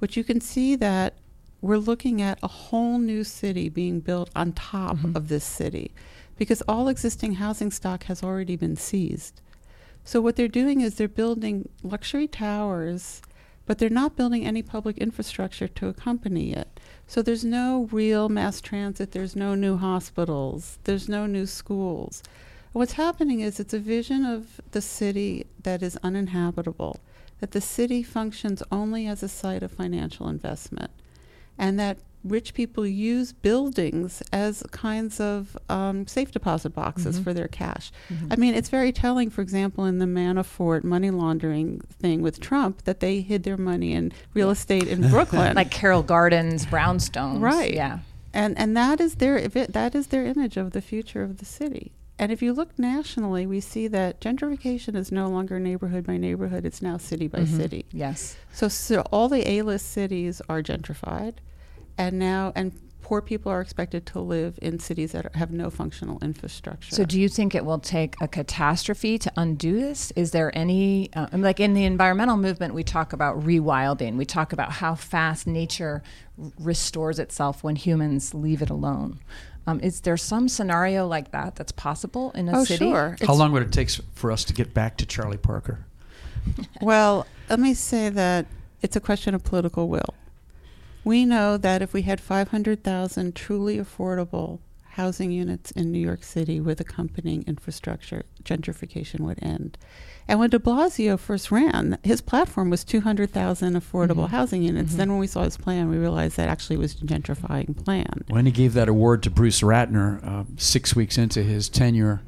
what 0.00 0.16
you 0.16 0.24
can 0.24 0.40
see 0.40 0.74
that 0.74 1.14
we're 1.60 1.76
looking 1.76 2.20
at 2.20 2.40
a 2.42 2.48
whole 2.48 2.98
new 2.98 3.22
city 3.22 3.68
being 3.68 4.00
built 4.00 4.30
on 4.34 4.50
top 4.50 4.96
Mhm. 4.96 5.14
of 5.14 5.28
this 5.28 5.44
city 5.44 5.92
because 6.36 6.60
all 6.62 6.88
existing 6.88 7.34
housing 7.34 7.70
stock 7.70 8.02
has 8.06 8.24
already 8.24 8.56
been 8.56 8.74
seized. 8.74 9.40
So 10.02 10.20
what 10.20 10.34
they're 10.34 10.48
doing 10.48 10.80
is 10.80 10.96
they're 10.96 11.06
building 11.06 11.68
luxury 11.84 12.26
towers, 12.26 13.22
but 13.64 13.78
they're 13.78 13.88
not 13.88 14.16
building 14.16 14.44
any 14.44 14.60
public 14.60 14.98
infrastructure 14.98 15.68
to 15.68 15.86
accompany 15.86 16.52
it. 16.52 16.80
So 17.06 17.22
there's 17.22 17.44
no 17.44 17.88
real 17.92 18.28
mass 18.28 18.60
transit, 18.60 19.12
there's 19.12 19.36
no 19.36 19.54
new 19.54 19.76
hospitals, 19.76 20.80
there's 20.82 21.08
no 21.08 21.26
new 21.26 21.46
schools. 21.46 22.20
What's 22.74 22.94
happening 22.94 23.38
is 23.40 23.60
it's 23.60 23.72
a 23.72 23.78
vision 23.78 24.24
of 24.24 24.60
the 24.72 24.80
city 24.82 25.46
that 25.62 25.80
is 25.80 25.96
uninhabitable, 26.02 26.98
that 27.38 27.52
the 27.52 27.60
city 27.60 28.02
functions 28.02 28.62
only 28.72 29.06
as 29.06 29.22
a 29.22 29.28
site 29.28 29.62
of 29.62 29.70
financial 29.70 30.28
investment, 30.28 30.90
and 31.56 31.78
that 31.78 31.98
rich 32.24 32.52
people 32.52 32.84
use 32.84 33.32
buildings 33.32 34.22
as 34.32 34.64
kinds 34.72 35.20
of 35.20 35.56
um, 35.68 36.04
safe 36.08 36.32
deposit 36.32 36.70
boxes 36.70 37.20
Mhm. 37.20 37.22
for 37.24 37.32
their 37.32 37.46
cash. 37.46 37.92
Mhm. 38.08 38.32
I 38.32 38.36
mean, 38.36 38.54
it's 38.54 38.70
very 38.70 38.90
telling, 38.90 39.30
for 39.30 39.42
example, 39.42 39.84
in 39.84 39.98
the 39.98 40.06
Manafort 40.06 40.82
money 40.82 41.10
laundering 41.12 41.80
thing 42.00 42.22
with 42.22 42.40
Trump, 42.40 42.82
that 42.86 42.98
they 42.98 43.20
hid 43.20 43.44
their 43.44 43.56
money 43.58 43.92
in 43.92 44.10
real 44.32 44.50
estate 44.50 44.88
in 44.88 45.00
Brooklyn. 45.10 45.54
like 45.54 45.70
Carroll 45.70 46.02
Gardens, 46.02 46.66
brownstones, 46.66 47.40
Right. 47.40 47.72
Yeah. 47.74 48.00
and 48.32 48.58
and 48.58 48.76
that 48.76 49.00
is 49.00 49.14
their 49.16 49.46
that 49.46 49.94
is 49.94 50.08
their 50.08 50.26
image 50.26 50.56
of 50.56 50.72
the 50.72 50.80
future 50.82 51.22
of 51.22 51.36
the 51.38 51.44
city. 51.44 51.92
And 52.18 52.30
if 52.30 52.42
you 52.42 52.52
look 52.52 52.78
nationally, 52.78 53.44
we 53.46 53.60
see 53.60 53.88
that 53.88 54.20
gentrification 54.20 54.94
is 54.94 55.10
no 55.10 55.28
longer 55.28 55.58
neighborhood 55.58 56.06
by 56.06 56.16
neighborhood; 56.16 56.64
it's 56.64 56.80
now 56.80 56.96
city 56.96 57.26
by 57.26 57.40
Mhm. 57.40 57.56
city. 57.56 57.84
Yes. 57.92 58.36
So, 58.52 58.68
so 58.68 59.00
all 59.10 59.28
the 59.28 59.48
A-list 59.48 59.90
cities 59.90 60.40
are 60.48 60.62
gentrified, 60.62 61.34
and 61.98 62.18
now 62.18 62.52
and 62.54 62.72
poor 63.02 63.20
people 63.20 63.52
are 63.52 63.60
expected 63.60 64.06
to 64.06 64.18
live 64.20 64.58
in 64.62 64.78
cities 64.78 65.12
that 65.12 65.34
have 65.34 65.50
no 65.52 65.68
functional 65.68 66.18
infrastructure. 66.22 66.94
So, 66.94 67.04
do 67.04 67.20
you 67.20 67.28
think 67.28 67.54
it 67.54 67.64
will 67.66 67.78
take 67.80 68.14
a 68.20 68.28
catastrophe 68.28 69.18
to 69.18 69.32
undo 69.36 69.78
this? 69.78 70.10
Is 70.16 70.30
there 70.30 70.56
any, 70.56 71.10
uh, 71.14 71.26
like 71.32 71.60
in 71.60 71.74
the 71.74 71.84
environmental 71.84 72.36
movement, 72.38 72.72
we 72.74 72.82
talk 72.84 73.12
about 73.12 73.38
rewilding. 73.44 74.16
We 74.16 74.24
talk 74.24 74.52
about 74.54 74.70
how 74.72 74.94
fast 74.94 75.46
nature 75.46 76.02
r- 76.42 76.50
restores 76.58 77.18
itself 77.18 77.62
when 77.62 77.76
humans 77.76 78.32
leave 78.32 78.62
it 78.62 78.70
alone. 78.70 79.18
Um, 79.66 79.80
is 79.80 80.00
there 80.00 80.16
some 80.16 80.48
scenario 80.48 81.06
like 81.06 81.30
that 81.30 81.56
that's 81.56 81.72
possible 81.72 82.30
in 82.32 82.48
a 82.48 82.58
Oh, 82.58 82.64
city? 82.64 82.90
sure. 82.90 83.16
How 83.26 83.32
long 83.34 83.52
would 83.52 83.62
it 83.62 83.72
take 83.72 83.90
for 84.14 84.30
us 84.30 84.44
to 84.44 84.52
get 84.52 84.74
back 84.74 84.96
to 84.98 85.06
Charlie 85.06 85.36
Parker? 85.38 85.86
Well, 86.82 87.26
let 87.48 87.58
me 87.58 87.72
say 87.72 88.10
that 88.10 88.44
it's 88.82 88.96
a 88.96 89.00
question 89.00 89.34
of 89.34 89.42
political 89.44 89.88
will. 89.88 90.14
We 91.02 91.24
know 91.24 91.56
that 91.56 91.80
if 91.80 91.94
we 91.94 92.02
had 92.02 92.20
500,000 92.20 93.34
truly 93.34 93.78
affordable 93.78 94.58
housing 94.94 95.30
units 95.32 95.70
in 95.72 95.90
New 95.90 95.98
York 95.98 96.22
City 96.22 96.60
with 96.60 96.80
accompanying 96.80 97.42
infrastructure, 97.48 98.22
gentrification 98.44 99.20
would 99.20 99.42
end. 99.42 99.76
And 100.28 100.38
when 100.38 100.50
de 100.50 100.58
Blasio 100.58 101.18
first 101.18 101.50
ran, 101.50 101.98
his 102.04 102.20
platform 102.20 102.70
was 102.70 102.84
200,000 102.84 103.74
affordable 103.74 104.26
Mhm. 104.26 104.30
housing 104.30 104.62
units. 104.62 104.94
Mhm. 104.94 104.96
Then 104.96 105.10
when 105.10 105.18
we 105.18 105.26
saw 105.26 105.42
his 105.44 105.56
plan, 105.56 105.88
we 105.88 105.98
realized 105.98 106.36
that 106.36 106.48
actually 106.48 106.76
was 106.76 106.92
a 106.94 107.04
gentrifying 107.04 107.76
plan. 107.84 108.22
When 108.28 108.46
he 108.46 108.52
gave 108.52 108.72
that 108.74 108.88
award 108.88 109.22
to 109.24 109.30
Bruce 109.30 109.60
Ratner 109.62 110.24
uh, 110.26 110.44
six 110.56 110.94
weeks 110.94 111.18
into 111.18 111.42
his 111.42 111.68
tenure 111.68 112.22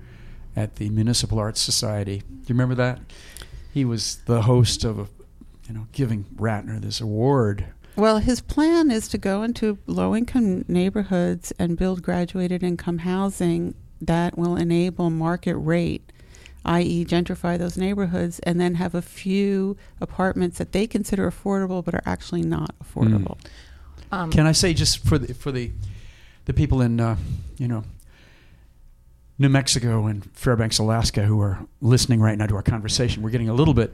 at 0.57 0.77
the 0.77 0.91
Municipal 0.91 1.39
Arts 1.39 1.61
Society, 1.61 2.19
do 2.19 2.35
you 2.49 2.55
remember 2.55 2.75
that? 2.75 2.99
He 3.73 3.85
was 3.85 4.19
the 4.27 4.43
host 4.43 4.85
of, 4.85 4.99
a, 4.99 5.07
you 5.69 5.75
know, 5.75 5.87
giving 5.93 6.25
Ratner 6.37 6.81
this 6.81 7.01
award. 7.01 7.67
Well, 7.97 8.19
his 8.19 8.41
plan 8.41 8.91
is 8.91 9.09
to 9.09 9.19
go 9.19 9.43
into 9.43 9.79
low 9.87 10.15
income 10.15 10.65
neighborhoods 10.69 11.53
and 11.59 11.77
build 11.77 12.03
graduated 12.03 12.63
income 12.63 12.99
housing 12.99 13.75
that 14.01 14.37
will 14.37 14.57
enable 14.57 15.09
market 15.11 15.57
rate 15.57 16.13
i.e., 16.67 17.05
gentrify 17.05 17.57
those 17.57 17.79
neighborhoods, 17.79 18.41
and 18.41 18.61
then 18.61 18.75
have 18.75 18.95
a 18.95 19.01
few 19.01 19.77
apartments 20.01 20.59
that 20.59 20.73
they 20.73 20.87
consider 20.87 21.31
affordable 21.31 21.83
but 21.83 21.95
are 21.95 22.03
actually 22.05 22.43
not 22.43 22.75
affordable. 22.81 23.39
Um, 24.13 24.31
Can 24.31 24.47
I 24.47 24.53
say 24.53 24.75
just 24.75 25.07
for 25.07 25.19
the 25.19 25.33
for 25.33 25.51
the 25.51 25.71
the 26.45 26.53
people 26.53 26.81
in 26.81 27.01
uh, 27.01 27.17
you 27.57 27.69
know 27.69 27.85
New 29.39 29.49
Mexico 29.49 30.07
and 30.07 30.25
Fairbanks, 30.33 30.79
Alaska, 30.79 31.23
who 31.23 31.41
are 31.41 31.59
listening 31.81 32.21
right 32.21 32.37
now 32.37 32.47
to 32.47 32.57
our 32.57 32.63
conversation, 32.63 33.23
we're 33.23 33.31
getting 33.31 33.49
a 33.49 33.55
little 33.55 33.75
bit, 33.75 33.93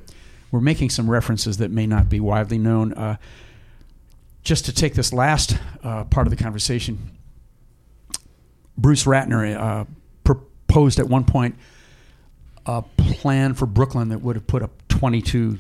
we're 0.51 0.61
making 0.61 0.91
some 0.91 1.11
references 1.11 1.59
that 1.59 1.71
may 1.71 1.87
not 1.87 2.09
be 2.09 2.21
widely 2.21 2.59
known. 2.59 2.93
Uh, 2.95 3.17
just 4.43 4.65
to 4.67 4.73
take 4.73 4.95
this 4.95 5.13
last 5.13 5.57
uh, 5.83 6.05
part 6.05 6.27
of 6.27 6.31
the 6.37 6.43
conversation, 6.43 7.17
Bruce 8.77 9.05
Ratner 9.05 9.57
uh, 9.57 9.85
proposed 10.25 10.99
at 10.99 11.09
one 11.09 11.25
point 11.25 11.57
a 12.67 12.83
plan 12.97 13.55
for 13.55 13.67
Brooklyn 13.67 14.09
that 14.11 14.19
would 14.23 14.37
have 14.37 14.47
put 14.47 14.63
up 14.63 14.71
22 14.89 15.59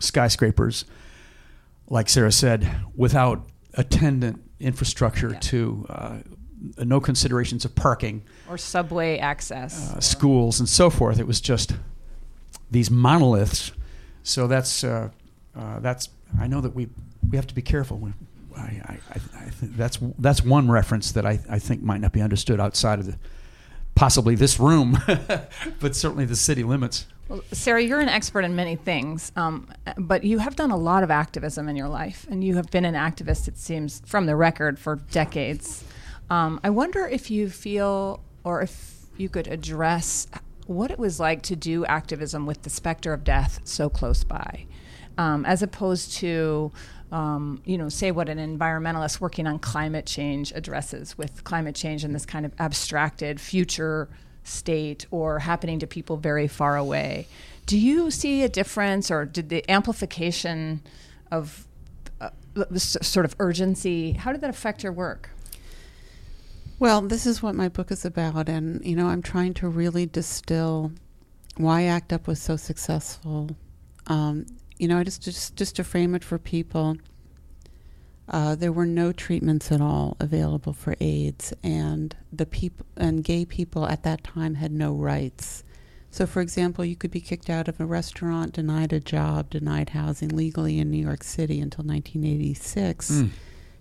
skyscrapers, 0.00 0.84
like 1.88 2.08
Sarah 2.08 2.32
said, 2.32 2.68
without 2.96 3.46
attendant 3.74 4.42
infrastructure 4.60 5.30
Yeah. 5.32 5.38
to 5.40 5.86
uh, 5.88 6.16
no 6.78 6.98
considerations 7.00 7.64
of 7.64 7.74
parking, 7.74 8.22
or 8.48 8.56
subway 8.58 9.18
access. 9.18 9.92
uh, 9.92 10.00
schools, 10.00 10.58
and 10.60 10.68
so 10.68 10.90
forth. 10.90 11.18
It 11.20 11.26
was 11.26 11.40
just 11.40 11.74
these 12.70 12.90
monoliths. 12.90 13.70
So 14.22 14.46
that's 14.46 14.82
uh, 14.82 15.10
uh, 15.54 15.80
that's. 15.80 16.08
I 16.40 16.46
know 16.48 16.60
that 16.62 16.74
we 16.74 16.88
we 17.30 17.36
have 17.36 17.46
to 17.46 17.54
be 17.54 17.62
careful. 17.62 17.98
We, 17.98 18.12
I, 18.56 18.60
I, 18.60 18.98
I, 19.14 19.50
that's 19.60 19.98
that's 20.18 20.42
one 20.42 20.70
reference 20.70 21.12
that 21.12 21.26
I, 21.26 21.40
I 21.48 21.58
think 21.58 21.82
might 21.82 22.00
not 22.00 22.12
be 22.12 22.20
understood 22.20 22.60
outside 22.60 22.98
of 22.98 23.06
the 23.06 23.16
possibly 23.94 24.34
this 24.34 24.58
room, 24.58 24.98
but 25.80 25.96
certainly 25.96 26.24
the 26.24 26.36
city 26.36 26.62
limits. 26.62 27.06
Well, 27.28 27.42
Sarah, 27.52 27.82
you're 27.82 28.00
an 28.00 28.08
expert 28.08 28.44
in 28.44 28.54
many 28.54 28.76
things, 28.76 29.32
um, 29.34 29.68
but 29.96 30.24
you 30.24 30.38
have 30.38 30.56
done 30.56 30.70
a 30.70 30.76
lot 30.76 31.02
of 31.02 31.10
activism 31.10 31.68
in 31.68 31.76
your 31.76 31.88
life, 31.88 32.26
and 32.30 32.44
you 32.44 32.56
have 32.56 32.70
been 32.70 32.84
an 32.84 32.94
activist, 32.94 33.48
it 33.48 33.56
seems, 33.56 34.02
from 34.04 34.26
the 34.26 34.36
record 34.36 34.78
for 34.78 34.96
decades. 35.10 35.84
Um, 36.28 36.60
I 36.62 36.70
wonder 36.70 37.06
if 37.06 37.30
you 37.30 37.48
feel, 37.48 38.20
or 38.44 38.60
if 38.60 39.06
you 39.16 39.30
could 39.30 39.46
address 39.46 40.26
what 40.66 40.90
it 40.90 40.98
was 40.98 41.18
like 41.18 41.40
to 41.42 41.56
do 41.56 41.86
activism 41.86 42.44
with 42.44 42.62
the 42.62 42.70
specter 42.70 43.12
of 43.14 43.24
death 43.24 43.60
so 43.64 43.88
close 43.88 44.22
by, 44.22 44.66
um, 45.16 45.46
as 45.46 45.62
opposed 45.62 46.12
to, 46.16 46.72
um, 47.12 47.62
you 47.64 47.78
know, 47.78 47.88
say 47.88 48.10
what 48.10 48.28
an 48.28 48.38
environmentalist 48.38 49.20
working 49.20 49.46
on 49.46 49.58
climate 49.58 50.06
change 50.06 50.52
addresses 50.52 51.16
with 51.16 51.44
climate 51.44 51.74
change 51.74 52.04
in 52.04 52.12
this 52.12 52.26
kind 52.26 52.44
of 52.44 52.52
abstracted 52.58 53.40
future 53.40 54.08
state 54.42 55.06
or 55.10 55.38
happening 55.38 55.78
to 55.78 55.86
people 55.86 56.16
very 56.16 56.48
far 56.48 56.76
away. 56.76 57.26
Do 57.66 57.78
you 57.78 58.10
see 58.10 58.42
a 58.42 58.48
difference, 58.48 59.10
or 59.10 59.24
did 59.24 59.48
the 59.48 59.68
amplification 59.70 60.82
of 61.30 61.66
uh, 62.20 62.30
this 62.70 62.96
sort 63.00 63.24
of 63.24 63.34
urgency, 63.38 64.12
how 64.12 64.32
did 64.32 64.40
that 64.42 64.50
affect 64.50 64.82
your 64.82 64.92
work? 64.92 65.30
Well, 66.78 67.00
this 67.00 67.24
is 67.24 67.42
what 67.42 67.54
my 67.54 67.68
book 67.68 67.90
is 67.90 68.04
about, 68.04 68.48
and 68.48 68.84
you 68.84 68.96
know, 68.96 69.06
I'm 69.06 69.22
trying 69.22 69.54
to 69.54 69.68
really 69.68 70.06
distill 70.06 70.92
why 71.56 71.84
ACT 71.84 72.12
UP 72.12 72.26
was 72.26 72.40
so 72.40 72.56
successful. 72.56 73.56
Um, 74.06 74.46
you 74.84 74.88
know, 74.88 75.02
just 75.02 75.22
just 75.22 75.56
just 75.56 75.76
to 75.76 75.82
frame 75.82 76.14
it 76.14 76.22
for 76.22 76.38
people. 76.38 76.98
Uh, 78.28 78.54
there 78.54 78.70
were 78.72 78.84
no 78.84 79.12
treatments 79.12 79.72
at 79.72 79.80
all 79.80 80.14
available 80.20 80.74
for 80.74 80.94
AIDS, 81.00 81.54
and 81.62 82.14
the 82.30 82.44
people 82.44 82.84
and 82.98 83.24
gay 83.24 83.46
people 83.46 83.86
at 83.86 84.02
that 84.02 84.22
time 84.24 84.56
had 84.56 84.72
no 84.72 84.92
rights. 84.92 85.64
So, 86.10 86.26
for 86.26 86.42
example, 86.42 86.84
you 86.84 86.96
could 86.96 87.10
be 87.10 87.20
kicked 87.22 87.48
out 87.48 87.66
of 87.66 87.80
a 87.80 87.86
restaurant, 87.86 88.52
denied 88.52 88.92
a 88.92 89.00
job, 89.00 89.48
denied 89.48 89.90
housing 89.90 90.28
legally 90.28 90.78
in 90.78 90.90
New 90.90 91.02
York 91.02 91.24
City 91.24 91.60
until 91.60 91.82
1986 91.84 93.10
Mm. 93.10 93.30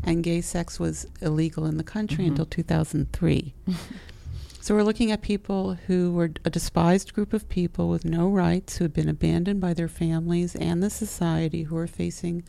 and 0.04 0.24
gay 0.24 0.40
sex 0.40 0.80
was 0.80 1.06
illegal 1.22 1.66
in 1.66 1.76
the 1.76 1.84
country 1.84 2.24
Mhm. 2.24 2.30
until 2.30 2.46
2003. 2.46 3.54
so 4.64 4.74
we're 4.74 4.84
looking 4.84 5.12
at 5.12 5.22
people 5.22 5.74
who 5.88 6.14
were 6.14 6.32
a 6.46 6.50
despised 6.50 7.14
group 7.14 7.34
of 7.34 7.50
people 7.50 7.90
with 7.90 8.06
no 8.06 8.30
rights, 8.30 8.78
who 8.78 8.86
had 8.86 8.94
been 8.94 9.10
abandoned 9.10 9.60
by 9.60 9.74
their 9.74 9.90
families 9.90 10.56
and 10.56 10.82
the 10.82 10.90
society, 10.90 11.64
who 11.64 11.76
were 11.76 11.86
facing 11.86 12.44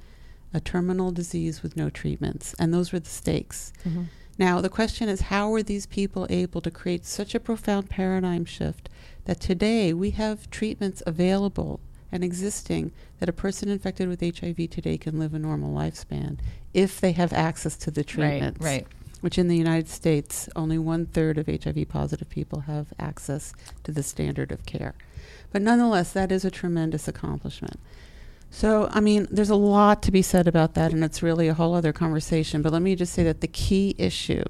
a 0.53 0.61
terminal 0.61 1.11
disease 1.11 1.61
with 1.61 1.77
no 1.77 1.91
treatments. 1.91 2.55
And 2.57 2.73
those 2.73 2.93
were 2.93 3.01
the 3.01 3.11
stakes. 3.11 3.73
Mhm. 3.85 4.05
Now, 4.39 4.61
the 4.61 4.69
question 4.69 5.09
is 5.09 5.23
how 5.23 5.51
were 5.51 5.65
these 5.65 5.87
people 5.87 6.29
able 6.31 6.61
to 6.61 6.71
create 6.71 7.05
such 7.05 7.35
a 7.35 7.41
profound 7.41 7.91
paradigm 7.91 8.45
shift 8.45 8.89
that 9.25 9.41
today 9.41 9.93
we 9.93 10.11
have 10.11 10.49
treatments 10.53 11.03
available 11.05 11.81
and 12.13 12.23
existing 12.23 12.93
that 13.19 13.29
a 13.29 13.33
person 13.33 13.69
infected 13.69 14.07
with 14.09 14.23
HIV 14.23 14.69
today 14.69 14.99
can 14.99 15.19
live 15.19 15.35
a 15.35 15.41
normal 15.41 15.75
lifespan 15.75 16.39
if 16.73 17.01
they 17.01 17.11
have 17.11 17.33
access 17.33 17.77
to 17.79 17.91
the 17.91 18.05
treatments? 18.05 18.61
Right, 18.61 18.85
right. 18.85 18.87
Which 19.25 19.39
in 19.39 19.49
the 19.49 19.57
United 19.57 19.89
States, 19.89 20.51
only 20.55 20.77
one 20.77 21.07
third 21.07 21.39
of 21.39 21.47
HIV 21.47 21.89
positive 21.89 22.29
people 22.29 22.61
have 22.61 22.89
access 22.99 23.55
to 23.85 23.91
the 23.91 24.03
standard 24.03 24.53
of 24.53 24.67
care. 24.67 24.93
But 25.51 25.63
nonetheless, 25.63 26.13
that 26.13 26.31
is 26.31 26.45
a 26.45 26.51
tremendous 26.51 27.09
accomplishment. 27.09 27.81
So, 28.51 28.87
I 28.93 29.01
mean, 29.01 29.27
there's 29.31 29.49
a 29.49 29.57
lot 29.57 30.03
to 30.03 30.13
be 30.13 30.21
said 30.21 30.47
about 30.47 30.75
that, 30.75 30.93
and 30.93 31.03
it's 31.03 31.23
really 31.23 31.49
a 31.49 31.55
whole 31.55 31.73
other 31.75 31.91
conversation. 31.91 32.61
But 32.61 32.75
let 32.75 32.83
me 32.83 32.95
just 32.97 33.15
say 33.15 33.23
that 33.25 33.41
the 33.41 33.49
key 33.49 33.95
issue 33.97 34.45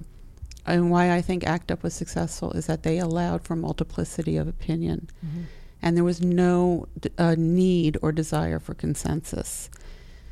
and 0.67 0.91
why 0.91 1.13
I 1.13 1.21
think 1.21 1.47
ACT 1.47 1.71
UP 1.71 1.85
was 1.85 1.95
successful 1.95 2.51
is 2.51 2.67
that 2.67 2.83
they 2.83 2.99
allowed 2.99 3.43
for 3.45 3.55
multiplicity 3.55 4.37
of 4.37 4.49
opinion. 4.49 5.09
Mhm. 5.25 5.45
And 5.83 5.97
there 5.97 6.03
was 6.03 6.21
no 6.21 6.89
d- 7.01 7.11
uh, 7.17 7.37
need 7.39 7.97
or 8.03 8.11
desire 8.11 8.59
for 8.59 8.75
consensus. 8.75 9.71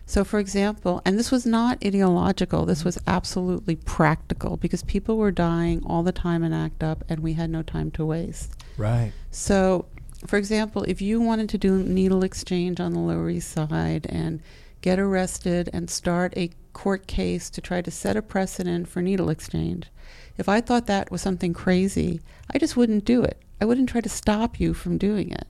So, 0.05 0.25
for 0.25 0.39
example, 0.39 1.01
and 1.05 1.19
this 1.19 1.31
was 1.31 1.47
not 1.47 1.85
ideological, 1.85 2.67
this 2.67 2.85
was 2.85 2.99
absolutely 3.07 3.77
practical 3.77 4.57
because 4.57 4.83
people 4.83 5.17
were 5.17 5.31
dying 5.31 5.83
all 5.87 6.03
the 6.03 6.13
time 6.13 6.43
in 6.43 6.53
ACT 6.53 6.83
UP 6.83 7.05
and 7.09 7.21
we 7.21 7.35
had 7.35 7.51
no 7.51 7.63
time 7.63 7.91
to 7.93 8.05
waste. 8.05 8.63
Right. 8.77 9.13
So, 9.31 9.87
for 10.27 10.37
example, 10.37 10.85
if 10.85 11.01
you 11.01 11.21
wanted 11.21 11.49
to 11.51 11.59
do 11.59 11.83
needle 11.83 12.23
exchange 12.23 12.81
on 12.81 12.93
the 12.93 13.01
Lower 13.01 13.31
East 13.31 13.51
Side 13.51 14.07
and 14.09 14.41
get 14.81 14.99
arrested 14.99 15.71
and 15.73 15.89
start 15.89 16.33
a 16.37 16.51
court 16.73 17.07
case 17.07 17.51
to 17.51 17.61
try 17.61 17.81
to 17.81 17.91
set 17.91 18.17
a 18.17 18.23
precedent 18.23 18.89
for 18.89 19.03
needle 19.03 19.31
exchange, 19.31 19.91
if 20.37 20.49
I 20.49 20.61
thought 20.61 20.87
that 20.87 21.11
was 21.11 21.23
something 21.23 21.53
crazy, 21.53 22.21
I 22.53 22.59
just 22.59 22.77
wouldn't 22.77 23.05
do 23.05 23.23
it. 23.23 23.43
I 23.61 23.65
wouldn't 23.65 23.89
try 23.89 24.01
to 24.01 24.09
stop 24.09 24.59
you 24.59 24.75
from 24.75 24.99
doing 24.99 25.31
it. 25.31 25.47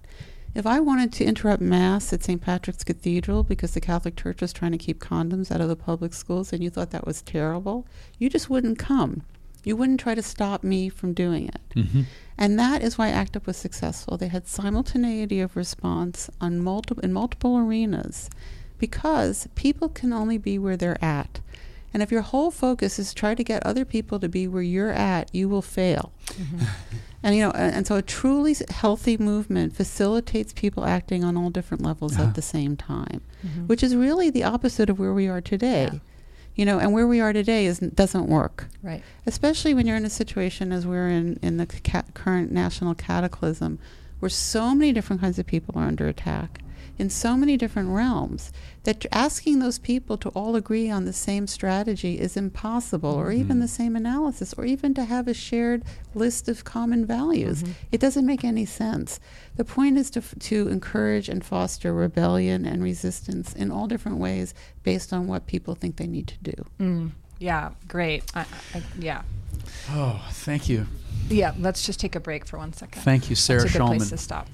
If 0.54 0.66
I 0.66 0.80
wanted 0.80 1.12
to 1.14 1.24
interrupt 1.24 1.62
Mass 1.62 2.12
at 2.12 2.22
St. 2.22 2.40
Patrick's 2.40 2.84
Cathedral 2.84 3.42
because 3.42 3.72
the 3.72 3.80
Catholic 3.80 4.16
Church 4.16 4.42
was 4.42 4.52
trying 4.52 4.72
to 4.72 4.78
keep 4.78 5.00
condoms 5.00 5.50
out 5.50 5.62
of 5.62 5.68
the 5.68 5.76
public 5.76 6.12
schools 6.12 6.52
and 6.52 6.62
you 6.62 6.68
thought 6.68 6.90
that 6.90 7.06
was 7.06 7.22
terrible, 7.22 7.86
you 8.18 8.28
just 8.28 8.50
wouldn't 8.50 8.78
come. 8.78 9.22
You 9.64 9.76
wouldn't 9.76 10.00
try 10.00 10.14
to 10.14 10.22
stop 10.22 10.62
me 10.62 10.88
from 10.90 11.14
doing 11.14 11.48
it. 11.48 11.60
Mhm. 11.74 12.04
And 12.36 12.58
that 12.58 12.82
is 12.82 12.98
why 12.98 13.08
ACT 13.08 13.36
UP 13.36 13.46
was 13.46 13.56
successful. 13.56 14.18
They 14.18 14.28
had 14.28 14.46
simultaneity 14.46 15.40
of 15.40 15.56
response 15.56 16.28
on 16.40 16.58
multiple 16.58 17.02
in 17.02 17.12
multiple 17.12 17.56
arenas 17.56 18.28
because 18.78 19.48
people 19.54 19.88
can 19.88 20.12
only 20.12 20.36
be 20.36 20.58
where 20.58 20.76
they're 20.76 21.02
at. 21.02 21.40
And 21.94 22.02
if 22.02 22.10
your 22.10 22.22
whole 22.22 22.50
focus 22.50 22.98
is 22.98 23.12
try 23.12 23.34
to 23.34 23.44
get 23.44 23.64
other 23.66 23.84
people 23.84 24.18
to 24.20 24.28
be 24.28 24.46
where 24.48 24.62
you're 24.62 24.92
at, 24.92 25.32
you 25.34 25.48
will 25.48 25.62
fail. 25.62 26.12
And 27.24 27.36
you 27.36 27.42
know, 27.42 27.50
and, 27.52 27.74
and 27.76 27.86
so 27.86 27.96
a 27.96 28.02
truly 28.02 28.56
healthy 28.70 29.16
movement 29.16 29.76
facilitates 29.76 30.52
people 30.52 30.84
acting 30.84 31.22
on 31.22 31.36
all 31.36 31.50
different 31.50 31.82
levels 31.82 32.18
at 32.18 32.34
the 32.34 32.42
same 32.42 32.76
time, 32.76 33.20
Mhm. 33.46 33.68
which 33.68 33.82
is 33.82 33.94
really 33.94 34.28
the 34.30 34.42
opposite 34.44 34.90
of 34.90 34.98
where 34.98 35.14
we 35.14 35.28
are 35.28 35.40
today. 35.40 35.88
Yeah. 35.92 35.98
You 36.56 36.64
know, 36.66 36.78
and 36.80 36.92
where 36.92 37.06
we 37.06 37.20
are 37.20 37.32
today 37.32 37.64
is 37.66 37.78
doesn't 37.78 38.26
work 38.26 38.68
Right. 38.82 39.02
especially 39.26 39.72
when 39.72 39.86
you're 39.86 39.96
in 39.96 40.04
a 40.04 40.10
situation 40.10 40.70
as 40.72 40.86
we're 40.86 41.08
in 41.08 41.38
in 41.42 41.56
the 41.58 41.66
ca- 41.66 42.02
current 42.12 42.50
national 42.52 42.94
cataclysm 42.94 43.78
where 44.20 44.28
so 44.28 44.74
many 44.74 44.92
different 44.92 45.22
kinds 45.22 45.38
of 45.38 45.46
people 45.46 45.74
are 45.78 45.86
under 45.86 46.08
attack 46.08 46.60
in 47.02 47.10
so 47.10 47.36
many 47.36 47.56
different 47.56 47.88
realms 47.88 48.52
that 48.84 49.04
asking 49.10 49.58
those 49.58 49.78
people 49.80 50.16
to 50.16 50.28
all 50.30 50.54
agree 50.54 50.88
on 50.88 51.04
the 51.04 51.12
same 51.12 51.48
strategy 51.48 52.20
is 52.20 52.36
impossible 52.36 53.10
or 53.10 53.32
even 53.32 53.58
the 53.58 53.66
same 53.66 53.96
analysis 53.96 54.54
or 54.56 54.64
even 54.64 54.94
to 54.94 55.04
have 55.04 55.26
a 55.26 55.34
shared 55.34 55.82
list 56.14 56.48
of 56.48 56.62
common 56.62 57.04
values 57.04 57.64
it 57.90 58.00
doesn't 58.00 58.24
make 58.24 58.44
any 58.44 58.64
sense 58.64 59.18
the 59.56 59.64
point 59.64 59.98
is 59.98 60.10
to, 60.10 60.22
to 60.38 60.68
encourage 60.68 61.28
and 61.28 61.44
foster 61.44 61.92
rebellion 61.92 62.64
and 62.64 62.84
resistance 62.84 63.52
in 63.52 63.72
all 63.72 63.88
different 63.88 64.18
ways 64.18 64.54
based 64.84 65.12
on 65.12 65.26
what 65.26 65.44
people 65.48 65.74
think 65.74 65.96
they 65.96 66.06
need 66.06 66.28
to 66.28 66.38
do 66.42 66.64
Mm, 66.78 67.10
yeah, 67.42 67.72
great. 67.88 68.22
I, 68.36 68.46
I, 68.72 68.82
yeah. 68.96 69.22
Oh, 69.90 70.24
thank 70.30 70.68
you. 70.68 70.86
Yeah, 71.28 71.54
let's 71.58 71.84
just 71.84 71.98
take 71.98 72.14
a 72.14 72.20
break 72.20 72.46
for 72.46 72.56
one 72.56 72.72
second. 72.72 73.02
Thank 73.02 73.28
you, 73.28 73.34
Sarah 73.34 73.62
That's 73.62 73.74
a 73.74 73.78
good 73.78 73.86
place 73.86 74.10
to 74.10 74.16
stop. 74.16 74.46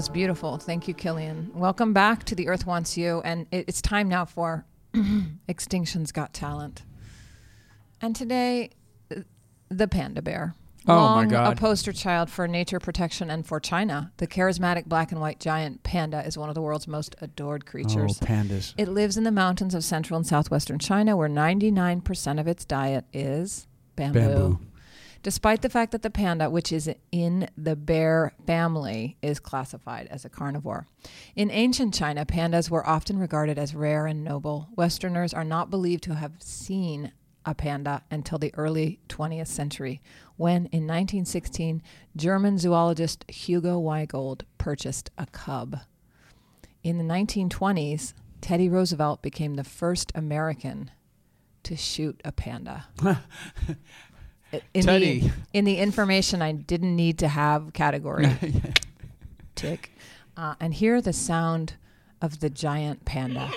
Was 0.00 0.08
beautiful. 0.08 0.56
Thank 0.56 0.88
you, 0.88 0.94
Killian. 0.94 1.50
Welcome 1.54 1.92
back 1.92 2.24
to 2.24 2.34
The 2.34 2.48
Earth 2.48 2.66
Wants 2.66 2.96
You. 2.96 3.20
And 3.22 3.46
it, 3.50 3.66
it's 3.68 3.82
time 3.82 4.08
now 4.08 4.24
for 4.24 4.64
Extinction's 5.46 6.10
Got 6.10 6.32
Talent. 6.32 6.84
And 8.00 8.16
today, 8.16 8.70
the 9.68 9.86
panda 9.88 10.22
bear. 10.22 10.54
Oh, 10.88 11.16
my 11.16 11.26
God. 11.26 11.52
A 11.52 11.60
poster 11.60 11.92
child 11.92 12.30
for 12.30 12.48
nature 12.48 12.80
protection 12.80 13.30
and 13.30 13.46
for 13.46 13.60
China. 13.60 14.10
The 14.16 14.26
charismatic 14.26 14.86
black 14.86 15.12
and 15.12 15.20
white 15.20 15.38
giant 15.38 15.82
panda 15.82 16.24
is 16.24 16.38
one 16.38 16.48
of 16.48 16.54
the 16.54 16.62
world's 16.62 16.88
most 16.88 17.14
adored 17.20 17.66
creatures. 17.66 18.18
Oh, 18.22 18.24
pandas. 18.24 18.72
It 18.78 18.88
lives 18.88 19.18
in 19.18 19.24
the 19.24 19.30
mountains 19.30 19.74
of 19.74 19.84
central 19.84 20.16
and 20.16 20.26
southwestern 20.26 20.78
China, 20.78 21.14
where 21.14 21.28
99% 21.28 22.40
of 22.40 22.48
its 22.48 22.64
diet 22.64 23.04
is 23.12 23.66
bamboo. 23.96 24.18
Bamboo. 24.18 24.58
Despite 25.22 25.60
the 25.60 25.68
fact 25.68 25.92
that 25.92 26.00
the 26.02 26.08
panda, 26.08 26.48
which 26.48 26.72
is 26.72 26.88
in 27.12 27.48
the 27.56 27.76
bear 27.76 28.32
family, 28.46 29.18
is 29.20 29.38
classified 29.38 30.06
as 30.06 30.24
a 30.24 30.30
carnivore. 30.30 30.86
In 31.36 31.50
ancient 31.50 31.92
China, 31.92 32.24
pandas 32.24 32.70
were 32.70 32.86
often 32.86 33.18
regarded 33.18 33.58
as 33.58 33.74
rare 33.74 34.06
and 34.06 34.24
noble. 34.24 34.68
Westerners 34.76 35.34
are 35.34 35.44
not 35.44 35.70
believed 35.70 36.04
to 36.04 36.14
have 36.14 36.32
seen 36.38 37.12
a 37.44 37.54
panda 37.54 38.02
until 38.10 38.38
the 38.38 38.54
early 38.54 38.98
20th 39.08 39.46
century, 39.46 40.00
when 40.36 40.66
in 40.66 40.86
1916, 40.86 41.82
German 42.16 42.58
zoologist 42.58 43.24
Hugo 43.30 43.78
Weigold 43.78 44.42
purchased 44.56 45.10
a 45.18 45.26
cub. 45.26 45.80
In 46.82 46.96
the 46.96 47.04
1920s, 47.04 48.14
Teddy 48.40 48.70
Roosevelt 48.70 49.20
became 49.20 49.54
the 49.54 49.64
first 49.64 50.12
American 50.14 50.90
to 51.62 51.76
shoot 51.76 52.20
a 52.24 52.32
panda. 52.32 52.86
in 54.74 54.82
Teddy. 54.82 55.20
The, 55.20 55.32
in 55.52 55.64
the 55.64 55.78
information 55.78 56.42
I 56.42 56.52
didn't 56.52 56.94
need 56.96 57.18
to 57.18 57.28
have 57.28 57.72
category. 57.72 58.28
Tick. 59.54 59.92
Uh, 60.36 60.54
and 60.60 60.74
hear 60.74 61.00
the 61.00 61.12
sound 61.12 61.74
of 62.22 62.40
the 62.40 62.50
giant 62.50 63.04
panda. 63.04 63.50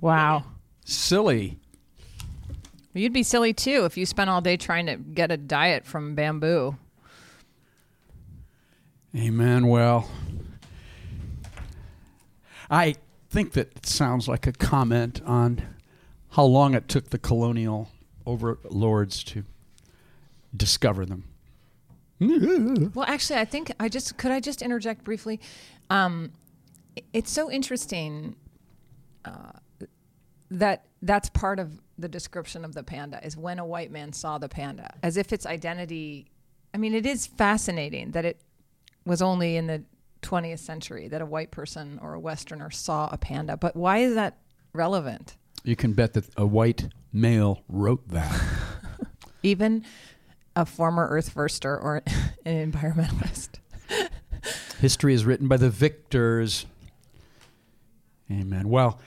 Wow. 0.00 0.44
Silly. 0.84 1.58
You'd 2.94 3.12
be 3.12 3.22
silly 3.22 3.52
too 3.52 3.84
if 3.84 3.96
you 3.96 4.06
spent 4.06 4.30
all 4.30 4.40
day 4.40 4.56
trying 4.56 4.86
to 4.86 4.96
get 4.96 5.30
a 5.30 5.36
diet 5.36 5.86
from 5.86 6.14
bamboo. 6.14 6.76
Amen. 9.16 9.68
Well, 9.68 10.10
I 12.70 12.96
think 13.30 13.52
that 13.52 13.86
sounds 13.86 14.28
like 14.28 14.46
a 14.46 14.52
comment 14.52 15.20
on 15.24 15.62
how 16.30 16.44
long 16.44 16.74
it 16.74 16.88
took 16.88 17.10
the 17.10 17.18
colonial 17.18 17.90
overlords 18.26 19.24
to 19.24 19.44
discover 20.56 21.06
them. 21.06 21.24
Well, 22.94 23.06
actually, 23.06 23.38
I 23.38 23.44
think 23.44 23.72
I 23.78 23.88
just 23.88 24.16
could 24.16 24.32
I 24.32 24.40
just 24.40 24.60
interject 24.60 25.04
briefly. 25.04 25.40
Um, 25.88 26.32
it's 27.12 27.30
so 27.30 27.48
interesting 27.48 28.34
uh, 29.24 29.52
that 30.50 30.84
that's 31.00 31.28
part 31.28 31.60
of 31.60 31.80
the 31.98 32.08
description 32.08 32.64
of 32.64 32.74
the 32.74 32.82
panda 32.82 33.24
is 33.24 33.36
when 33.36 33.58
a 33.58 33.66
white 33.66 33.90
man 33.90 34.12
saw 34.12 34.38
the 34.38 34.48
panda, 34.48 34.94
as 35.02 35.16
if 35.16 35.32
its 35.32 35.44
identity. 35.44 36.30
I 36.72 36.78
mean, 36.78 36.94
it 36.94 37.04
is 37.06 37.26
fascinating 37.26 38.12
that 38.12 38.24
it 38.24 38.40
was 39.04 39.20
only 39.20 39.56
in 39.56 39.66
the 39.66 39.82
20th 40.22 40.58
century 40.58 41.08
that 41.08 41.20
a 41.20 41.26
white 41.26 41.50
person 41.50 41.98
or 42.02 42.14
a 42.14 42.20
Westerner 42.20 42.70
saw 42.70 43.08
a 43.10 43.18
panda. 43.18 43.56
But 43.56 43.74
why 43.74 43.98
is 43.98 44.14
that 44.14 44.38
relevant? 44.72 45.36
You 45.64 45.76
can 45.76 45.92
bet 45.92 46.14
that 46.14 46.26
a 46.36 46.46
white 46.46 46.88
male 47.12 47.62
wrote 47.68 48.08
that. 48.08 48.40
Even 49.42 49.84
a 50.54 50.66
former 50.66 51.06
Earth 51.08 51.34
firster 51.34 51.82
or 51.82 52.02
an 52.44 52.72
environmentalist. 52.72 53.60
History 54.80 55.14
is 55.14 55.24
written 55.24 55.48
by 55.48 55.56
the 55.56 55.70
victors. 55.70 56.66
Amen. 58.30 58.68
Well, 58.68 59.00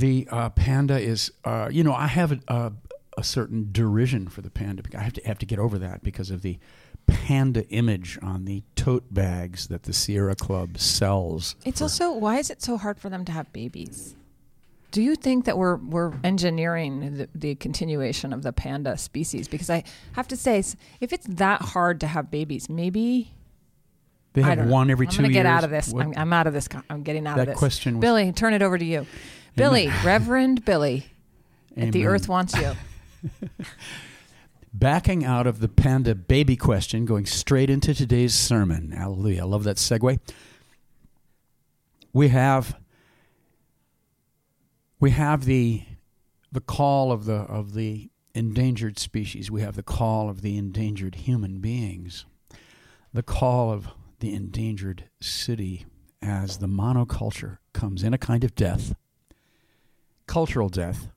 the 0.00 0.26
uh, 0.30 0.50
panda 0.50 0.98
is, 0.98 1.30
uh, 1.44 1.68
you 1.70 1.84
know, 1.84 1.92
I 1.94 2.06
have 2.08 2.32
a, 2.32 2.40
a, 2.48 2.72
a 3.18 3.24
certain 3.24 3.68
derision 3.70 4.28
for 4.28 4.40
the 4.42 4.50
panda. 4.50 4.82
I 4.96 5.02
have 5.02 5.12
to 5.14 5.26
have 5.26 5.38
to 5.38 5.46
get 5.46 5.58
over 5.58 5.78
that 5.78 6.02
because 6.02 6.30
of 6.30 6.42
the 6.42 6.58
panda 7.06 7.66
image 7.68 8.18
on 8.22 8.44
the 8.44 8.62
tote 8.76 9.12
bags 9.12 9.68
that 9.68 9.84
the 9.84 9.92
Sierra 9.92 10.34
Club 10.34 10.78
sells. 10.78 11.56
It's 11.64 11.80
also 11.82 12.12
why 12.12 12.38
is 12.38 12.50
it 12.50 12.62
so 12.62 12.76
hard 12.76 12.98
for 13.00 13.08
them 13.08 13.24
to 13.26 13.32
have 13.32 13.52
babies? 13.52 14.16
Do 14.92 15.02
you 15.02 15.14
think 15.14 15.44
that 15.44 15.56
we're 15.56 15.76
we're 15.76 16.12
engineering 16.24 17.16
the, 17.16 17.28
the 17.34 17.54
continuation 17.54 18.32
of 18.32 18.42
the 18.42 18.52
panda 18.52 18.98
species? 18.98 19.46
Because 19.48 19.70
I 19.70 19.84
have 20.14 20.26
to 20.28 20.36
say, 20.36 20.58
if 21.00 21.12
it's 21.12 21.26
that 21.28 21.62
hard 21.62 22.00
to 22.00 22.06
have 22.08 22.30
babies, 22.30 22.68
maybe 22.68 23.32
They 24.32 24.42
have 24.42 24.58
don't 24.58 24.66
know. 24.68 24.72
one 24.72 24.90
every 24.90 25.06
I'm 25.06 25.10
two 25.12 25.16
gonna 25.18 25.28
years. 25.28 25.34
get 25.44 25.46
out 25.46 25.62
of 25.64 25.70
this. 25.70 25.92
I'm, 25.94 26.12
I'm 26.16 26.32
out 26.32 26.46
of 26.48 26.52
this. 26.54 26.68
I'm 26.88 27.02
getting 27.04 27.26
out 27.26 27.36
That 27.36 27.42
of 27.42 27.54
this. 27.54 27.58
question 27.58 27.96
was- 27.96 28.00
Billy, 28.02 28.32
turn 28.32 28.52
it 28.54 28.62
over 28.62 28.78
to 28.78 28.84
you. 28.84 29.06
Billy, 29.60 29.92
Reverend 30.02 30.64
Billy, 30.64 31.06
at 31.76 31.92
the 31.92 32.06
Earth 32.06 32.28
wants 32.28 32.56
you. 32.56 32.72
Backing 34.72 35.24
out 35.24 35.46
of 35.46 35.60
the 35.60 35.68
panda 35.68 36.14
baby 36.14 36.56
question, 36.56 37.04
going 37.04 37.26
straight 37.26 37.68
into 37.68 37.92
today's 37.92 38.34
sermon. 38.34 38.92
Hallelujah. 38.92 39.42
I 39.42 39.44
love 39.44 39.64
that 39.64 39.76
segue. 39.76 40.18
We 42.12 42.28
have 42.28 42.76
we 44.98 45.10
have 45.10 45.44
the 45.44 45.82
the 46.50 46.60
call 46.60 47.12
of 47.12 47.26
the 47.26 47.34
of 47.34 47.74
the 47.74 48.10
endangered 48.34 48.98
species. 48.98 49.50
We 49.50 49.60
have 49.60 49.76
the 49.76 49.82
call 49.82 50.30
of 50.30 50.40
the 50.40 50.56
endangered 50.56 51.16
human 51.16 51.58
beings. 51.60 52.24
The 53.12 53.22
call 53.22 53.72
of 53.72 53.88
the 54.20 54.32
endangered 54.32 55.04
city 55.20 55.84
as 56.22 56.58
the 56.58 56.66
monoculture 56.66 57.58
comes 57.72 58.02
in 58.02 58.14
a 58.14 58.18
kind 58.18 58.44
of 58.44 58.54
death. 58.54 58.94
Cultural 60.30 60.68
death. 60.68 61.08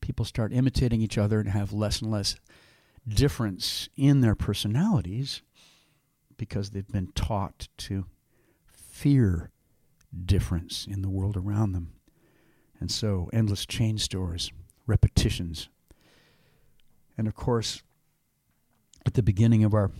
People 0.00 0.24
start 0.24 0.52
imitating 0.52 1.00
each 1.00 1.16
other 1.16 1.38
and 1.38 1.48
have 1.50 1.72
less 1.72 2.02
and 2.02 2.10
less 2.10 2.34
difference 3.08 3.88
in 3.96 4.20
their 4.20 4.34
personalities 4.34 5.42
because 6.36 6.70
they've 6.70 6.88
been 6.88 7.12
taught 7.14 7.68
to 7.76 8.06
fear 8.66 9.52
difference 10.24 10.88
in 10.90 11.02
the 11.02 11.08
world 11.08 11.36
around 11.36 11.70
them. 11.70 11.92
And 12.80 12.90
so, 12.90 13.30
endless 13.32 13.64
chain 13.64 13.96
stores, 13.96 14.50
repetitions. 14.88 15.68
And 17.16 17.28
of 17.28 17.36
course, 17.36 17.84
at 19.06 19.14
the 19.14 19.22
beginning 19.22 19.62
of 19.62 19.72
our, 19.72 19.92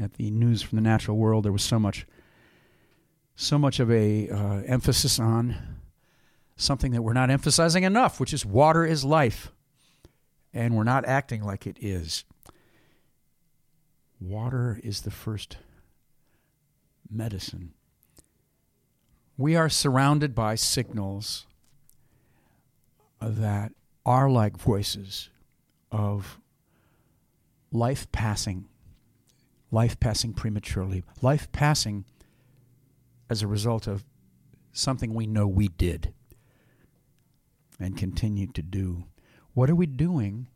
at 0.00 0.14
the 0.14 0.32
news 0.32 0.62
from 0.62 0.74
the 0.74 0.82
natural 0.82 1.16
world, 1.16 1.44
there 1.44 1.52
was 1.52 1.62
so 1.62 1.78
much, 1.78 2.08
so 3.36 3.56
much 3.56 3.78
of 3.78 3.88
a 3.88 4.28
uh, 4.28 4.62
emphasis 4.66 5.20
on 5.20 5.77
something 6.58 6.90
that 6.90 7.02
we're 7.02 7.14
not 7.14 7.30
emphasizing 7.30 7.84
enough, 7.84 8.20
which 8.20 8.34
is 8.34 8.44
water 8.44 8.84
is 8.84 9.04
life 9.04 9.52
and 10.52 10.74
we're 10.74 10.84
not 10.84 11.06
acting 11.06 11.42
like 11.42 11.66
it 11.66 11.78
is. 11.80 12.24
Water 14.20 14.80
is 14.82 15.02
the 15.02 15.10
first 15.10 15.56
medicine. 17.08 17.72
We 19.36 19.54
are 19.54 19.68
surrounded 19.68 20.34
by 20.34 20.56
signals 20.56 21.46
that 23.20 23.72
are 24.04 24.28
like 24.28 24.56
voices 24.56 25.30
of 25.92 26.40
life 27.70 28.10
passing, 28.10 28.66
life 29.70 30.00
passing 30.00 30.32
prematurely, 30.32 31.04
life 31.22 31.52
passing 31.52 32.04
as 33.30 33.42
a 33.42 33.46
result 33.46 33.86
of 33.86 34.04
something 34.72 35.14
we 35.14 35.26
know 35.26 35.46
we 35.46 35.68
did 35.68 36.12
and 37.78 37.96
continue 37.96 38.46
to 38.48 38.62
do. 38.62 39.04
What 39.54 39.70
are 39.70 39.74
we 39.74 39.86
doing 39.86 40.48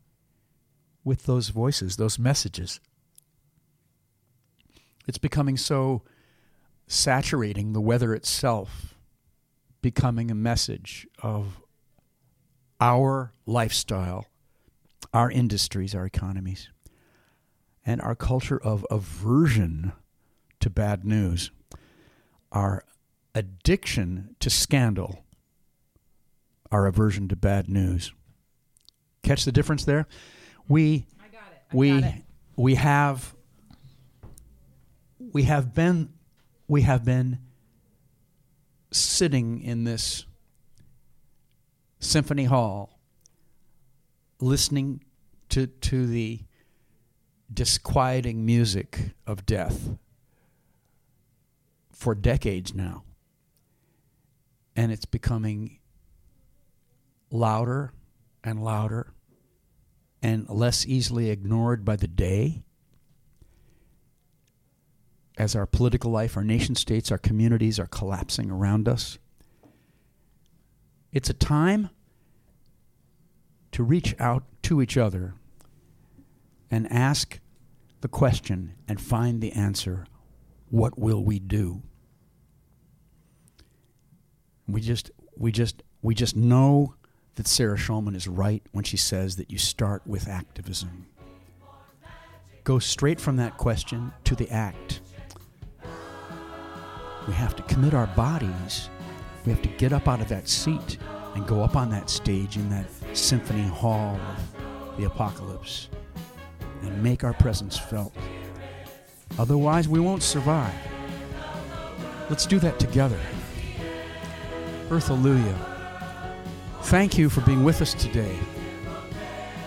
with 1.03 1.23
those 1.23 1.49
voices, 1.49 1.97
those 1.97 2.19
messages? 2.19 2.79
It's 5.07 5.17
becoming 5.17 5.57
so 5.57 6.03
saturating, 6.87 7.73
the 7.73 7.81
weather 7.81 8.13
itself 8.13 8.95
becoming 9.81 10.31
a 10.31 10.35
message 10.35 11.05
of 11.21 11.61
our 12.79 13.33
lifestyle, 13.45 14.25
our 15.13 15.29
industries, 15.29 15.93
our 15.93 16.05
economies, 16.05 16.69
and 17.85 18.01
our 18.01 18.15
culture 18.15 18.59
of 18.61 18.85
aversion 18.89 19.91
to 20.61 20.69
bad 20.69 21.03
news, 21.03 21.51
our 22.51 22.85
addiction 23.35 24.35
to 24.39 24.49
scandal, 24.49 25.19
our 26.73 26.87
aversion 26.87 27.27
to 27.27 27.35
bad 27.35 27.69
news. 27.69 28.11
Catch 29.21 29.45
the 29.45 29.51
difference 29.51 29.85
there? 29.85 30.07
We 30.67 31.05
we 31.71 32.03
we 32.55 32.75
have 32.75 33.33
we 35.31 35.43
have 35.43 35.73
been 35.73 36.09
we 36.67 36.81
have 36.81 37.05
been 37.05 37.39
sitting 38.91 39.61
in 39.61 39.83
this 39.83 40.25
symphony 41.99 42.45
hall 42.45 42.99
listening 44.41 45.03
to 45.49 45.67
to 45.67 46.07
the 46.07 46.41
disquieting 47.53 48.45
music 48.45 49.11
of 49.27 49.45
death 49.45 49.91
for 51.91 52.13
decades 52.13 52.73
now 52.73 53.03
and 54.75 54.91
it's 54.91 55.05
becoming 55.05 55.79
louder 57.33 57.91
and 58.43 58.63
louder 58.63 59.11
and 60.21 60.47
less 60.47 60.85
easily 60.85 61.29
ignored 61.29 61.83
by 61.83 61.95
the 61.97 62.07
day 62.07 62.63
as 65.37 65.55
our 65.55 65.65
political 65.65 66.11
life, 66.11 66.37
our 66.37 66.43
nation 66.43 66.75
states, 66.75 67.11
our 67.11 67.17
communities 67.17 67.79
are 67.79 67.87
collapsing 67.87 68.51
around 68.51 68.87
us. 68.87 69.17
It's 71.11 71.29
a 71.29 71.33
time 71.33 71.89
to 73.71 73.83
reach 73.83 74.15
out 74.19 74.43
to 74.63 74.81
each 74.81 74.95
other 74.95 75.33
and 76.69 76.89
ask 76.91 77.39
the 78.01 78.07
question 78.07 78.75
and 78.87 79.01
find 79.01 79.41
the 79.41 79.51
answer 79.53 80.05
what 80.69 80.97
will 80.97 81.23
we 81.23 81.39
do? 81.39 81.81
We 84.67 84.81
just 84.81 85.11
we 85.37 85.51
just 85.51 85.83
we 86.01 86.15
just 86.15 86.35
know 86.35 86.95
that 87.35 87.47
Sarah 87.47 87.77
Schulman 87.77 88.15
is 88.15 88.27
right 88.27 88.61
when 88.71 88.83
she 88.83 88.97
says 88.97 89.35
that 89.37 89.49
you 89.49 89.57
start 89.57 90.05
with 90.05 90.27
activism. 90.27 91.07
Go 92.63 92.79
straight 92.79 93.19
from 93.19 93.35
that 93.37 93.57
question 93.57 94.13
to 94.23 94.35
the 94.35 94.49
act. 94.49 95.01
We 97.27 97.33
have 97.33 97.55
to 97.55 97.63
commit 97.63 97.93
our 97.93 98.07
bodies. 98.07 98.89
We 99.45 99.51
have 99.51 99.61
to 99.61 99.69
get 99.69 99.93
up 99.93 100.07
out 100.07 100.21
of 100.21 100.29
that 100.29 100.47
seat 100.47 100.97
and 101.35 101.47
go 101.47 101.61
up 101.61 101.75
on 101.75 101.89
that 101.89 102.09
stage 102.09 102.57
in 102.57 102.69
that 102.69 102.85
symphony 103.13 103.67
hall 103.67 104.15
of 104.15 104.97
the 104.97 105.05
apocalypse 105.05 105.89
and 106.81 107.01
make 107.01 107.23
our 107.23 107.33
presence 107.33 107.77
felt. 107.77 108.13
Otherwise, 109.39 109.87
we 109.87 109.99
won't 109.99 110.23
survive. 110.23 110.73
Let's 112.29 112.45
do 112.45 112.59
that 112.59 112.79
together. 112.79 113.19
Earth 114.89 115.09
Alleluia. 115.09 115.72
Thank 116.83 117.17
you 117.17 117.29
for 117.29 117.41
being 117.41 117.63
with 117.63 117.81
us 117.81 117.93
today. 117.93 118.37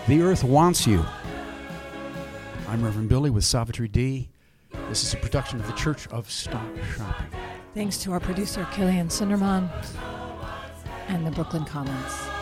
The 0.07 0.21
earth 0.21 0.43
wants 0.43 0.87
you. 0.87 1.03
I'm 2.69 2.83
Reverend 2.83 3.09
Billy 3.09 3.29
with 3.29 3.43
Savitri 3.43 3.87
D. 3.87 4.29
This 4.87 5.03
is 5.03 5.13
a 5.13 5.17
production 5.17 5.59
of 5.59 5.67
the 5.67 5.73
Church 5.73 6.07
of 6.07 6.29
Stop 6.29 6.65
Shopping. 6.95 7.39
Thanks 7.73 7.97
to 8.03 8.11
our 8.11 8.19
producer, 8.19 8.65
Killian 8.71 9.09
Sunderman, 9.09 9.69
and 11.07 11.25
the 11.25 11.31
Brooklyn 11.31 11.65
Commons. 11.65 12.36